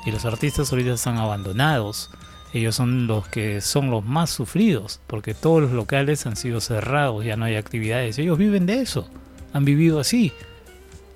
Y 0.05 0.11
los 0.11 0.25
artistas 0.25 0.71
ahorita 0.71 0.93
están 0.93 1.17
abandonados. 1.17 2.09
Ellos 2.53 2.75
son 2.75 3.05
los 3.05 3.27
que 3.27 3.61
son 3.61 3.91
los 3.91 4.03
más 4.03 4.29
sufridos, 4.29 5.01
porque 5.07 5.33
todos 5.33 5.61
los 5.61 5.71
locales 5.71 6.25
han 6.25 6.35
sido 6.35 6.61
cerrados, 6.61 7.23
ya 7.23 7.35
no 7.35 7.45
hay 7.45 7.55
actividades. 7.55 8.17
Ellos 8.17 8.37
viven 8.37 8.65
de 8.65 8.81
eso. 8.81 9.09
han 9.53 9.65
vivido 9.65 9.99
así. 9.99 10.31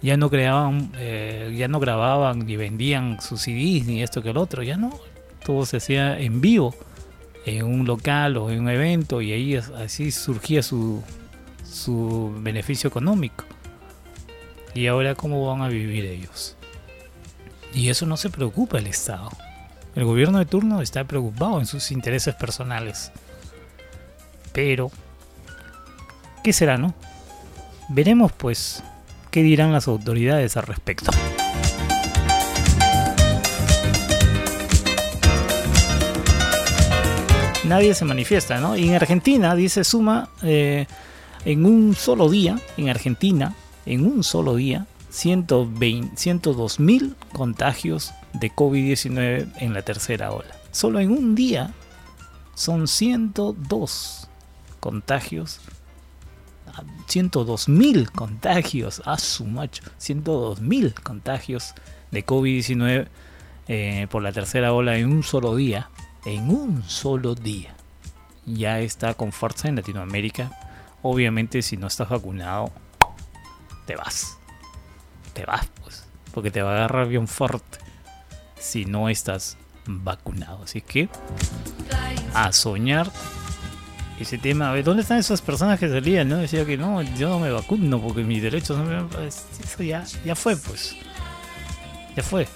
Ya 0.01 0.17
no 0.17 0.29
creaban, 0.29 0.91
eh, 0.97 1.55
ya 1.57 1.69
no 1.69 1.79
grababan 1.79 2.39
ni 2.39 2.57
vendían 2.57 3.21
sus 3.21 3.41
CDs 3.41 3.85
ni 3.85 4.03
esto 4.03 4.21
que 4.21 4.31
el 4.31 4.37
otro, 4.37 4.61
ya 4.61 4.75
no. 4.75 4.99
Todo 5.45 5.65
se 5.65 5.77
hacía 5.77 6.19
en 6.19 6.41
vivo, 6.41 6.75
en 7.45 7.63
un 7.65 7.85
local 7.85 8.35
o 8.37 8.49
en 8.49 8.61
un 8.61 8.69
evento 8.69 9.21
y 9.21 9.31
ahí 9.31 9.55
así 9.55 10.11
surgía 10.11 10.61
su, 10.61 11.01
su 11.74 12.34
beneficio 12.38 12.88
económico. 12.88 13.45
Y 14.74 14.88
ahora 14.88 15.15
cómo 15.15 15.45
van 15.47 15.61
a 15.61 15.67
vivir 15.67 16.05
ellos. 16.05 16.55
Y 17.74 17.89
eso 17.89 18.05
no 18.05 18.17
se 18.17 18.30
preocupa 18.30 18.78
el 18.78 18.88
Estado. 18.88 19.30
El 19.95 20.05
gobierno 20.05 20.39
de 20.39 20.45
turno 20.45 20.82
está 20.82 21.03
preocupado 21.03 21.59
en 21.59 21.65
sus 21.65 21.91
intereses 21.91 22.36
personales. 22.36 23.11
Pero, 24.51 24.91
¿qué 26.43 26.53
será, 26.53 26.78
no? 26.78 26.93
Veremos 27.89 28.32
pues 28.32 28.84
qué 29.32 29.41
dirán 29.43 29.71
las 29.71 29.88
autoridades 29.88 30.55
al 30.57 30.63
respecto. 30.63 31.11
Nadie 37.65 37.95
se 37.95 38.05
manifiesta, 38.05 38.59
¿no? 38.59 38.76
Y 38.76 38.89
en 38.89 38.95
Argentina, 38.95 39.55
dice 39.55 39.84
Suma, 39.84 40.30
eh, 40.43 40.86
en 41.45 41.65
un 41.65 41.95
solo 41.95 42.29
día, 42.29 42.59
en 42.77 42.89
Argentina, 42.89 43.55
en 43.85 44.05
un 44.05 44.23
solo 44.23 44.55
día, 44.55 44.87
120 45.09 46.17
102 46.17 46.79
mil 46.79 47.15
contagios 47.33 48.13
de 48.33 48.51
COVID-19 48.51 49.51
en 49.57 49.73
la 49.73 49.81
tercera 49.83 50.31
ola. 50.31 50.55
Solo 50.71 50.99
en 50.99 51.11
un 51.11 51.35
día 51.35 51.71
son 52.55 52.87
102 52.87 54.27
contagios 54.79 55.59
102 57.07 57.69
mil 57.69 58.11
contagios, 58.11 59.01
a 59.05 59.17
su 59.17 59.45
macho, 59.45 59.83
102 59.97 60.61
mil 60.61 60.93
contagios 60.93 61.73
de 62.11 62.25
COVID-19 62.25 63.07
eh, 63.67 64.07
por 64.09 64.23
la 64.23 64.31
tercera 64.31 64.73
ola 64.73 64.97
en 64.97 65.11
un 65.11 65.23
solo 65.23 65.55
día, 65.55 65.89
en 66.25 66.49
un 66.49 66.83
solo 66.83 67.35
día. 67.35 67.75
Ya 68.45 68.79
está 68.79 69.13
con 69.13 69.31
fuerza 69.31 69.67
en 69.67 69.75
Latinoamérica. 69.75 70.51
Obviamente 71.04 71.62
si 71.62 71.78
no 71.78 71.88
estás 71.88 72.10
vacunado, 72.10 72.72
te 73.86 73.95
vas. 73.95 74.38
Te 75.34 75.45
vas, 75.45 75.68
pues, 75.82 76.06
porque 76.34 76.49
te 76.49 76.62
va 76.62 76.72
a 76.72 76.76
agarrar 76.76 77.08
bien 77.08 77.28
fuerte 77.28 77.78
si 78.60 78.86
no 78.86 79.10
estás 79.10 79.58
vacunado. 79.86 80.64
Así 80.64 80.82
que 80.82 81.10
a 82.34 82.51
soñar 82.51 83.12
ese 84.20 84.38
tema. 84.38 84.70
A 84.70 84.74
ver, 84.74 84.84
¿dónde 84.84 85.01
están 85.01 85.18
esas 85.18 85.41
personas 85.41 85.80
que 85.80 85.89
salían? 85.89 86.30
No 86.30 86.38
decía 86.38 86.66
que 86.66 86.78
no, 86.78 87.01
yo 87.01 87.30
no 87.30 87.39
me 87.39 87.51
vacuno 87.51 87.99
porque 87.99 88.24
mis 88.24 88.41
derechos 88.41 88.78
no 88.78 88.86
me. 88.86 89.04
pues, 89.04 89.45
Eso 89.64 89.84
ya, 89.84 90.04
ya 90.24 90.36
fue, 90.36 90.56
pues. 90.56 90.95
Ya 92.16 92.24
fue. 92.24 92.47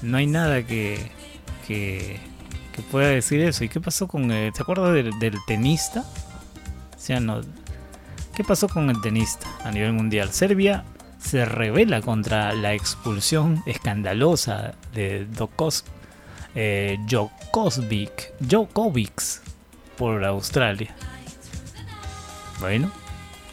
No 0.00 0.16
hay 0.16 0.26
nada 0.26 0.62
que, 0.66 1.10
que, 1.68 2.18
que 2.74 2.82
pueda 2.82 3.08
decir 3.08 3.40
eso. 3.40 3.62
¿Y 3.62 3.68
qué 3.68 3.80
pasó 3.80 4.08
con. 4.08 4.32
eh, 4.32 4.50
¿Se 4.54 4.62
acuerda 4.62 4.90
del, 4.90 5.16
del 5.18 5.36
tenista? 5.46 6.04
¿Qué 8.34 8.44
pasó 8.44 8.68
con 8.68 8.88
el 8.90 9.00
tenista 9.00 9.46
a 9.64 9.70
nivel 9.70 9.92
mundial? 9.92 10.32
Serbia 10.32 10.84
se 11.18 11.44
revela 11.44 12.00
contra 12.00 12.52
la 12.54 12.74
expulsión 12.74 13.62
escandalosa 13.66 14.74
de 14.94 15.26
Dokos, 15.26 15.84
eh, 16.54 16.98
Djokovic, 17.06 18.32
Djokovic 18.40 19.22
por 19.96 20.24
Australia. 20.24 20.94
Bueno, 22.60 22.90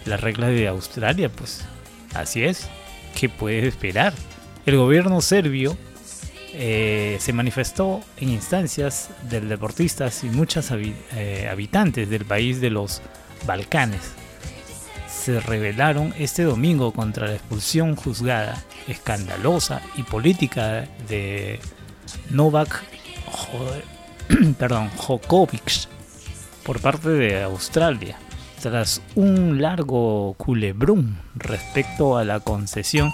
las 0.06 0.22
reglas 0.22 0.50
de 0.52 0.68
Australia, 0.68 1.30
pues 1.30 1.66
así 2.14 2.44
es. 2.44 2.68
¿Qué 3.20 3.30
puedes 3.30 3.66
esperar? 3.66 4.14
El 4.66 4.78
gobierno 4.78 5.22
serbio 5.22 5.76
eh, 6.54 7.18
se 7.20 7.34
manifestó 7.34 8.02
en 8.18 8.30
instancias 8.30 9.10
de 9.30 9.42
deportistas 9.42 10.24
y 10.24 10.30
muchas 10.30 10.72
habi- 10.72 10.96
eh, 11.16 11.48
habitantes 11.52 12.10
del 12.10 12.26
país 12.26 12.62
de 12.62 12.70
los 12.70 13.02
Balcanes. 13.46 14.02
Se 15.08 15.40
rebelaron 15.40 16.14
este 16.18 16.44
domingo 16.44 16.92
contra 16.94 17.28
la 17.28 17.34
expulsión 17.36 17.96
juzgada, 17.96 18.64
escandalosa 18.88 19.82
y 19.96 20.04
política 20.04 20.88
de 21.08 21.60
Novak 22.30 22.82
Jo- 23.32 23.74
perdón, 24.58 24.90
Djokovic 24.96 25.88
por 26.64 26.80
parte 26.80 27.10
de 27.10 27.44
Australia, 27.44 28.18
tras 28.62 29.02
un 29.16 29.62
largo 29.62 30.34
culebrón 30.38 31.20
respecto 31.36 32.18
a 32.18 32.24
la 32.24 32.40
concesión 32.40 33.12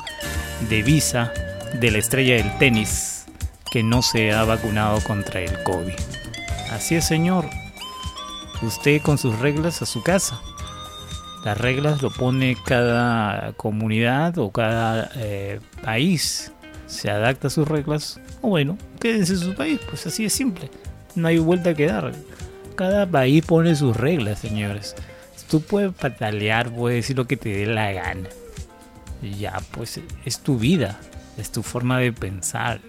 de 0.69 0.83
visa 0.83 1.31
de 1.79 1.91
la 1.91 1.97
estrella 1.97 2.35
del 2.35 2.57
tenis 2.57 3.25
que 3.71 3.83
no 3.83 4.01
se 4.01 4.31
ha 4.33 4.43
vacunado 4.45 5.01
contra 5.01 5.41
el 5.41 5.63
COVID. 5.63 5.93
Así 6.71 6.95
es, 6.95 7.05
señor. 7.05 7.45
Usted 8.61 9.01
con 9.01 9.17
sus 9.17 9.37
reglas 9.39 9.81
a 9.81 9.85
su 9.85 10.01
casa. 10.01 10.41
Las 11.43 11.57
reglas 11.57 12.01
lo 12.01 12.09
pone 12.09 12.57
cada 12.65 13.53
comunidad 13.53 14.37
o 14.39 14.51
cada 14.51 15.11
eh, 15.15 15.59
país. 15.83 16.51
Se 16.87 17.11
adapta 17.11 17.47
a 17.47 17.51
sus 17.51 17.67
reglas. 17.67 18.19
O 18.41 18.49
bueno, 18.49 18.77
quédense 18.99 19.33
en 19.33 19.39
su 19.39 19.55
país. 19.55 19.79
Pues 19.87 20.07
así 20.07 20.25
es 20.25 20.33
simple. 20.33 20.71
No 21.13 21.27
hay 21.27 21.37
vuelta 21.37 21.73
que 21.73 21.85
dar. 21.85 22.13
Cada 22.75 23.05
país 23.05 23.45
pone 23.45 23.75
sus 23.75 23.95
reglas, 23.95 24.39
señores. 24.39 24.95
Tú 25.49 25.61
puedes 25.61 25.93
patalear, 25.93 26.71
puedes 26.71 27.03
decir 27.03 27.15
lo 27.15 27.25
que 27.25 27.37
te 27.37 27.49
dé 27.49 27.65
la 27.67 27.91
gana. 27.91 28.27
Ya, 29.37 29.61
pues 29.71 29.99
es 30.25 30.39
tu 30.39 30.57
vida, 30.57 30.99
es 31.37 31.51
tu 31.51 31.63
forma 31.63 31.99
de 31.99 32.11
pensar. 32.11 32.81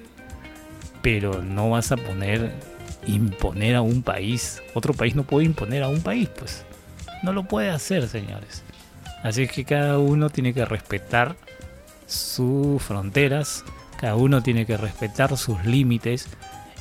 Pero 1.03 1.43
no 1.43 1.71
vas 1.71 1.93
a 1.93 1.97
poner, 1.97 2.53
imponer 3.07 3.77
a 3.77 3.83
un 3.83 4.03
país. 4.03 4.63
Otro 4.75 4.95
país 4.95 5.15
no 5.15 5.25
puede 5.25 5.47
imponer 5.47 5.83
a 5.83 5.89
un 5.89 6.01
país, 6.01 6.29
pues. 6.29 6.65
No 7.23 7.33
lo 7.33 7.45
puede 7.45 7.71
hacer, 7.71 8.09
señores. 8.09 8.63
Así 9.23 9.49
que 9.49 9.65
cada 9.65 9.99
uno 9.99 10.31
tiene 10.31 10.55
que 10.55 10.65
respetar 10.65 11.37
sus 12.07 12.83
fronteras, 12.83 13.65
cada 13.99 14.15
uno 14.15 14.43
tiene 14.43 14.67
que 14.67 14.77
respetar 14.77 15.37
sus 15.37 15.65
límites 15.65 16.29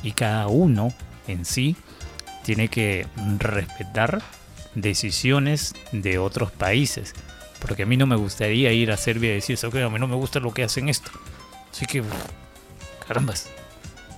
y 0.02 0.12
cada 0.12 0.46
uno 0.46 0.92
en 1.26 1.44
sí 1.44 1.76
tiene 2.44 2.68
que 2.68 3.06
respetar 3.38 4.22
decisiones 4.74 5.74
de 5.92 6.18
otros 6.18 6.52
países. 6.52 7.14
Porque 7.60 7.82
a 7.82 7.86
mí 7.86 7.96
no 7.96 8.06
me 8.06 8.16
gustaría 8.16 8.72
ir 8.72 8.92
a 8.92 8.96
Serbia 8.96 9.30
y 9.30 9.34
decir 9.40 9.58
a 9.62 9.88
mí 9.88 9.98
no 9.98 10.06
me 10.06 10.14
gusta 10.14 10.38
lo 10.38 10.52
que 10.52 10.62
hacen 10.62 10.88
esto. 10.88 11.10
Así 11.72 11.86
que, 11.86 12.02
carambas, 13.06 13.48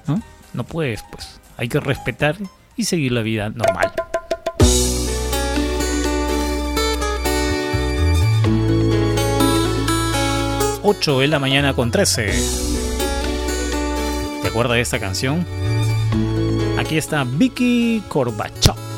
¿no? 0.06 0.22
No 0.52 0.64
puedes, 0.64 1.02
pues. 1.10 1.37
Hay 1.58 1.68
que 1.68 1.80
respetar 1.80 2.36
y 2.76 2.84
seguir 2.84 3.12
la 3.12 3.22
vida 3.22 3.50
normal. 3.50 3.92
...8 10.80 11.20
de 11.20 11.26
la 11.26 11.38
mañana 11.38 11.74
con 11.74 11.90
13. 11.90 12.32
¿Te 14.40 14.48
acuerdas 14.48 14.76
de 14.76 14.80
esta 14.80 14.98
canción? 14.98 15.44
Aquí 16.78 16.96
está 16.96 17.24
Vicky 17.24 18.02
Corbachov. 18.08 18.97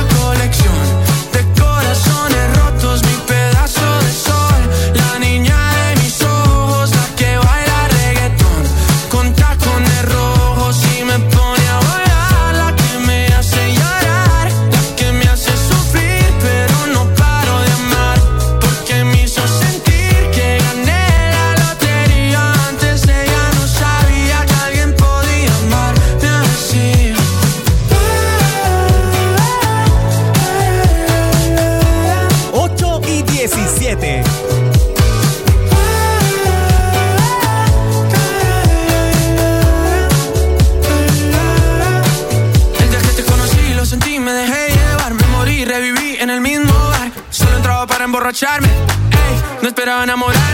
enamorar 49.99 50.50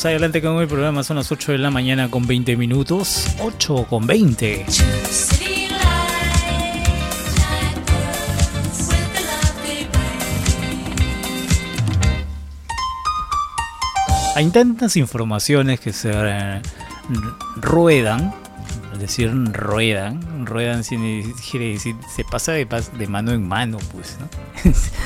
Seguimos 0.00 0.22
adelante 0.22 0.40
con 0.40 0.62
el 0.62 0.66
programa, 0.66 1.04
son 1.04 1.18
las 1.18 1.30
8 1.30 1.52
de 1.52 1.58
la 1.58 1.70
mañana 1.70 2.10
con 2.10 2.26
20 2.26 2.56
minutos. 2.56 3.26
8 3.38 3.84
con 3.86 4.06
20. 4.06 4.64
Hay 14.36 14.48
tantas 14.48 14.96
informaciones 14.96 15.80
que 15.80 15.92
se 15.92 16.10
eh, 16.14 16.62
ruedan, 17.56 18.32
es 18.94 19.00
decir, 19.00 19.30
ruedan, 19.52 20.46
ruedan 20.46 20.82
quiere 20.82 21.72
decir, 21.72 21.94
se 22.16 22.24
pasa 22.24 22.52
de, 22.52 22.64
de 22.64 23.06
mano 23.06 23.32
en 23.32 23.46
mano, 23.46 23.76
pues, 23.92 24.16
¿no? 24.18 24.72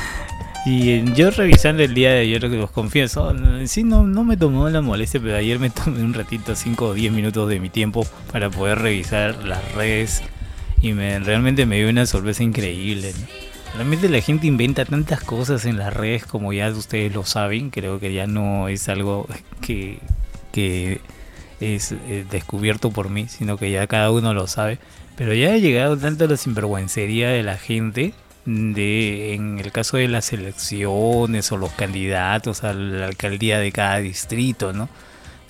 Y 0.64 0.90
eh, 0.90 1.04
yo 1.14 1.30
revisando 1.30 1.82
el 1.82 1.92
día 1.92 2.12
de 2.12 2.20
ayer, 2.20 2.42
los 2.44 2.70
confieso, 2.70 3.34
eh, 3.34 3.68
sí, 3.68 3.84
no, 3.84 4.04
no 4.04 4.24
me 4.24 4.38
tomó 4.38 4.68
la 4.70 4.80
molestia, 4.80 5.20
pero 5.20 5.36
ayer 5.36 5.58
me 5.58 5.68
tomé 5.70 6.02
un 6.02 6.14
ratito, 6.14 6.56
5 6.56 6.86
o 6.86 6.94
10 6.94 7.12
minutos 7.12 7.48
de 7.48 7.60
mi 7.60 7.68
tiempo 7.68 8.06
para 8.32 8.48
poder 8.48 8.78
revisar 8.78 9.44
las 9.44 9.74
redes 9.74 10.22
y 10.80 10.92
me, 10.92 11.18
realmente 11.18 11.66
me 11.66 11.76
dio 11.76 11.90
una 11.90 12.06
sorpresa 12.06 12.42
increíble. 12.42 13.12
Realmente 13.74 14.08
la 14.08 14.20
gente 14.20 14.46
inventa 14.46 14.84
tantas 14.84 15.20
cosas 15.22 15.66
en 15.66 15.76
las 15.76 15.92
redes 15.92 16.24
como 16.24 16.52
ya 16.52 16.70
ustedes 16.70 17.12
lo 17.12 17.24
saben, 17.24 17.70
creo 17.70 18.00
que 18.00 18.14
ya 18.14 18.26
no 18.26 18.68
es 18.68 18.88
algo 18.88 19.28
que, 19.60 19.98
que 20.50 21.00
es 21.60 21.92
eh, 21.92 22.24
descubierto 22.30 22.90
por 22.90 23.10
mí, 23.10 23.28
sino 23.28 23.58
que 23.58 23.70
ya 23.70 23.86
cada 23.86 24.10
uno 24.10 24.32
lo 24.32 24.46
sabe. 24.46 24.78
Pero 25.16 25.34
ya 25.34 25.52
ha 25.52 25.58
llegado 25.58 25.96
tanto 25.96 26.26
la 26.26 26.36
sinvergüencería 26.36 27.28
de 27.28 27.42
la 27.42 27.56
gente 27.56 28.14
de 28.46 29.34
en 29.34 29.58
el 29.58 29.72
caso 29.72 29.96
de 29.96 30.08
las 30.08 30.32
elecciones 30.32 31.50
o 31.52 31.56
los 31.56 31.72
candidatos 31.72 32.64
a 32.64 32.74
la 32.74 33.06
alcaldía 33.06 33.58
de 33.58 33.72
cada 33.72 33.98
distrito, 33.98 34.72
¿no? 34.72 34.88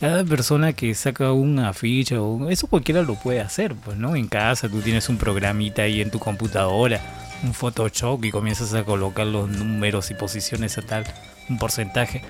Cada 0.00 0.24
persona 0.24 0.72
que 0.72 0.94
saca 0.94 1.32
una 1.32 1.72
ficha, 1.72 2.16
eso 2.50 2.66
cualquiera 2.66 3.02
lo 3.02 3.14
puede 3.14 3.40
hacer, 3.40 3.74
pues, 3.74 3.96
¿no? 3.96 4.16
En 4.16 4.28
casa 4.28 4.68
tú 4.68 4.80
tienes 4.80 5.08
un 5.08 5.16
programita 5.16 5.82
ahí 5.82 6.00
en 6.00 6.10
tu 6.10 6.18
computadora, 6.18 7.00
un 7.42 7.54
Photoshop 7.54 8.24
y 8.24 8.30
comienzas 8.30 8.74
a 8.74 8.84
colocar 8.84 9.26
los 9.26 9.48
números 9.48 10.10
y 10.10 10.14
posiciones 10.14 10.76
a 10.78 10.82
tal, 10.82 11.04
un 11.48 11.58
porcentaje. 11.58 12.22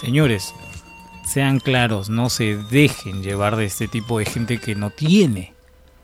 Señores, 0.00 0.54
sean 1.26 1.60
claros, 1.60 2.08
no 2.08 2.30
se 2.30 2.56
dejen 2.56 3.22
llevar 3.22 3.56
de 3.56 3.66
este 3.66 3.88
tipo 3.88 4.18
de 4.18 4.26
gente 4.26 4.58
que 4.58 4.74
no 4.74 4.90
tiene, 4.90 5.54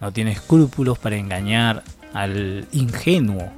no 0.00 0.12
tiene 0.12 0.32
escrúpulos 0.32 0.98
para 0.98 1.16
engañar 1.16 1.82
al 2.14 2.66
ingenuo, 2.72 3.52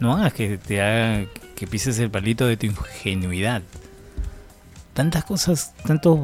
no 0.00 0.16
hagas 0.16 0.32
que 0.32 0.58
te 0.58 0.80
haga 0.82 1.26
que 1.54 1.66
pises 1.66 1.98
el 1.98 2.10
palito 2.10 2.46
de 2.46 2.56
tu 2.56 2.66
ingenuidad. 2.66 3.62
Tantas 4.94 5.24
cosas, 5.24 5.74
tantos 5.86 6.18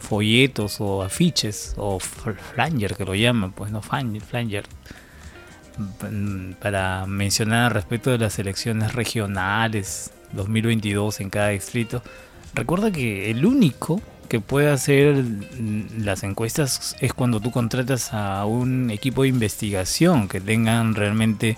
folletos 0.00 0.80
o 0.80 1.02
afiches 1.02 1.74
o 1.76 1.98
fl- 1.98 2.36
flanger 2.36 2.96
que 2.96 3.04
lo 3.04 3.14
llaman, 3.14 3.52
pues 3.52 3.70
no 3.70 3.80
flanger, 3.80 4.64
para 6.60 7.06
mencionar 7.06 7.72
respecto 7.74 8.10
de 8.10 8.18
las 8.18 8.38
elecciones 8.38 8.94
regionales 8.94 10.10
2022 10.32 11.20
en 11.20 11.30
cada 11.30 11.48
distrito. 11.48 12.02
Recuerda 12.54 12.90
que 12.90 13.30
el 13.30 13.46
único 13.46 14.00
que 14.28 14.40
puede 14.40 14.70
hacer 14.70 15.24
las 15.98 16.22
encuestas 16.22 16.96
es 17.00 17.12
cuando 17.14 17.40
tú 17.40 17.50
contratas 17.50 18.12
a 18.12 18.44
un 18.44 18.90
equipo 18.90 19.22
de 19.22 19.28
investigación 19.28 20.28
que 20.28 20.40
tengan 20.40 20.94
realmente 20.94 21.56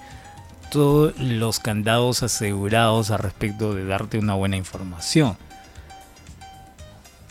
todos 0.70 1.18
los 1.18 1.60
candados 1.60 2.22
asegurados 2.22 3.10
a 3.10 3.16
respecto 3.16 3.74
de 3.74 3.84
darte 3.84 4.18
una 4.18 4.34
buena 4.34 4.56
información. 4.56 5.36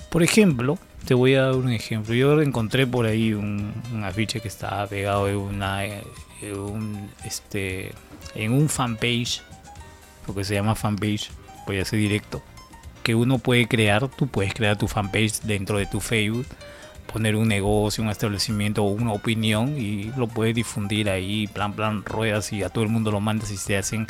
Por 0.10 0.24
ejemplo, 0.24 0.78
te 1.06 1.14
voy 1.14 1.36
a 1.36 1.44
dar 1.44 1.56
un 1.56 1.72
ejemplo. 1.72 2.14
Yo 2.14 2.42
encontré 2.42 2.86
por 2.86 3.06
ahí 3.06 3.34
un, 3.34 3.74
afiche 4.04 4.42
que 4.42 4.48
estaba 4.48 4.86
pegado 4.88 5.28
en 5.28 5.38
una 5.38 5.86
eh, 5.86 6.04
en 6.42 6.60
un, 6.60 7.12
este 7.26 7.94
en 8.36 8.54
un 8.54 8.70
fanpage, 8.70 9.42
porque 10.26 10.44
se 10.44 10.56
llama 10.56 10.76
fanpage, 10.76 11.32
voy 11.66 11.80
a 11.80 11.86
ser 11.86 12.00
directo, 12.00 12.42
que 13.04 13.16
uno 13.16 13.40
puede 13.40 13.68
crear, 13.68 14.08
tú 14.08 14.28
puedes 14.28 14.54
crear 14.54 14.78
tu 14.78 14.88
fanpage 14.88 15.42
dentro 15.44 15.78
de 15.78 15.86
tu 15.86 16.00
Facebook, 16.00 16.46
poner 17.12 17.36
un 17.36 17.48
negocio, 17.48 18.04
un 18.04 18.10
establecimiento 18.10 18.84
o 18.84 18.90
una 18.90 19.14
opinión 19.14 19.78
y 19.78 20.12
lo 20.18 20.28
puedes 20.28 20.56
difundir 20.56 21.10
ahí, 21.10 21.48
plan 21.48 21.74
plan 21.74 22.04
ruedas 22.06 22.54
y 22.54 22.64
a 22.64 22.70
todo 22.70 22.84
el 22.84 22.90
mundo 22.90 23.12
lo 23.12 23.20
mandas 23.20 23.52
y 23.52 23.58
se 23.58 23.78
hacen 23.78 24.08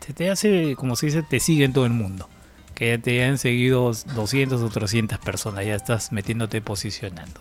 se 0.00 0.14
te 0.14 0.30
hace 0.30 0.74
como 0.76 0.96
se 0.96 1.06
dice, 1.06 1.22
te 1.22 1.40
sigue 1.40 1.64
en 1.64 1.72
todo 1.72 1.86
el 1.86 1.92
mundo. 1.92 2.28
Que 2.74 2.88
ya 2.88 2.98
te 2.98 3.22
han 3.24 3.38
seguido 3.38 3.92
200 4.14 4.62
o 4.62 4.68
300 4.70 5.18
personas, 5.18 5.66
ya 5.66 5.74
estás 5.74 6.12
metiéndote 6.12 6.62
posicionando. 6.62 7.40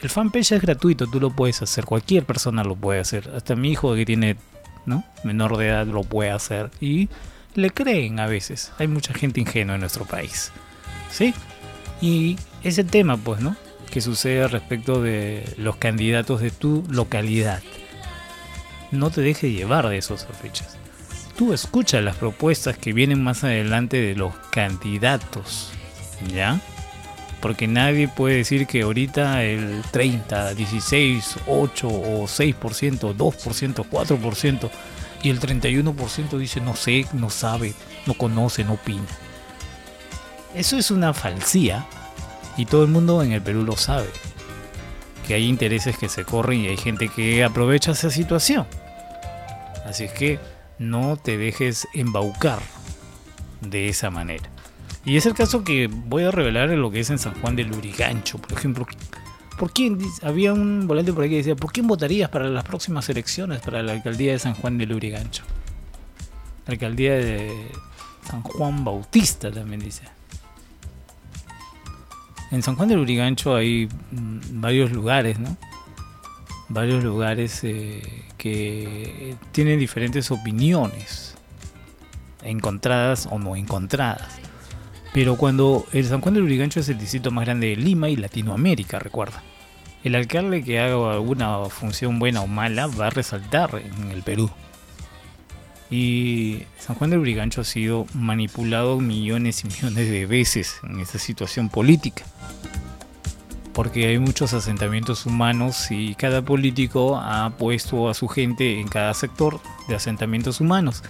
El 0.00 0.10
fanpage 0.10 0.52
es 0.52 0.60
gratuito, 0.60 1.06
tú 1.06 1.20
lo 1.20 1.30
puedes 1.30 1.62
hacer, 1.62 1.84
cualquier 1.86 2.24
persona 2.24 2.62
lo 2.62 2.76
puede 2.76 3.00
hacer. 3.00 3.30
Hasta 3.34 3.56
mi 3.56 3.70
hijo 3.70 3.94
que 3.94 4.04
tiene 4.04 4.36
¿no? 4.84 5.04
menor 5.24 5.56
de 5.56 5.68
edad 5.68 5.86
lo 5.86 6.02
puede 6.02 6.30
hacer 6.30 6.70
y 6.80 7.08
le 7.54 7.70
creen 7.70 8.20
a 8.20 8.26
veces. 8.26 8.72
Hay 8.78 8.88
mucha 8.88 9.14
gente 9.14 9.40
ingenua 9.40 9.76
en 9.76 9.80
nuestro 9.80 10.04
país. 10.04 10.52
¿Sí? 11.10 11.34
Y 12.00 12.36
ese 12.62 12.84
tema, 12.84 13.16
pues, 13.16 13.40
¿no? 13.40 13.56
Que 13.92 14.00
sucede 14.00 14.48
respecto 14.48 15.02
de 15.02 15.44
los 15.58 15.76
candidatos 15.76 16.40
de 16.40 16.50
tu 16.50 16.82
localidad. 16.88 17.62
No 18.90 19.10
te 19.10 19.20
dejes 19.20 19.52
llevar 19.52 19.88
de 19.88 19.98
esos 19.98 20.24
afiches. 20.24 20.78
Tú 21.36 21.52
escucha 21.52 22.00
las 22.00 22.16
propuestas 22.16 22.78
que 22.78 22.94
vienen 22.94 23.22
más 23.22 23.44
adelante 23.44 24.00
de 24.00 24.16
los 24.16 24.34
candidatos. 24.50 25.72
¿Ya? 26.34 26.58
Porque 27.42 27.66
nadie 27.66 28.08
puede 28.08 28.36
decir 28.36 28.66
que 28.66 28.80
ahorita 28.80 29.44
el 29.44 29.82
30, 29.90 30.54
16, 30.54 31.36
8 31.46 31.88
o 31.88 32.26
6%, 32.26 33.14
2%, 33.14 33.74
4% 33.90 34.70
y 35.22 35.28
el 35.28 35.38
31% 35.38 36.38
dice 36.38 36.60
no 36.62 36.74
sé, 36.76 37.06
no 37.12 37.28
sabe, 37.28 37.74
no 38.06 38.14
conoce, 38.14 38.64
no 38.64 38.74
opina. 38.74 39.06
Eso 40.54 40.78
es 40.78 40.90
una 40.90 41.12
falsía 41.12 41.86
y 42.56 42.66
todo 42.66 42.84
el 42.84 42.90
mundo 42.90 43.22
en 43.22 43.32
el 43.32 43.42
Perú 43.42 43.64
lo 43.64 43.76
sabe. 43.76 44.08
Que 45.26 45.34
hay 45.34 45.46
intereses 45.46 45.96
que 45.96 46.08
se 46.08 46.24
corren 46.24 46.60
y 46.60 46.68
hay 46.68 46.76
gente 46.76 47.08
que 47.08 47.44
aprovecha 47.44 47.92
esa 47.92 48.10
situación. 48.10 48.66
Así 49.86 50.04
es 50.04 50.12
que 50.12 50.38
no 50.78 51.16
te 51.16 51.38
dejes 51.38 51.86
embaucar 51.94 52.60
de 53.60 53.88
esa 53.88 54.10
manera. 54.10 54.48
Y 55.04 55.16
es 55.16 55.26
el 55.26 55.34
caso 55.34 55.64
que 55.64 55.88
voy 55.88 56.24
a 56.24 56.30
revelar 56.30 56.70
en 56.70 56.80
lo 56.80 56.90
que 56.90 57.00
es 57.00 57.10
en 57.10 57.18
San 57.18 57.34
Juan 57.40 57.56
del 57.56 57.68
Lurigancho, 57.68 58.38
por 58.38 58.52
ejemplo. 58.56 58.86
¿Por 59.58 59.72
quién? 59.72 59.98
Había 60.22 60.52
un 60.52 60.86
volante 60.86 61.12
por 61.12 61.24
ahí 61.24 61.30
que 61.30 61.36
decía, 61.36 61.56
¿por 61.56 61.72
quién 61.72 61.86
votarías 61.86 62.30
para 62.30 62.48
las 62.48 62.64
próximas 62.64 63.08
elecciones 63.08 63.60
para 63.60 63.82
la 63.82 63.92
alcaldía 63.92 64.32
de 64.32 64.38
San 64.38 64.54
Juan 64.54 64.78
del 64.78 64.90
Lurigancho? 64.90 65.42
La 66.66 66.72
alcaldía 66.72 67.14
de 67.14 67.68
San 68.28 68.42
Juan 68.42 68.84
Bautista 68.84 69.50
también 69.50 69.80
dice. 69.80 70.04
En 72.52 72.62
San 72.62 72.76
Juan 72.76 72.90
del 72.90 72.98
Lurigancho 72.98 73.56
hay 73.56 73.88
mm, 74.10 74.60
varios 74.60 74.92
lugares, 74.92 75.38
¿no? 75.38 75.56
Varios 76.68 77.02
lugares 77.02 77.64
eh, 77.64 78.02
que 78.36 79.36
tienen 79.52 79.78
diferentes 79.78 80.30
opiniones, 80.30 81.34
encontradas 82.42 83.26
o 83.30 83.38
no 83.38 83.56
encontradas. 83.56 84.28
Pero 85.14 85.36
cuando 85.36 85.86
el 85.92 86.04
San 86.04 86.20
Juan 86.20 86.34
del 86.34 86.42
Lurigancho 86.42 86.80
es 86.80 86.90
el 86.90 86.98
distrito 86.98 87.30
más 87.30 87.46
grande 87.46 87.68
de 87.68 87.76
Lima 87.76 88.10
y 88.10 88.16
Latinoamérica, 88.16 88.98
recuerda. 88.98 89.42
El 90.04 90.14
alcalde 90.14 90.62
que 90.62 90.78
haga 90.78 91.10
alguna 91.10 91.64
función 91.70 92.18
buena 92.18 92.42
o 92.42 92.46
mala 92.46 92.86
va 92.86 93.06
a 93.06 93.10
resaltar 93.10 93.82
en 93.82 94.10
el 94.10 94.22
Perú. 94.22 94.50
Y 95.90 96.64
San 96.78 96.96
Juan 96.96 97.10
del 97.10 97.20
Lurigancho 97.20 97.62
ha 97.62 97.64
sido 97.64 98.06
manipulado 98.12 98.98
millones 98.98 99.64
y 99.64 99.68
millones 99.68 100.10
de 100.10 100.26
veces 100.26 100.80
en 100.82 101.00
esta 101.00 101.18
situación 101.18 101.70
política. 101.70 102.24
Porque 103.72 104.06
hay 104.06 104.18
muchos 104.18 104.52
asentamientos 104.52 105.24
humanos 105.24 105.90
y 105.90 106.14
cada 106.14 106.42
político 106.42 107.16
ha 107.16 107.50
puesto 107.56 108.08
a 108.08 108.14
su 108.14 108.28
gente 108.28 108.80
en 108.80 108.88
cada 108.88 109.14
sector 109.14 109.60
de 109.88 109.94
asentamientos 109.94 110.60
humanos. 110.60 111.02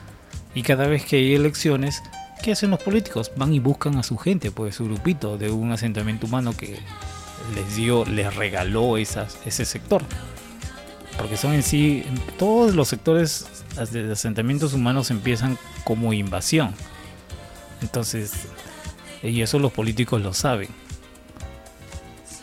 Y 0.54 0.62
cada 0.62 0.86
vez 0.86 1.04
que 1.04 1.16
hay 1.16 1.34
elecciones, 1.34 2.02
¿qué 2.42 2.52
hacen 2.52 2.70
los 2.70 2.80
políticos? 2.80 3.32
Van 3.36 3.52
y 3.52 3.58
buscan 3.58 3.96
a 3.96 4.02
su 4.02 4.16
gente, 4.16 4.50
pues 4.50 4.76
su 4.76 4.84
grupito 4.84 5.38
de 5.38 5.50
un 5.50 5.72
asentamiento 5.72 6.26
humano 6.26 6.56
que 6.56 6.78
les 7.54 7.76
dio, 7.76 8.04
les 8.04 8.34
regaló 8.34 8.96
esas, 8.96 9.38
ese 9.44 9.64
sector. 9.64 10.02
Porque 11.18 11.36
son 11.36 11.52
en 11.52 11.62
sí, 11.62 12.04
todos 12.38 12.74
los 12.74 12.88
sectores 12.88 13.46
de 13.90 14.12
asentamientos 14.12 14.72
humanos 14.72 15.10
empiezan 15.10 15.58
como 15.84 16.12
invasión. 16.12 16.74
Entonces, 17.80 18.46
y 19.22 19.42
eso 19.42 19.58
los 19.58 19.72
políticos 19.72 20.22
lo 20.22 20.32
saben. 20.32 20.68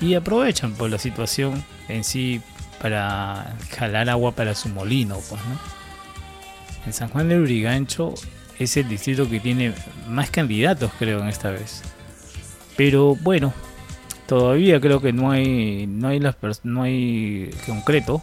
Y 0.02 0.14
aprovechan 0.14 0.74
por 0.74 0.90
la 0.90 0.98
situación 0.98 1.64
en 1.88 2.04
sí 2.04 2.42
para 2.82 3.56
jalar 3.78 4.10
agua 4.10 4.32
para 4.32 4.56
su 4.56 4.70
molino, 4.70 5.18
pues, 5.30 5.42
¿no? 5.42 5.60
En 6.86 6.94
San 6.94 7.10
Juan 7.10 7.28
del 7.28 7.42
Urigancho 7.42 8.14
es 8.58 8.78
el 8.78 8.88
distrito 8.88 9.30
que 9.30 9.40
tiene 9.40 9.74
más 10.08 10.30
candidatos, 10.30 10.92
creo, 10.98 11.22
en 11.22 11.28
esta 11.28 11.52
vez. 11.52 11.82
Pero 12.78 13.16
bueno, 13.16 13.54
todavía 14.28 14.80
creo 14.80 15.02
que 15.02 15.12
no 15.12 15.32
hay 15.32 15.86
no 15.88 16.08
hay 16.08 16.20
las 16.20 16.36
no 16.64 16.84
hay 16.84 17.52
concreto 17.66 18.22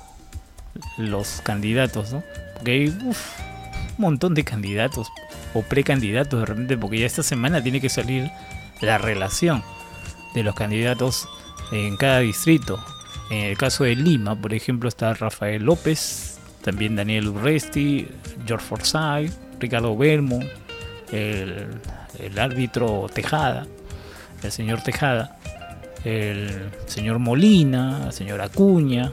los 0.97 1.41
candidatos, 1.43 2.13
¿no? 2.13 2.23
Porque 2.55 2.73
hay 2.73 2.87
un 2.89 3.15
montón 3.99 4.35
de 4.35 4.45
candidatos 4.45 5.09
o 5.55 5.63
precandidatos 5.63 6.41
de 6.41 6.47
repente, 6.47 6.79
porque 6.79 7.01
ya 7.01 7.07
esta 7.07 7.23
semana 7.23 7.63
tiene 7.63 7.81
que 7.81 7.89
salir 7.89 8.31
la 8.81 8.99
relación 8.99 9.63
de 10.35 10.43
los 10.43 10.55
candidatos 10.55 11.29
en 11.73 11.97
cada 11.97 12.21
distrito. 12.21 12.79
En 13.31 13.45
el 13.47 13.59
caso 13.59 13.85
de 13.85 13.97
Lima, 13.97 14.37
por 14.37 14.55
ejemplo, 14.55 14.89
está 14.89 15.15
Rafael 15.15 15.65
López, 15.65 16.39
también 16.63 16.97
Daniel 16.97 17.29
Urresti, 17.29 18.09
George 18.47 18.65
Forsyth, 18.65 19.33
Ricardo 19.59 19.97
Belmo, 19.97 20.41
el, 21.13 21.81
árbitro 22.39 23.07
Tejada, 23.13 23.67
el 24.43 24.53
señor 24.53 24.83
Tejada, 24.83 25.39
el 26.05 26.71
señor 26.87 27.19
Molina, 27.19 28.05
el 28.07 28.13
señor 28.13 28.41
Acuña, 28.41 29.13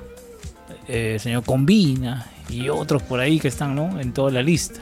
el 0.87 1.19
señor 1.19 1.43
Combina 1.43 2.27
y 2.49 2.69
otros 2.69 3.01
por 3.03 3.19
ahí 3.19 3.39
que 3.39 3.47
están 3.47 3.75
¿no? 3.75 3.99
en 3.99 4.13
toda 4.13 4.31
la 4.31 4.41
lista 4.41 4.81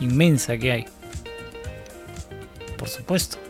inmensa 0.00 0.56
que 0.56 0.72
hay. 0.72 0.84
Por 2.76 2.88
supuesto. 2.88 3.45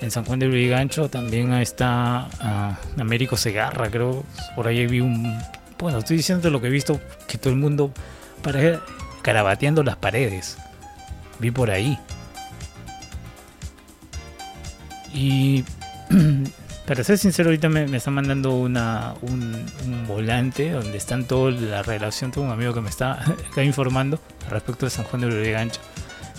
En 0.00 0.10
San 0.10 0.24
Juan 0.24 0.38
de 0.38 0.48
Brigancho 0.48 1.10
también 1.10 1.52
está 1.54 2.28
ah, 2.40 2.78
Américo 2.98 3.36
Segarra, 3.36 3.90
creo. 3.90 4.24
Por 4.56 4.66
ahí 4.66 4.86
vi 4.86 5.00
un. 5.00 5.38
Bueno, 5.78 5.98
estoy 5.98 6.16
diciendo 6.16 6.48
lo 6.50 6.60
que 6.60 6.68
he 6.68 6.70
visto, 6.70 7.00
que 7.26 7.38
todo 7.38 7.52
el 7.52 7.58
mundo 7.58 7.92
para 8.42 8.80
carabateando 9.22 9.82
las 9.82 9.96
paredes. 9.96 10.56
Vi 11.38 11.50
por 11.50 11.70
ahí. 11.70 11.98
Y. 15.12 15.64
Para 16.86 17.04
ser 17.04 17.18
sincero, 17.18 17.50
ahorita 17.50 17.68
me, 17.68 17.86
me 17.86 17.98
está 17.98 18.10
mandando 18.10 18.56
una, 18.56 19.14
un, 19.22 19.64
un 19.84 20.06
volante 20.08 20.72
donde 20.72 20.98
están 20.98 21.22
toda 21.22 21.52
la 21.52 21.84
relación. 21.84 22.32
Tengo 22.32 22.48
un 22.48 22.52
amigo 22.52 22.74
que 22.74 22.80
me 22.80 22.90
está 22.90 23.12
acá 23.52 23.62
informando 23.62 24.18
respecto 24.48 24.86
de 24.86 24.90
San 24.90 25.04
Juan 25.04 25.20
de 25.22 25.28
Lurigancho. 25.28 25.80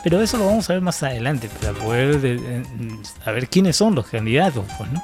Pero 0.03 0.21
eso 0.21 0.37
lo 0.37 0.45
vamos 0.47 0.69
a 0.69 0.73
ver 0.73 0.81
más 0.81 1.01
adelante 1.03 1.49
para 1.61 1.73
poder 1.73 2.19
de- 2.21 2.37
de- 2.37 2.65
saber 3.23 3.47
quiénes 3.47 3.75
son 3.75 3.93
los 3.95 4.07
candidatos, 4.07 4.65
pues, 4.77 4.91
¿no? 4.91 5.01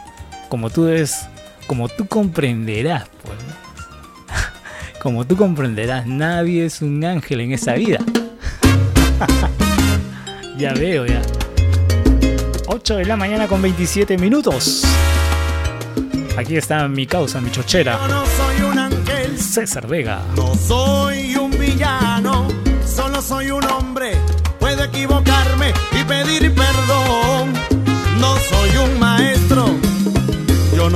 Como 0.49 0.69
tú 0.69 0.85
debes, 0.85 1.27
como 1.67 1.87
tú 1.89 2.07
comprenderás, 2.07 3.03
pues, 3.23 3.37
¿no? 3.47 3.67
Como 5.01 5.25
tú 5.25 5.37
comprenderás, 5.37 6.07
nadie 6.07 6.65
es 6.65 6.81
un 6.81 7.03
ángel 7.05 7.41
en 7.41 7.51
esa 7.53 7.73
vida. 7.73 7.99
ya 10.57 10.73
veo, 10.73 11.05
ya. 11.05 11.21
8 12.67 12.95
de 12.97 13.05
la 13.05 13.15
mañana 13.15 13.47
con 13.47 13.61
27 13.61 14.17
minutos. 14.17 14.83
Aquí 16.37 16.57
está 16.57 16.87
mi 16.87 17.05
causa, 17.07 17.39
mi 17.41 17.49
chochera. 17.51 17.97
Yo 18.01 18.07
no 18.07 18.23
soy 18.25 18.61
un 18.71 18.79
ángel, 18.79 19.37
César 19.39 19.87
Vega. 19.87 20.21
no 20.35 20.53
soy 20.55 21.35
un 21.35 21.51
villano, 21.51 22.06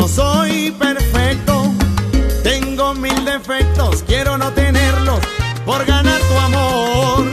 no 0.02 0.07
soy 0.07 0.72
perfecto. 0.72 1.72
Tengo 2.44 2.95
mil 2.95 3.23
defectos, 3.23 4.03
quiero 4.07 4.36
no 4.36 4.52
tenerlos 4.52 5.19
por 5.64 5.86
ganar 5.86 6.19
tu 6.19 6.38
amor. 6.40 7.26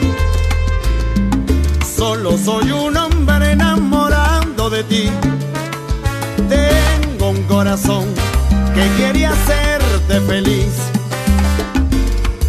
Solo 1.97 2.37
soy 2.37 2.71
un 2.71 2.95
hombre 2.95 3.53
enamorado 3.53 4.69
de 4.69 4.85
ti. 4.85 5.11
Tengo 6.51 7.31
un 7.31 7.43
corazón 7.45 8.05
que 8.75 8.85
quería 8.99 9.31
hacerte 9.31 10.21
feliz. 10.27 10.75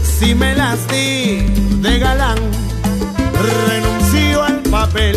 Si 0.03 0.35
me 0.35 0.53
las 0.53 0.85
di 0.89 1.45
de 1.81 1.97
galán, 1.97 2.39
renuncio 3.69 4.43
al 4.43 4.59
papel 4.63 5.15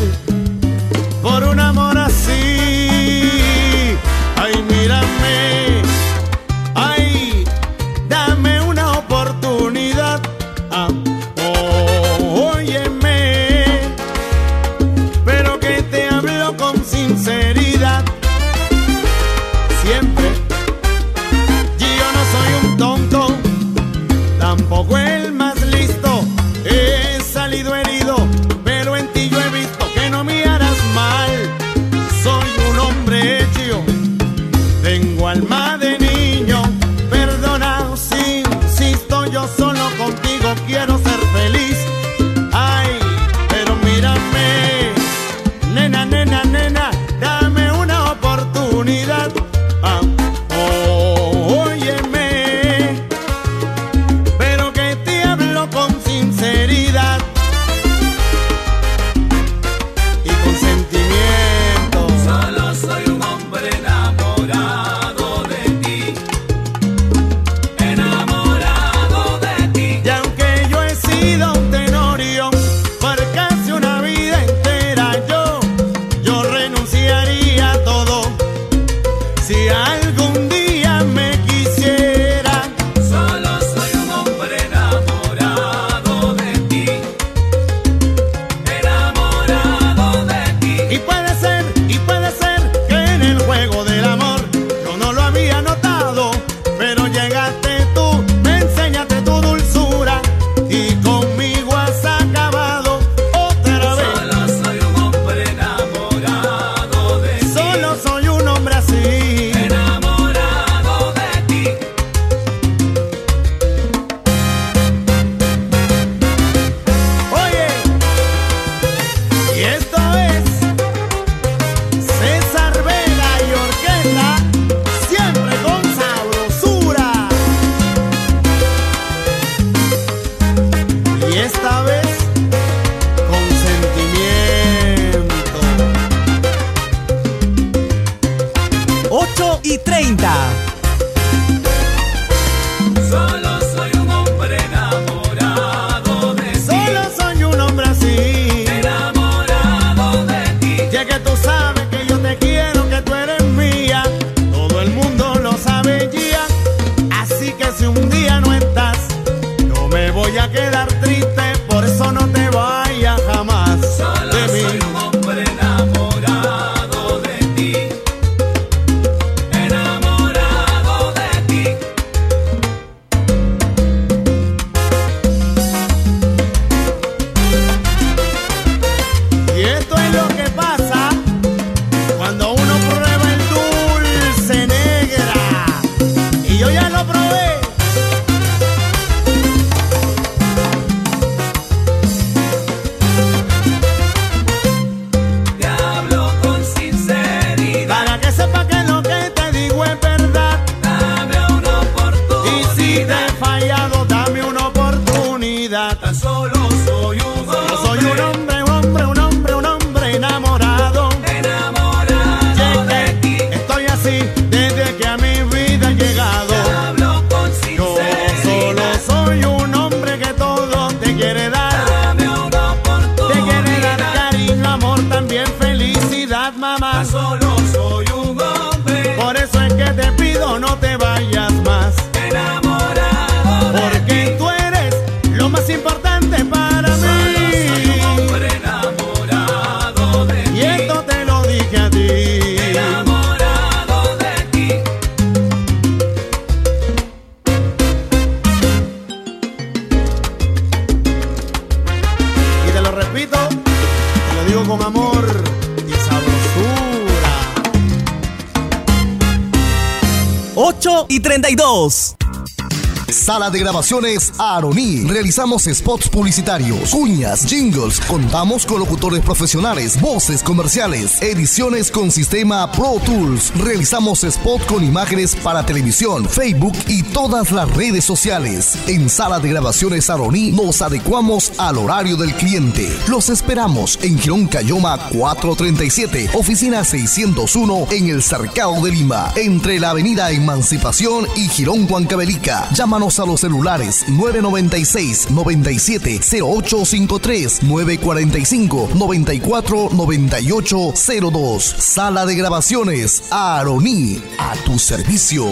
Aroní. 264.38 265.04
Realizamos 265.08 265.64
spots 265.64 266.08
publicitarios, 266.08 266.90
cuñas, 266.90 267.44
jingles. 267.44 267.98
Contamos 268.00 268.64
con 268.64 268.78
locutores 268.78 269.20
profesionales, 269.20 270.00
voces 270.00 270.40
comerciales, 270.44 271.20
ediciones 271.20 271.90
con 271.90 272.12
sistema 272.12 272.70
Pro 272.70 273.00
Tools. 273.04 273.52
Realizamos 273.56 274.22
spot 274.22 274.64
con 274.66 274.84
imágenes 274.84 275.34
para 275.34 275.66
televisión, 275.66 276.28
Facebook 276.28 276.74
y 276.86 277.02
todas 277.02 277.50
las 277.50 277.68
redes 277.74 278.04
sociales. 278.04 278.78
En 278.86 279.10
Sala 279.10 279.40
de 279.40 279.48
grabaciones 279.48 280.08
Aroní 280.10 280.52
nos 280.52 280.80
adecuamos 280.80 281.52
al 281.58 281.76
horario 281.76 282.16
del 282.16 282.34
cliente. 282.34 282.88
Los 283.08 283.30
esperamos 283.30 283.98
en 284.02 284.16
Girón 284.16 284.46
Cayoma 284.46 284.96
437, 285.08 286.30
oficina 286.34 286.84
601 286.84 287.88
en 287.90 288.10
el 288.10 288.22
Cercado 288.22 288.80
de 288.80 288.92
Lima, 288.92 289.32
entre 289.34 289.80
la 289.80 289.90
avenida 289.90 290.30
Emancipación 290.30 291.26
y 291.34 291.48
Girón 291.48 291.90
Huancavelica. 291.90 292.68
Llámanos 292.72 293.18
a 293.18 293.26
los 293.26 293.40
celulares 293.40 293.71
996 294.08 295.30
97 295.30 296.20
0853 296.42 297.62
945 297.62 298.88
94 298.94 299.88
98 299.92 300.92
02. 301.32 301.74
Sala 301.78 302.26
de 302.26 302.34
grabaciones 302.34 303.22
Aroní 303.30 304.22
a 304.38 304.56
tu 304.64 304.78
servicio. 304.78 305.44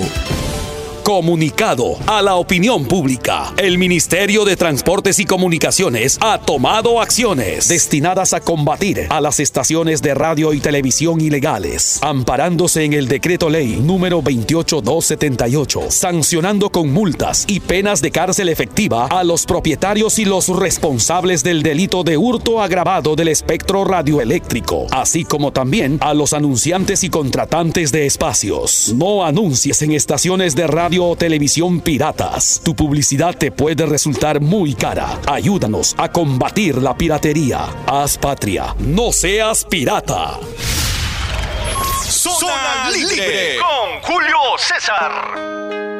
Comunicado 1.10 1.96
a 2.06 2.22
la 2.22 2.36
opinión 2.36 2.84
pública. 2.84 3.52
El 3.56 3.78
Ministerio 3.78 4.44
de 4.44 4.56
Transportes 4.56 5.18
y 5.18 5.24
Comunicaciones 5.24 6.16
ha 6.20 6.38
tomado 6.38 7.00
acciones 7.00 7.66
destinadas 7.66 8.32
a 8.32 8.38
combatir 8.38 9.08
a 9.10 9.20
las 9.20 9.40
estaciones 9.40 10.02
de 10.02 10.14
radio 10.14 10.52
y 10.52 10.60
televisión 10.60 11.20
ilegales, 11.20 11.98
amparándose 12.00 12.84
en 12.84 12.92
el 12.92 13.08
decreto 13.08 13.50
ley 13.50 13.80
número 13.82 14.22
28278, 14.22 15.90
sancionando 15.90 16.70
con 16.70 16.92
multas 16.92 17.44
y 17.48 17.58
penas 17.58 18.02
de 18.02 18.12
cárcel 18.12 18.48
efectiva 18.48 19.06
a 19.06 19.24
los 19.24 19.46
propietarios 19.46 20.20
y 20.20 20.24
los 20.24 20.46
responsables 20.46 21.42
del 21.42 21.64
delito 21.64 22.04
de 22.04 22.18
hurto 22.18 22.62
agravado 22.62 23.16
del 23.16 23.26
espectro 23.26 23.84
radioeléctrico, 23.84 24.86
así 24.92 25.24
como 25.24 25.52
también 25.52 25.98
a 26.02 26.14
los 26.14 26.32
anunciantes 26.34 27.02
y 27.02 27.10
contratantes 27.10 27.90
de 27.90 28.06
espacios. 28.06 28.94
No 28.94 29.24
anuncies 29.24 29.82
en 29.82 29.90
estaciones 29.90 30.54
de 30.54 30.68
radio 30.68 30.99
o 31.06 31.16
televisión 31.16 31.80
piratas. 31.80 32.60
Tu 32.64 32.74
publicidad 32.74 33.36
te 33.36 33.50
puede 33.50 33.86
resultar 33.86 34.40
muy 34.40 34.74
cara. 34.74 35.20
Ayúdanos 35.26 35.94
a 35.98 36.10
combatir 36.10 36.76
la 36.78 36.96
piratería. 36.96 37.66
Haz 37.86 38.18
patria. 38.18 38.74
No 38.78 39.12
seas 39.12 39.64
pirata. 39.64 40.38
Zona 42.02 42.90
Libre 42.92 43.56
con 43.58 44.02
Julio 44.02 44.38
César. 44.58 45.99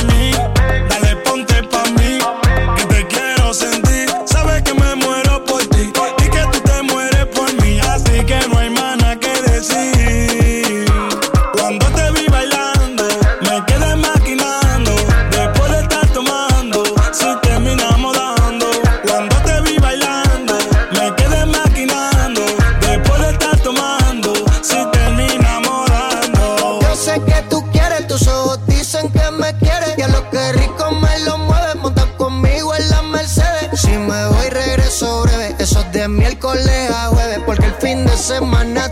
Semana 38.21 38.90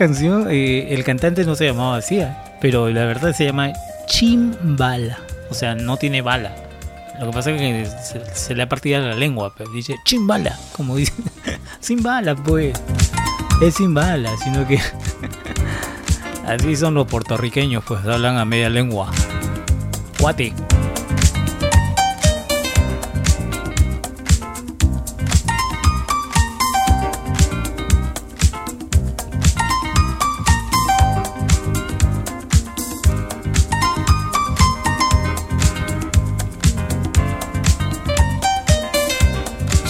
canción, 0.00 0.46
eh, 0.50 0.94
el 0.94 1.04
cantante 1.04 1.44
no 1.44 1.54
se 1.54 1.66
llamaba 1.66 1.98
así, 1.98 2.20
¿eh? 2.20 2.34
pero 2.58 2.88
la 2.88 3.04
verdad 3.04 3.34
se 3.34 3.44
llama 3.44 3.70
Chimbala. 4.06 5.18
O 5.50 5.54
sea, 5.54 5.74
no 5.74 5.98
tiene 5.98 6.22
bala. 6.22 6.56
Lo 7.20 7.26
que 7.26 7.32
pasa 7.32 7.50
es 7.50 7.60
que 7.60 7.86
se, 8.32 8.54
le 8.54 8.62
ha 8.62 8.66
partido 8.66 8.98
la 8.98 9.14
lengua, 9.14 9.52
pero 9.54 9.70
dice 9.70 9.96
chimbala, 10.06 10.58
como 10.74 10.96
dice. 10.96 11.12
sin 11.80 12.02
bala, 12.02 12.34
pues. 12.34 12.72
Es 13.60 13.74
sin 13.74 13.92
bala, 13.92 14.34
sino 14.42 14.66
que. 14.66 14.80
Así 16.46 16.76
son 16.76 16.94
los 16.94 17.06
puertorriqueños, 17.06 17.84
pues 17.84 18.02
hablan 18.06 18.38
a 18.38 18.46
media 18.46 18.70
lengua. 18.70 19.10
Guate. 20.18 20.54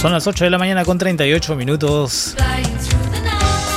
Son 0.00 0.12
las 0.12 0.26
8 0.26 0.44
de 0.44 0.50
la 0.50 0.56
mañana 0.56 0.82
con 0.86 0.96
38 0.96 1.56
minutos. 1.56 2.34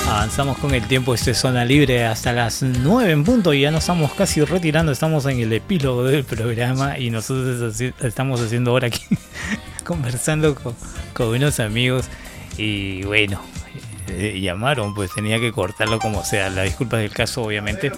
Avanzamos 0.08 0.58
con 0.58 0.74
el 0.74 0.88
tiempo, 0.88 1.14
esto 1.14 1.32
es 1.32 1.38
zona 1.38 1.66
libre 1.66 2.06
hasta 2.06 2.32
las 2.32 2.64
9 2.64 3.12
en 3.12 3.26
punto 3.26 3.54
y 3.54 3.60
ya 3.60 3.72
nos 3.72 3.82
estamos 3.82 4.14
casi 4.14 4.40
retirando, 4.45 4.94
estamos 4.94 5.26
en 5.26 5.41
el 5.41 5.52
epílogo 5.52 6.06
del 6.06 6.24
programa 6.24 6.98
y 6.98 7.10
nosotros 7.10 7.78
estamos 8.00 8.40
haciendo 8.40 8.72
ahora 8.72 8.88
aquí 8.88 9.04
conversando 9.84 10.56
con, 10.56 11.28
unos 11.28 11.60
amigos 11.60 12.06
y 12.58 13.04
bueno, 13.04 13.41
eh, 14.08 14.40
llamaron, 14.40 14.95
pues 14.95 15.12
tenía 15.14 15.41
que 15.41 15.52
cortarlo 15.52 16.00
como 16.00 16.24
sea, 16.24 16.50
la 16.50 16.62
disculpa 16.62 17.00
del 17.00 17.12
caso 17.12 17.41
obviamente. 17.44 17.91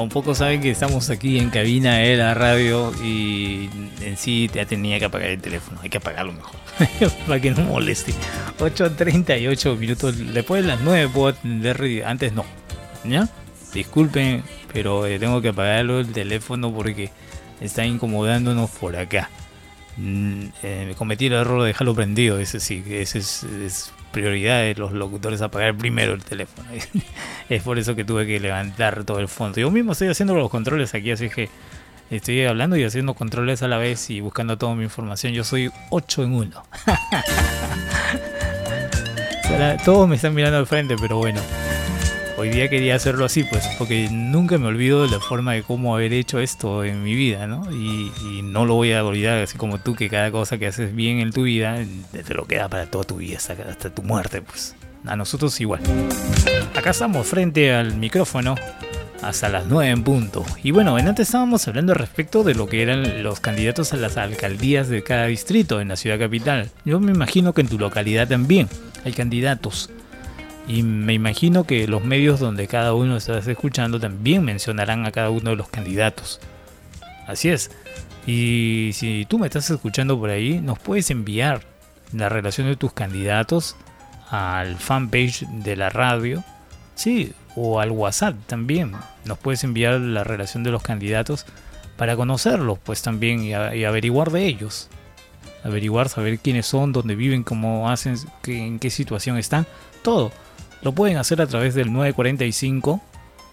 Bueno, 0.00 0.04
un 0.04 0.22
poco 0.22 0.34
saben 0.34 0.62
que 0.62 0.70
estamos 0.70 1.10
aquí 1.10 1.38
en 1.38 1.50
cabina 1.50 1.98
de 1.98 2.16
la 2.16 2.32
radio 2.32 2.90
y 3.04 3.68
en 4.00 4.16
sí 4.16 4.48
ya 4.50 4.64
tenía 4.64 4.98
que 4.98 5.04
apagar 5.04 5.28
el 5.28 5.42
teléfono. 5.42 5.78
Hay 5.82 5.90
que 5.90 5.98
apagarlo 5.98 6.32
mejor 6.32 6.56
para 7.26 7.38
que 7.38 7.50
no 7.50 7.64
moleste. 7.64 8.14
8.38 8.58 9.76
minutos. 9.76 10.16
Después 10.32 10.62
de 10.62 10.68
las 10.68 10.80
9 10.80 11.10
puedo 11.12 11.28
atender, 11.28 12.02
antes 12.06 12.32
no. 12.32 12.46
¿Ya? 13.04 13.28
Disculpen, 13.74 14.42
pero 14.72 15.04
eh, 15.04 15.18
tengo 15.18 15.42
que 15.42 15.48
apagarlo 15.48 16.00
el 16.00 16.10
teléfono 16.12 16.72
porque 16.72 17.10
está 17.60 17.84
incomodándonos 17.84 18.70
por 18.70 18.96
acá. 18.96 19.28
Mm, 19.98 20.44
eh, 20.62 20.94
cometí 20.96 21.26
el 21.26 21.34
error 21.34 21.60
de 21.60 21.68
dejarlo 21.68 21.94
prendido, 21.94 22.38
ese 22.38 22.58
sí, 22.58 22.82
ese 22.88 23.18
es, 23.18 23.42
es 23.42 23.92
prioridad 24.10 24.60
de 24.60 24.74
los 24.74 24.92
locutores 24.92 25.42
apagar 25.42 25.76
primero 25.76 26.14
el 26.14 26.22
teléfono. 26.22 26.68
es 27.48 27.62
por 27.62 27.78
eso 27.78 27.94
que 27.94 28.04
tuve 28.04 28.26
que 28.26 28.40
levantar 28.40 29.04
todo 29.04 29.20
el 29.20 29.28
fondo. 29.28 29.60
Yo 29.60 29.70
mismo 29.70 29.92
estoy 29.92 30.08
haciendo 30.08 30.34
los 30.34 30.50
controles 30.50 30.94
aquí, 30.94 31.10
así 31.10 31.28
que 31.28 31.48
estoy 32.10 32.44
hablando 32.44 32.76
y 32.76 32.84
haciendo 32.84 33.14
controles 33.14 33.62
a 33.62 33.68
la 33.68 33.78
vez 33.78 34.10
y 34.10 34.20
buscando 34.20 34.58
toda 34.58 34.74
mi 34.74 34.84
información. 34.84 35.32
Yo 35.32 35.44
soy 35.44 35.70
8 35.90 36.24
en 36.24 36.32
1. 36.34 36.62
Todos 39.84 40.08
me 40.08 40.16
están 40.16 40.34
mirando 40.34 40.58
al 40.58 40.66
frente, 40.66 40.96
pero 41.00 41.16
bueno. 41.16 41.40
Hoy 42.40 42.48
día 42.48 42.70
quería 42.70 42.94
hacerlo 42.94 43.26
así, 43.26 43.44
pues, 43.44 43.68
porque 43.76 44.08
nunca 44.10 44.56
me 44.56 44.66
olvido 44.66 45.02
de 45.02 45.10
la 45.10 45.20
forma 45.20 45.52
de 45.52 45.62
cómo 45.62 45.94
haber 45.94 46.14
hecho 46.14 46.40
esto 46.40 46.84
en 46.84 47.04
mi 47.04 47.14
vida, 47.14 47.46
¿no? 47.46 47.70
Y, 47.70 48.40
no 48.42 48.64
lo 48.64 48.76
voy 48.76 48.94
a 48.94 49.04
olvidar, 49.04 49.42
así 49.42 49.58
como 49.58 49.78
tú, 49.78 49.94
que 49.94 50.08
cada 50.08 50.30
cosa 50.30 50.56
que 50.56 50.66
haces 50.66 50.94
bien 50.94 51.20
en 51.20 51.32
tu 51.32 51.42
vida, 51.42 51.76
te 52.12 52.32
lo 52.32 52.46
queda 52.46 52.70
para 52.70 52.86
toda 52.86 53.04
tu 53.04 53.16
vida, 53.16 53.36
hasta, 53.36 53.52
hasta 53.52 53.94
tu 53.94 54.02
muerte, 54.02 54.40
pues. 54.40 54.74
A 55.04 55.16
nosotros 55.16 55.60
igual. 55.60 55.82
Acá 56.74 56.90
estamos 56.90 57.26
frente 57.26 57.74
al 57.74 57.94
micrófono 57.98 58.54
hasta 59.20 59.50
las 59.50 59.66
9 59.66 59.90
en 59.90 60.02
punto. 60.02 60.42
Y 60.62 60.70
bueno, 60.70 60.98
en 60.98 61.08
antes 61.08 61.28
estábamos 61.28 61.68
hablando 61.68 61.92
respecto 61.92 62.42
de 62.42 62.54
lo 62.54 62.70
que 62.70 62.80
eran 62.80 63.22
los 63.22 63.40
candidatos 63.40 63.92
a 63.92 63.98
las 63.98 64.16
alcaldías 64.16 64.88
de 64.88 65.02
cada 65.02 65.26
distrito 65.26 65.82
en 65.82 65.88
la 65.88 65.96
ciudad 65.96 66.18
capital. 66.18 66.70
Yo 66.86 67.00
me 67.00 67.12
imagino 67.12 67.52
que 67.52 67.60
en 67.60 67.68
tu 67.68 67.78
localidad 67.78 68.28
también 68.28 68.66
hay 69.04 69.12
candidatos. 69.12 69.90
Y 70.70 70.84
me 70.84 71.14
imagino 71.14 71.64
que 71.64 71.88
los 71.88 72.04
medios 72.04 72.38
donde 72.38 72.68
cada 72.68 72.94
uno 72.94 73.16
estás 73.16 73.44
escuchando 73.48 73.98
también 73.98 74.44
mencionarán 74.44 75.04
a 75.04 75.10
cada 75.10 75.30
uno 75.30 75.50
de 75.50 75.56
los 75.56 75.68
candidatos. 75.68 76.38
Así 77.26 77.48
es. 77.48 77.72
Y 78.24 78.90
si 78.94 79.26
tú 79.28 79.40
me 79.40 79.46
estás 79.48 79.68
escuchando 79.68 80.16
por 80.16 80.30
ahí, 80.30 80.60
nos 80.60 80.78
puedes 80.78 81.10
enviar 81.10 81.62
la 82.12 82.28
relación 82.28 82.68
de 82.68 82.76
tus 82.76 82.92
candidatos 82.92 83.74
al 84.30 84.76
fanpage 84.76 85.44
de 85.48 85.74
la 85.74 85.90
radio. 85.90 86.44
Sí, 86.94 87.32
o 87.56 87.80
al 87.80 87.90
WhatsApp 87.90 88.36
también. 88.46 88.92
Nos 89.24 89.38
puedes 89.38 89.64
enviar 89.64 89.98
la 90.00 90.22
relación 90.22 90.62
de 90.62 90.70
los 90.70 90.82
candidatos 90.84 91.46
para 91.96 92.14
conocerlos, 92.14 92.78
pues 92.78 93.02
también 93.02 93.42
y, 93.42 93.54
averiguar 93.54 94.30
de 94.30 94.46
ellos. 94.46 94.88
Averiguar, 95.64 96.08
saber 96.08 96.38
quiénes 96.38 96.66
son, 96.66 96.92
dónde 96.92 97.16
viven, 97.16 97.42
cómo 97.42 97.90
hacen, 97.90 98.14
qué- 98.42 98.64
en 98.64 98.78
qué 98.78 98.90
situación 98.90 99.36
están, 99.36 99.66
todo. 100.02 100.30
Lo 100.82 100.92
pueden 100.92 101.18
hacer 101.18 101.42
a 101.42 101.46
través 101.46 101.74
del 101.74 101.92
945 101.92 103.00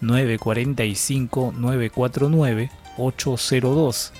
945 0.00 1.54
949 1.56 2.70
802. 2.96 4.12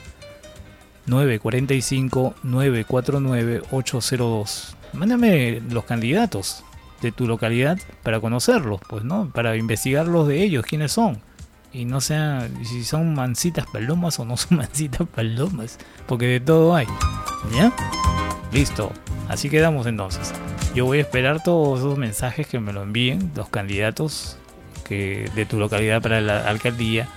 945 1.06 2.35
949 2.43 3.62
802. 3.70 4.76
Mándame 4.93 5.62
los 5.70 5.85
candidatos 5.85 6.64
de 7.01 7.12
tu 7.12 7.26
localidad 7.26 7.78
para 8.02 8.20
conocerlos, 8.20 8.80
pues, 8.89 9.05
¿no? 9.05 9.30
Para 9.30 9.56
investigarlos 9.56 10.28
de 10.28 10.43
ellos, 10.43 10.64
quiénes 10.66 10.93
son. 10.93 11.20
Y 11.72 11.85
no 11.85 12.01
sea 12.01 12.48
si 12.64 12.82
son 12.85 13.14
mancitas 13.14 13.66
palomas 13.66 14.18
o 14.18 14.24
no 14.24 14.36
son 14.36 14.59
mancitas 14.59 15.06
palomas, 15.09 15.78
porque 16.06 16.26
de 16.26 16.40
todo 16.40 16.74
hay. 16.74 16.86
¿Ya? 17.55 17.72
Listo. 18.52 18.93
Así 19.28 19.50
quedamos 19.50 19.86
entonces. 19.86 20.32
Yo 20.74 20.84
voy 20.86 20.98
a 20.98 21.02
esperar 21.02 21.42
todos 21.42 21.80
esos 21.80 21.98
mensajes 21.98 22.46
que 22.46 22.60
me 22.60 22.72
lo 22.72 22.82
envíen 22.82 23.30
los 23.34 23.48
candidatos 23.48 24.36
que 24.84 25.30
de 25.34 25.44
tu 25.44 25.59
localidad 25.59 26.00
para 26.00 26.20
la 26.20 26.48
alcaldía 26.48 27.09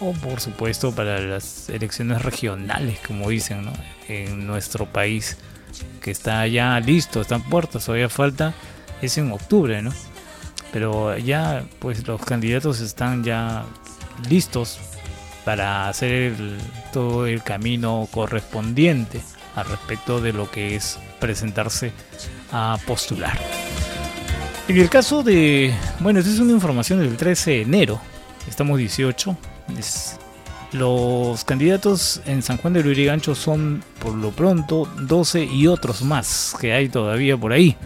o 0.00 0.12
por 0.12 0.40
supuesto 0.40 0.92
para 0.92 1.20
las 1.20 1.68
elecciones 1.68 2.22
regionales, 2.22 2.98
como 3.06 3.28
dicen, 3.28 3.64
¿no? 3.64 3.72
en 4.08 4.46
nuestro 4.46 4.86
país, 4.86 5.36
que 6.00 6.10
está 6.10 6.46
ya 6.46 6.80
listo, 6.80 7.20
están 7.20 7.42
puertas, 7.42 7.84
todavía 7.84 8.08
falta, 8.08 8.54
es 9.02 9.18
en 9.18 9.30
octubre, 9.30 9.82
¿no? 9.82 9.92
Pero 10.72 11.16
ya, 11.18 11.64
pues 11.78 12.06
los 12.06 12.20
candidatos 12.24 12.80
están 12.80 13.22
ya 13.24 13.64
listos 14.28 14.78
para 15.44 15.88
hacer 15.88 16.34
todo 16.92 17.26
el 17.26 17.42
camino 17.42 18.08
correspondiente 18.10 19.20
al 19.56 19.66
respecto 19.66 20.20
de 20.20 20.32
lo 20.32 20.50
que 20.50 20.76
es 20.76 20.98
presentarse 21.20 21.92
a 22.52 22.78
postular. 22.86 23.38
En 24.68 24.76
el 24.78 24.88
caso 24.88 25.22
de, 25.22 25.74
bueno, 26.00 26.20
esta 26.20 26.30
es 26.30 26.38
una 26.38 26.52
información 26.52 27.00
del 27.00 27.16
13 27.16 27.50
de 27.50 27.62
enero, 27.62 28.00
estamos 28.48 28.78
18, 28.78 29.36
es- 29.78 30.16
los 30.72 31.44
candidatos 31.44 32.20
en 32.26 32.42
San 32.42 32.56
Juan 32.56 32.72
de 32.74 32.84
Lurigancho 32.84 33.34
son 33.34 33.82
por 33.98 34.14
lo 34.14 34.30
pronto 34.30 34.88
12 35.00 35.44
y 35.44 35.66
otros 35.66 36.02
más 36.02 36.54
que 36.60 36.72
hay 36.72 36.88
todavía 36.88 37.36
por 37.36 37.52
ahí. 37.52 37.76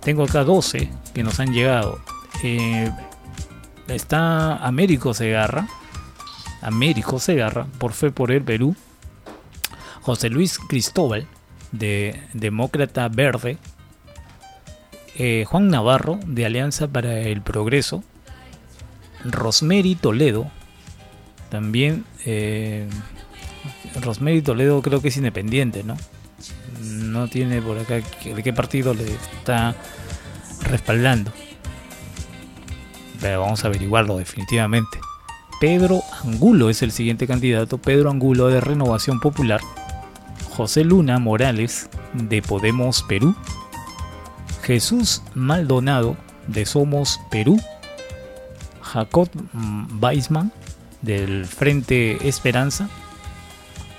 Tengo 0.00 0.24
acá 0.24 0.42
12 0.42 0.90
que 1.14 1.22
nos 1.22 1.38
han 1.38 1.52
llegado. 1.52 2.00
Eh, 2.42 2.90
está 3.86 4.56
Américo 4.56 5.14
Segarra, 5.14 5.68
Américo 6.60 7.20
Segarra, 7.20 7.66
por 7.78 7.92
Fe 7.92 8.10
por 8.10 8.32
el 8.32 8.42
Perú. 8.42 8.74
José 10.00 10.28
Luis 10.28 10.58
Cristóbal, 10.58 11.28
de 11.72 12.20
Demócrata 12.34 13.08
Verde. 13.08 13.58
Eh, 15.16 15.44
Juan 15.46 15.68
Navarro, 15.68 16.20
de 16.26 16.46
Alianza 16.46 16.88
para 16.88 17.20
el 17.20 17.42
Progreso. 17.42 18.04
Rosemary 19.24 19.94
Toledo, 19.94 20.50
también. 21.50 22.04
Eh, 22.24 22.88
Toledo 24.44 24.82
creo 24.82 25.02
que 25.02 25.08
es 25.08 25.16
independiente, 25.16 25.84
¿no? 25.84 25.96
No 26.80 27.28
tiene 27.28 27.60
por 27.60 27.78
acá 27.78 27.96
de 27.96 28.42
qué 28.42 28.52
partido 28.52 28.94
le 28.94 29.04
está 29.14 29.74
respaldando. 30.62 31.30
Pero 33.20 33.42
vamos 33.42 33.64
a 33.64 33.68
averiguarlo 33.68 34.16
definitivamente. 34.16 34.98
Pedro 35.60 36.02
Angulo 36.24 36.70
es 36.70 36.82
el 36.82 36.90
siguiente 36.90 37.28
candidato. 37.28 37.78
Pedro 37.78 38.10
Angulo 38.10 38.48
de 38.48 38.60
Renovación 38.60 39.20
Popular. 39.20 39.60
José 40.56 40.84
Luna 40.84 41.18
Morales 41.18 41.88
de 42.12 42.42
Podemos 42.42 43.02
Perú. 43.02 43.34
Jesús 44.62 45.22
Maldonado 45.34 46.16
de 46.46 46.66
Somos 46.66 47.20
Perú. 47.30 47.60
Jacob 48.82 49.28
Weisman 50.00 50.52
del 51.00 51.46
Frente 51.46 52.28
Esperanza. 52.28 52.88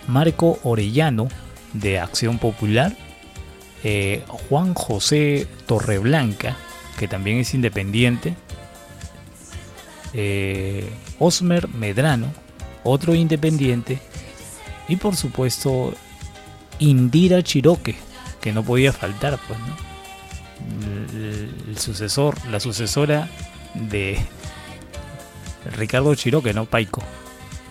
Marco 0.08 0.60
Orellano 0.64 1.28
de 1.74 2.00
Acción 2.00 2.38
Popular. 2.38 2.96
eh, 3.86 4.24
Juan 4.48 4.74
José 4.76 5.46
Torreblanca, 5.66 6.56
que 6.98 7.08
también 7.08 7.38
es 7.40 7.54
independiente. 7.54 8.36
eh, 10.14 10.88
Osmer 11.20 11.68
Medrano, 11.70 12.28
otro 12.84 13.16
independiente. 13.16 14.00
Y 14.88 14.98
por 14.98 15.16
supuesto, 15.16 15.94
Indira 16.80 17.41
Chiroque, 17.44 17.95
que 18.41 18.52
no 18.52 18.64
podía 18.64 18.91
faltar, 18.94 19.40
pues, 19.48 19.60
¿no? 19.60 19.94
El, 21.68 21.78
sucesor, 21.78 22.36
la 22.50 22.60
sucesora 22.60 23.28
de 23.74 24.18
Ricardo 25.76 26.14
Chiroque, 26.16 26.54
¿no? 26.54 26.66
Paico, 26.66 27.04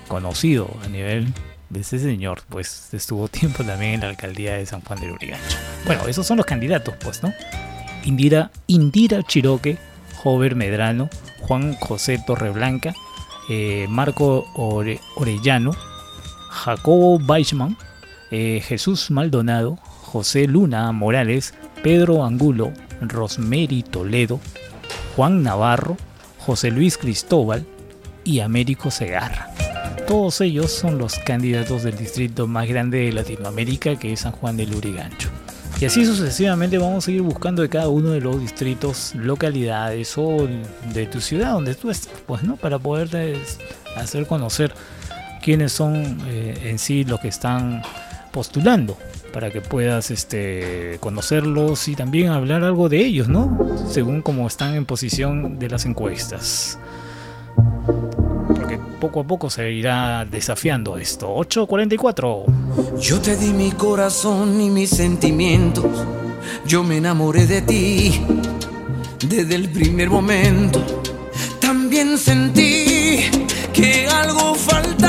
conocido 0.08 0.68
a 0.84 0.88
nivel 0.88 1.32
de 1.70 1.80
ese 1.80 1.98
señor, 1.98 2.42
pues 2.48 2.92
estuvo 2.92 3.28
tiempo 3.28 3.64
también 3.64 3.94
en 3.94 4.00
la 4.00 4.08
alcaldía 4.08 4.54
de 4.54 4.66
San 4.66 4.80
Juan 4.82 5.00
del 5.00 5.12
Urigancho. 5.12 5.56
Bueno, 5.86 6.06
esos 6.06 6.26
son 6.26 6.36
los 6.36 6.46
candidatos, 6.46 6.94
pues, 7.02 7.22
¿no? 7.22 7.32
Indira, 8.04 8.50
Indira 8.66 9.22
Chiroque, 9.22 9.78
Jover 10.22 10.54
Medrano, 10.56 11.08
Juan 11.40 11.74
José 11.76 12.22
Torreblanca, 12.26 12.92
eh, 13.48 13.86
Marco 13.88 14.44
Ore- 14.54 15.00
Orellano, 15.16 15.72
Jacobo 16.50 17.16
Weichman, 17.16 17.76
eh, 18.32 18.62
Jesús 18.64 19.10
Maldonado, 19.10 19.76
José 19.76 20.46
Luna 20.46 20.90
Morales, 20.92 21.52
Pedro 21.82 22.24
Angulo, 22.24 22.72
Rosemary 23.02 23.82
Toledo, 23.82 24.40
Juan 25.14 25.42
Navarro, 25.42 25.98
José 26.38 26.70
Luis 26.70 26.96
Cristóbal 26.96 27.66
y 28.24 28.40
Américo 28.40 28.90
Segarra. 28.90 29.50
Todos 30.06 30.40
ellos 30.40 30.72
son 30.72 30.98
los 30.98 31.18
candidatos 31.18 31.82
del 31.82 31.96
distrito 31.96 32.46
más 32.46 32.66
grande 32.66 33.00
de 33.00 33.12
Latinoamérica 33.12 33.96
que 33.96 34.14
es 34.14 34.20
San 34.20 34.32
Juan 34.32 34.56
del 34.56 34.74
Urigancho. 34.74 35.28
Y 35.78 35.84
así 35.84 36.06
sucesivamente 36.06 36.78
vamos 36.78 37.06
a 37.06 37.10
ir 37.10 37.20
buscando 37.22 37.60
de 37.60 37.68
cada 37.68 37.88
uno 37.88 38.12
de 38.12 38.20
los 38.20 38.40
distritos, 38.40 39.14
localidades 39.14 40.16
o 40.16 40.48
de 40.94 41.06
tu 41.06 41.20
ciudad 41.20 41.52
donde 41.52 41.74
tú 41.74 41.90
estés, 41.90 42.12
pues, 42.26 42.42
¿no? 42.44 42.56
Para 42.56 42.78
poder 42.78 43.36
hacer 43.96 44.26
conocer 44.26 44.72
quiénes 45.42 45.72
son 45.72 46.18
eh, 46.28 46.70
en 46.70 46.78
sí 46.78 47.04
los 47.04 47.20
que 47.20 47.28
están 47.28 47.82
postulando 48.32 48.96
para 49.32 49.50
que 49.50 49.60
puedas 49.60 50.10
este, 50.10 50.98
conocerlos 51.00 51.88
y 51.88 51.94
también 51.94 52.28
hablar 52.28 52.64
algo 52.64 52.88
de 52.88 52.98
ellos, 53.04 53.28
¿no? 53.28 53.58
Según 53.88 54.22
cómo 54.22 54.46
están 54.46 54.74
en 54.74 54.84
posición 54.84 55.58
de 55.58 55.70
las 55.70 55.86
encuestas. 55.86 56.78
Porque 58.48 58.78
poco 59.00 59.20
a 59.20 59.24
poco 59.24 59.50
se 59.50 59.70
irá 59.70 60.24
desafiando 60.24 60.98
esto. 60.98 61.34
8.44. 61.34 63.00
Yo 63.00 63.20
te 63.20 63.36
di 63.36 63.52
mi 63.52 63.72
corazón 63.72 64.60
y 64.60 64.70
mis 64.70 64.90
sentimientos. 64.90 65.86
Yo 66.66 66.82
me 66.82 66.98
enamoré 66.98 67.46
de 67.46 67.62
ti 67.62 68.20
desde 69.26 69.54
el 69.54 69.68
primer 69.68 70.10
momento. 70.10 70.84
También 71.60 72.18
sentí 72.18 73.30
que 73.72 74.06
algo 74.08 74.54
faltaba. 74.54 75.01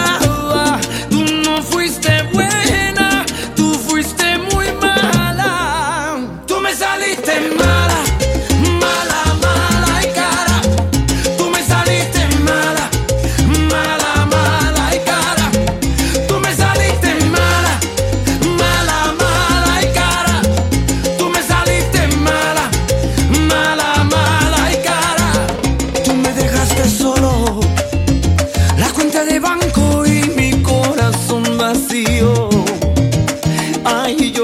Ay, 34.06 34.34
yo. 34.36 34.43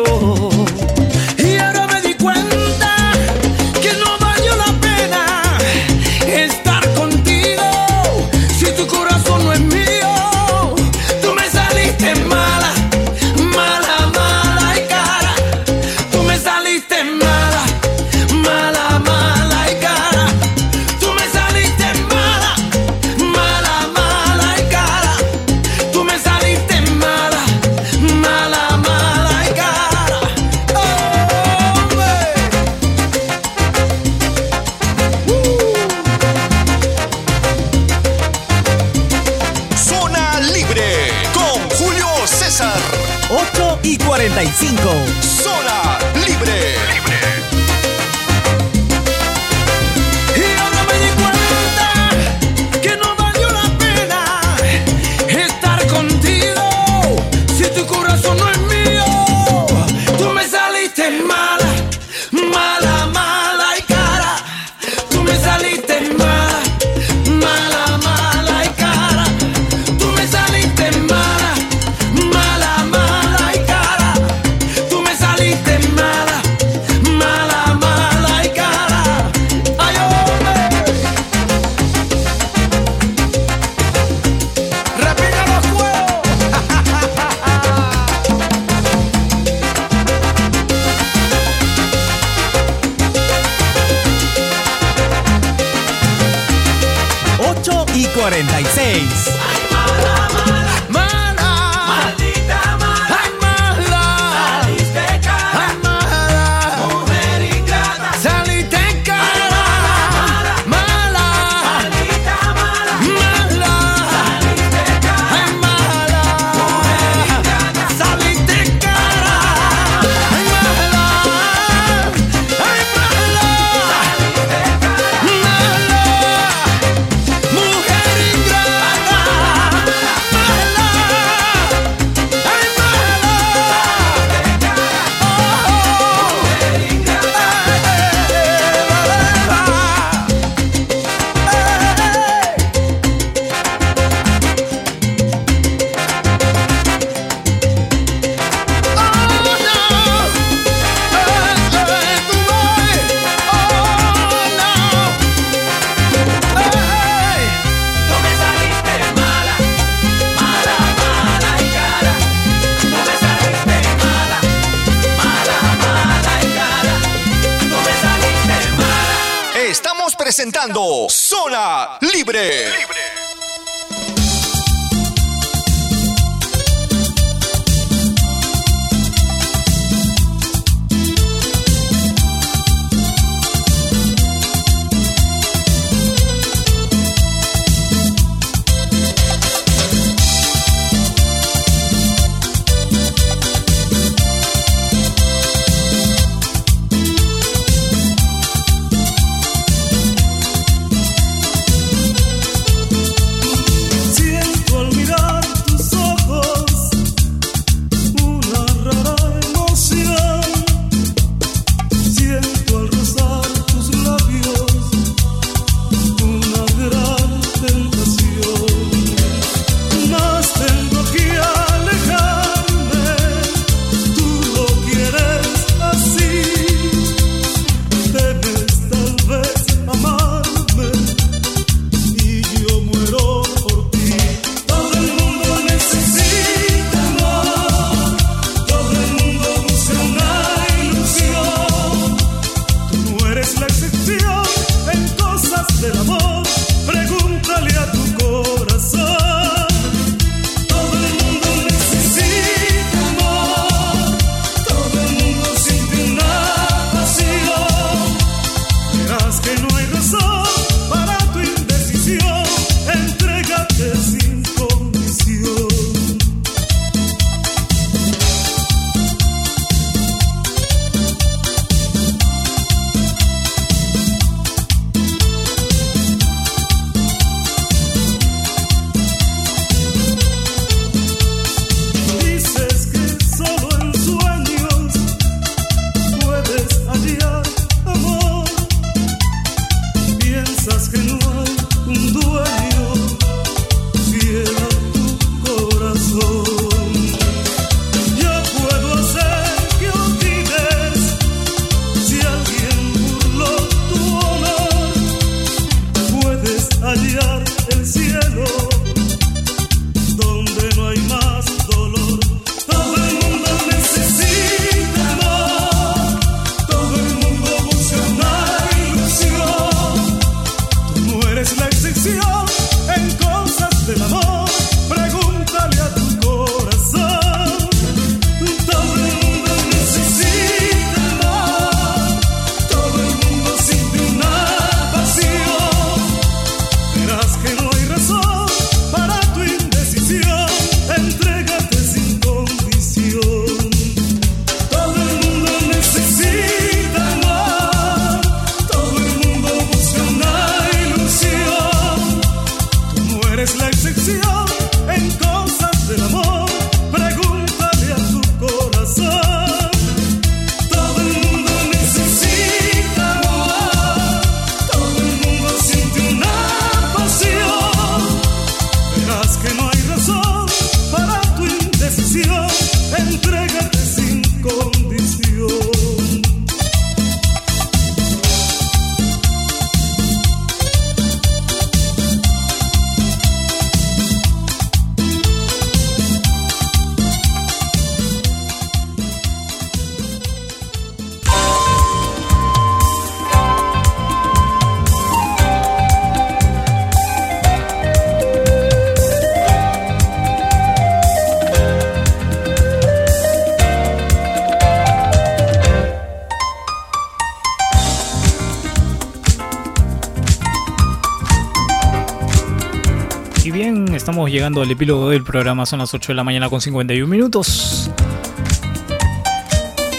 Llegando 414.29 414.61
al 414.61 414.71
epílogo 414.71 415.09
del 415.09 415.23
programa, 415.23 415.65
son 415.65 415.79
las 415.79 415.93
8 415.93 416.11
de 416.11 416.15
la 416.15 416.23
mañana 416.23 416.49
con 416.49 416.61
51 416.61 417.07
minutos. 417.07 417.89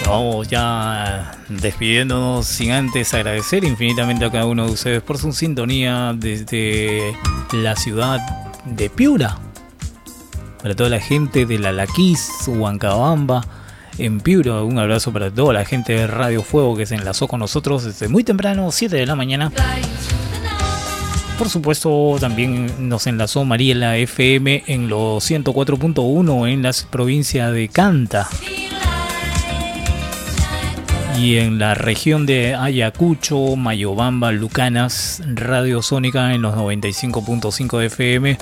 Vamos 0.07 0.48
ya 0.48 1.39
despidiéndonos 1.48 2.47
sin 2.47 2.73
antes 2.73 3.15
agradecer 3.15 3.65
infinitamente 3.65 4.24
a 4.24 4.31
cada 4.31 4.47
uno 4.47 4.66
de 4.66 4.73
ustedes 4.73 5.02
por 5.02 5.19
su 5.19 5.32
sintonía 5.32 6.15
desde 6.16 7.16
la 7.52 7.77
ciudad 7.77 8.19
de 8.65 8.90
Piura. 8.90 9.39
Para 10.62 10.74
toda 10.74 10.90
la 10.90 11.01
gente 11.01 11.47
de 11.47 11.59
la 11.59 11.73
Laquís, 11.73 12.28
Huancabamba, 12.47 13.44
en 13.98 14.20
Piura, 14.20 14.62
un 14.62 14.78
abrazo 14.78 15.12
para 15.12 15.31
toda 15.31 15.52
la 15.55 15.65
gente 15.65 15.93
de 15.93 16.07
Radio 16.07 16.43
Fuego 16.43 16.77
que 16.77 16.86
se 16.86 16.94
enlazó 16.97 17.28
con 17.28 17.40
nosotros 17.40 17.85
desde 17.85 18.09
muy 18.09 18.24
temprano, 18.24 18.70
7 18.70 18.97
de 18.97 19.07
la 19.07 19.15
mañana. 19.15 19.52
Por 21.40 21.48
supuesto, 21.48 22.18
también 22.20 22.90
nos 22.90 23.06
enlazó 23.06 23.46
Mariela 23.46 23.96
FM 23.96 24.64
en 24.66 24.90
los 24.90 25.30
104.1 25.30 26.46
en 26.52 26.62
la 26.62 26.70
provincia 26.90 27.50
de 27.50 27.68
Canta. 27.68 28.28
Y 31.18 31.38
en 31.38 31.58
la 31.58 31.72
región 31.72 32.26
de 32.26 32.54
Ayacucho, 32.54 33.56
Mayobamba, 33.56 34.32
Lucanas, 34.32 35.22
Radio 35.26 35.80
Sónica 35.80 36.34
en 36.34 36.42
los 36.42 36.54
95.5 36.56 37.78
de 37.78 37.86
FM. 37.86 38.38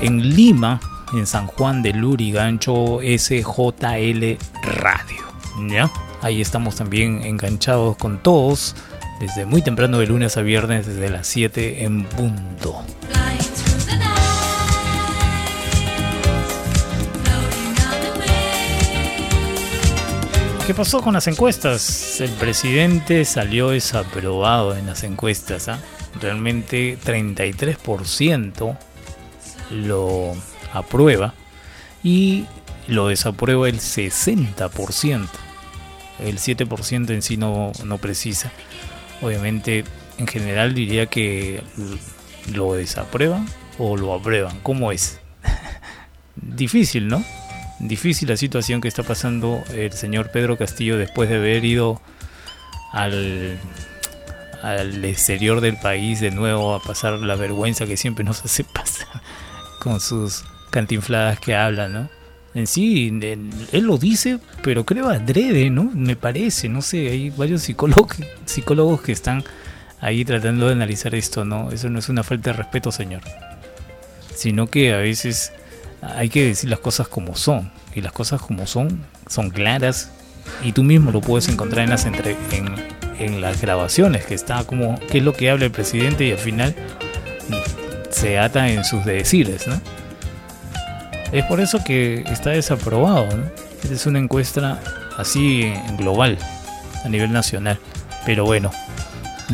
En 0.00 0.36
Lima, 0.36 0.78
en 1.12 1.26
San 1.26 1.48
Juan 1.48 1.82
de 1.82 1.92
Lurigancho, 1.92 3.00
SJL 3.00 4.38
Radio. 4.62 5.24
¿Ya? 5.68 5.90
Ahí 6.22 6.40
estamos 6.40 6.76
también 6.76 7.24
enganchados 7.24 7.96
con 7.96 8.22
todos 8.22 8.76
desde 9.20 9.46
muy 9.46 9.62
temprano 9.62 9.98
de 9.98 10.06
lunes 10.06 10.36
a 10.36 10.42
viernes 10.42 10.86
desde 10.86 11.08
las 11.10 11.26
7 11.26 11.84
en 11.84 12.04
punto. 12.04 12.84
¿Qué 20.66 20.74
pasó 20.74 21.00
con 21.00 21.14
las 21.14 21.28
encuestas? 21.28 22.20
El 22.20 22.32
presidente 22.32 23.24
salió 23.24 23.70
desaprobado 23.70 24.76
en 24.76 24.86
las 24.86 25.04
encuestas. 25.04 25.68
¿ah? 25.68 25.78
Realmente 26.20 26.98
33% 26.98 28.76
lo 29.70 30.34
aprueba 30.72 31.34
y 32.02 32.46
lo 32.88 33.06
desaprueba 33.06 33.68
el 33.68 33.78
60%. 33.78 35.28
El 36.18 36.38
7% 36.38 37.10
en 37.10 37.22
sí 37.22 37.36
no, 37.36 37.70
no 37.84 37.98
precisa. 37.98 38.50
Obviamente, 39.22 39.84
en 40.18 40.26
general 40.26 40.74
diría 40.74 41.06
que 41.06 41.62
lo 42.52 42.74
desaprueban 42.74 43.46
o 43.78 43.96
lo 43.96 44.14
aprueban. 44.14 44.58
¿Cómo 44.62 44.92
es? 44.92 45.20
Difícil, 46.36 47.08
¿no? 47.08 47.24
Difícil 47.78 48.28
la 48.28 48.36
situación 48.36 48.80
que 48.80 48.88
está 48.88 49.02
pasando 49.02 49.62
el 49.74 49.92
señor 49.92 50.30
Pedro 50.30 50.56
Castillo 50.56 50.96
después 50.96 51.28
de 51.28 51.36
haber 51.36 51.64
ido 51.64 52.00
al, 52.92 53.58
al 54.62 55.04
exterior 55.04 55.60
del 55.60 55.76
país 55.76 56.20
de 56.20 56.30
nuevo 56.30 56.74
a 56.74 56.82
pasar 56.82 57.14
la 57.14 57.36
vergüenza 57.36 57.86
que 57.86 57.96
siempre 57.96 58.24
nos 58.24 58.42
hace 58.44 58.64
pasar 58.64 59.22
con 59.80 60.00
sus 60.00 60.44
cantinfladas 60.70 61.38
que 61.38 61.54
hablan, 61.54 61.92
¿no? 61.92 62.15
En 62.56 62.66
sí, 62.66 63.08
él, 63.20 63.84
lo 63.84 63.98
dice, 63.98 64.38
pero 64.62 64.86
creo 64.86 65.10
adrede, 65.10 65.68
¿no? 65.68 65.90
Me 65.92 66.16
parece, 66.16 66.70
no 66.70 66.80
sé, 66.80 67.10
hay 67.10 67.28
varios 67.28 67.60
psicólogos, 67.60 69.02
que 69.02 69.12
están 69.12 69.44
ahí 70.00 70.24
tratando 70.24 70.66
de 70.66 70.72
analizar 70.72 71.14
esto, 71.14 71.44
¿no? 71.44 71.70
Eso 71.70 71.90
no 71.90 71.98
es 71.98 72.08
una 72.08 72.22
falta 72.22 72.52
de 72.52 72.56
respeto, 72.56 72.90
señor. 72.90 73.20
Sino 74.34 74.68
que 74.68 74.94
a 74.94 74.96
veces 74.96 75.52
hay 76.00 76.30
que 76.30 76.46
decir 76.46 76.70
las 76.70 76.78
cosas 76.78 77.08
como 77.08 77.36
son. 77.36 77.70
Y 77.94 78.00
las 78.00 78.12
cosas 78.12 78.40
como 78.40 78.66
son, 78.66 79.04
son 79.26 79.50
claras. 79.50 80.10
Y 80.64 80.72
tú 80.72 80.82
mismo 80.82 81.12
lo 81.12 81.20
puedes 81.20 81.50
encontrar 81.50 81.84
en 81.84 81.90
las, 81.90 82.06
entre, 82.06 82.38
en, 82.52 82.74
en 83.18 83.42
las 83.42 83.60
grabaciones, 83.60 84.24
que 84.24 84.34
está 84.34 84.64
como, 84.64 84.98
qué 85.10 85.18
es 85.18 85.24
lo 85.24 85.34
que 85.34 85.50
habla 85.50 85.66
el 85.66 85.72
presidente 85.72 86.24
y 86.24 86.32
al 86.32 86.38
final 86.38 86.74
se 88.08 88.38
ata 88.38 88.70
en 88.70 88.82
sus 88.82 89.04
decires, 89.04 89.66
¿no? 89.66 89.78
Es 91.32 91.44
por 91.44 91.60
eso 91.60 91.82
que 91.82 92.24
está 92.30 92.50
desaprobado, 92.50 93.26
¿no? 93.36 93.44
Es 93.90 94.06
una 94.06 94.18
encuesta 94.18 94.80
así 95.16 95.72
global, 95.98 96.38
a 97.04 97.08
nivel 97.08 97.32
nacional. 97.32 97.78
Pero 98.24 98.44
bueno, 98.44 98.70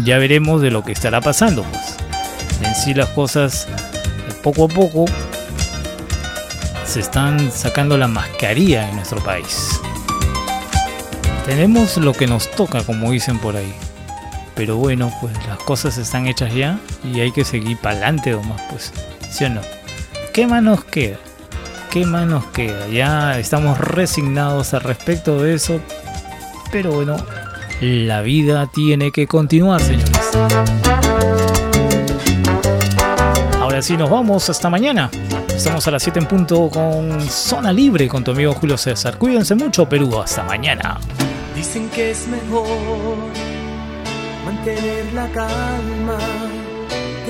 ya 0.05 0.19
veremos 0.19 0.63
de 0.63 0.71
lo 0.71 0.85
que 0.85 0.93
estará 0.93 1.21
pasando, 1.21 1.63
pues. 1.65 1.97
En 2.63 2.75
sí 2.75 2.95
las 2.95 3.09
cosas, 3.11 3.67
poco 4.43 4.65
a 4.65 4.69
poco, 4.69 5.05
se 6.87 7.01
están 7.01 7.51
sacando 7.51 7.97
la 7.97 8.09
mascarilla 8.09 8.89
en 8.89 8.97
nuestro 8.97 9.23
país. 9.23 9.81
Tenemos 11.47 11.97
lo 11.97 12.13
que 12.13 12.27
nos 12.27 12.51
toca, 12.53 12.85
como 12.85 13.11
dicen 13.11 13.39
por 13.39 13.57
ahí. 13.57 13.75
Pero 14.55 14.77
bueno, 14.77 15.13
pues 15.21 15.35
las 15.49 15.59
cosas 15.59 15.99
están 15.99 16.27
hechas 16.27 16.55
ya 16.55 16.79
y 17.03 17.21
hay 17.21 17.33
que 17.33 17.45
seguir 17.45 17.79
para 17.79 17.97
adelante 17.97 18.31
nomás, 18.31 18.61
pues. 18.71 18.93
¿Sí 19.31 19.45
o 19.45 19.49
no? 19.49 19.63
¿Qué 20.33 20.47
más 20.47 20.63
nos 20.63 20.85
queda? 20.85 21.17
¿Qué 21.93 22.07
más 22.07 22.27
nos 22.27 22.47
queda? 22.47 22.89
Ya 22.89 23.39
estamos 23.39 23.77
resignados 23.77 24.73
al 24.73 24.81
respecto 24.81 25.43
de 25.43 25.53
eso. 25.53 25.79
Pero 26.71 26.93
bueno, 26.93 27.19
la 27.83 28.23
vida 28.23 28.67
tiene 28.73 29.13
que 29.13 29.27
continuar, 29.27 29.83
señores. 29.83 30.31
Ahora 33.61 33.83
sí, 33.83 33.99
nos 33.99 34.09
vamos. 34.09 34.49
Hasta 34.49 34.71
mañana. 34.71 35.11
Estamos 35.55 35.87
a 35.87 35.91
las 35.91 36.03
7 36.03 36.21
en 36.21 36.27
punto 36.27 36.71
con 36.71 37.21
Zona 37.29 37.75
Libre 37.75 38.09
con 38.09 38.25
tu 38.25 38.31
amigo 38.31 38.55
Julio 38.55 38.79
César. 38.79 39.19
Cuídense 39.19 39.55
mucho, 39.55 39.87
Perú. 39.87 40.19
Hasta 40.19 40.45
mañana. 40.45 40.99
Dicen 41.55 41.91
que 41.91 42.13
es 42.13 42.27
mejor 42.27 43.19
mantener 44.47 45.13
la 45.13 45.29
calma, 45.29 46.19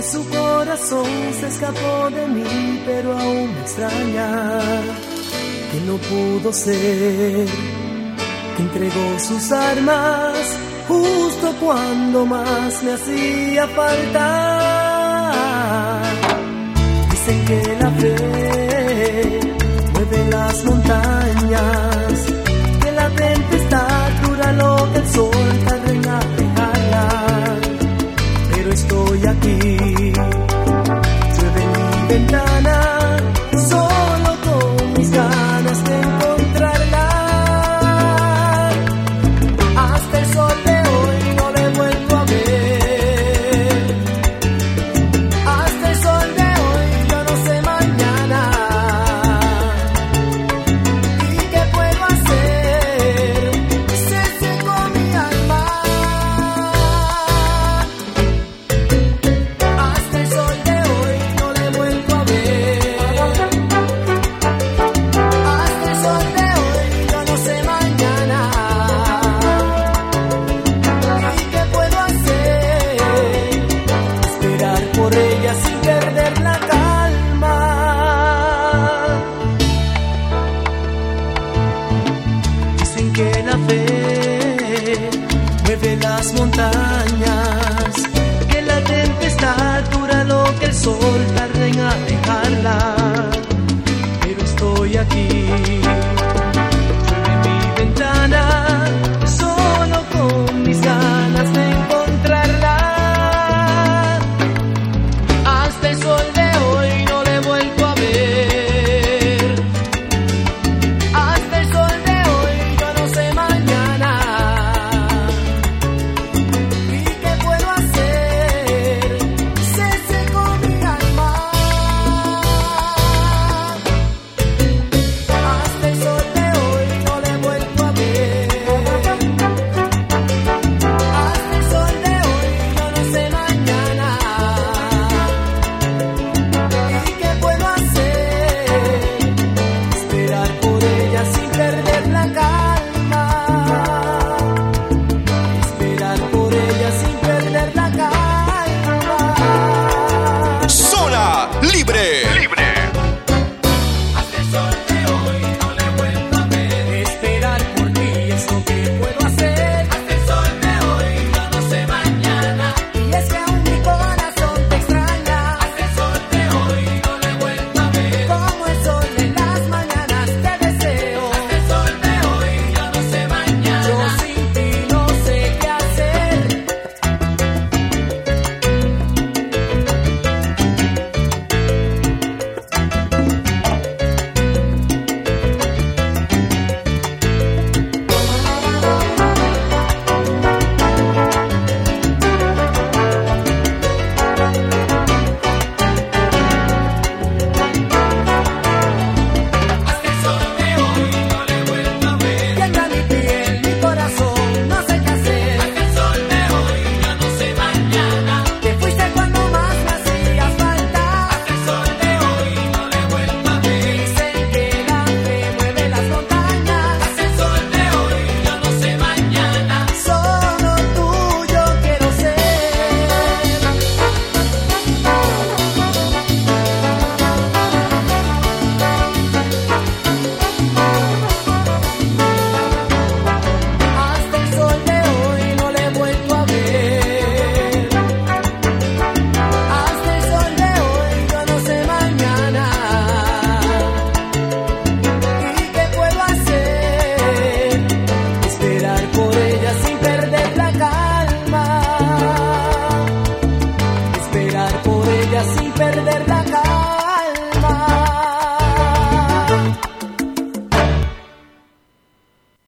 su 0.02 0.28
corazón 0.28 1.06
se 1.38 1.46
escapó 1.46 2.10
de 2.10 2.26
mí, 2.26 2.82
pero 2.84 3.16
aún 3.16 3.54
me 3.54 3.60
extraña, 3.60 4.60
que 5.70 5.80
no 5.86 5.96
pudo 5.96 6.52
ser, 6.52 7.46
que 8.56 8.62
entregó 8.62 9.18
sus 9.18 9.52
armas 9.52 10.58
justo 10.88 11.54
cuando 11.60 12.26
más 12.26 12.82
me 12.82 12.92
hacía 12.92 13.68
falta. 13.68 14.18
Dicen 17.10 17.44
que 17.44 17.76
la 17.80 17.90
fe 17.92 19.40
mueve 19.92 20.30
las 20.30 20.64
montañas, 20.64 22.26
que 22.82 22.92
la 22.92 23.08
tempestad 23.10 24.10
dura 24.26 24.52
lo 24.52 24.92
que 24.92 24.98
el 24.98 25.08
sol 25.08 25.64
tarda 25.64 25.90
en. 25.90 26.02
Pero 28.54 28.72
estoy 28.72 29.26
aquí, 29.26 29.91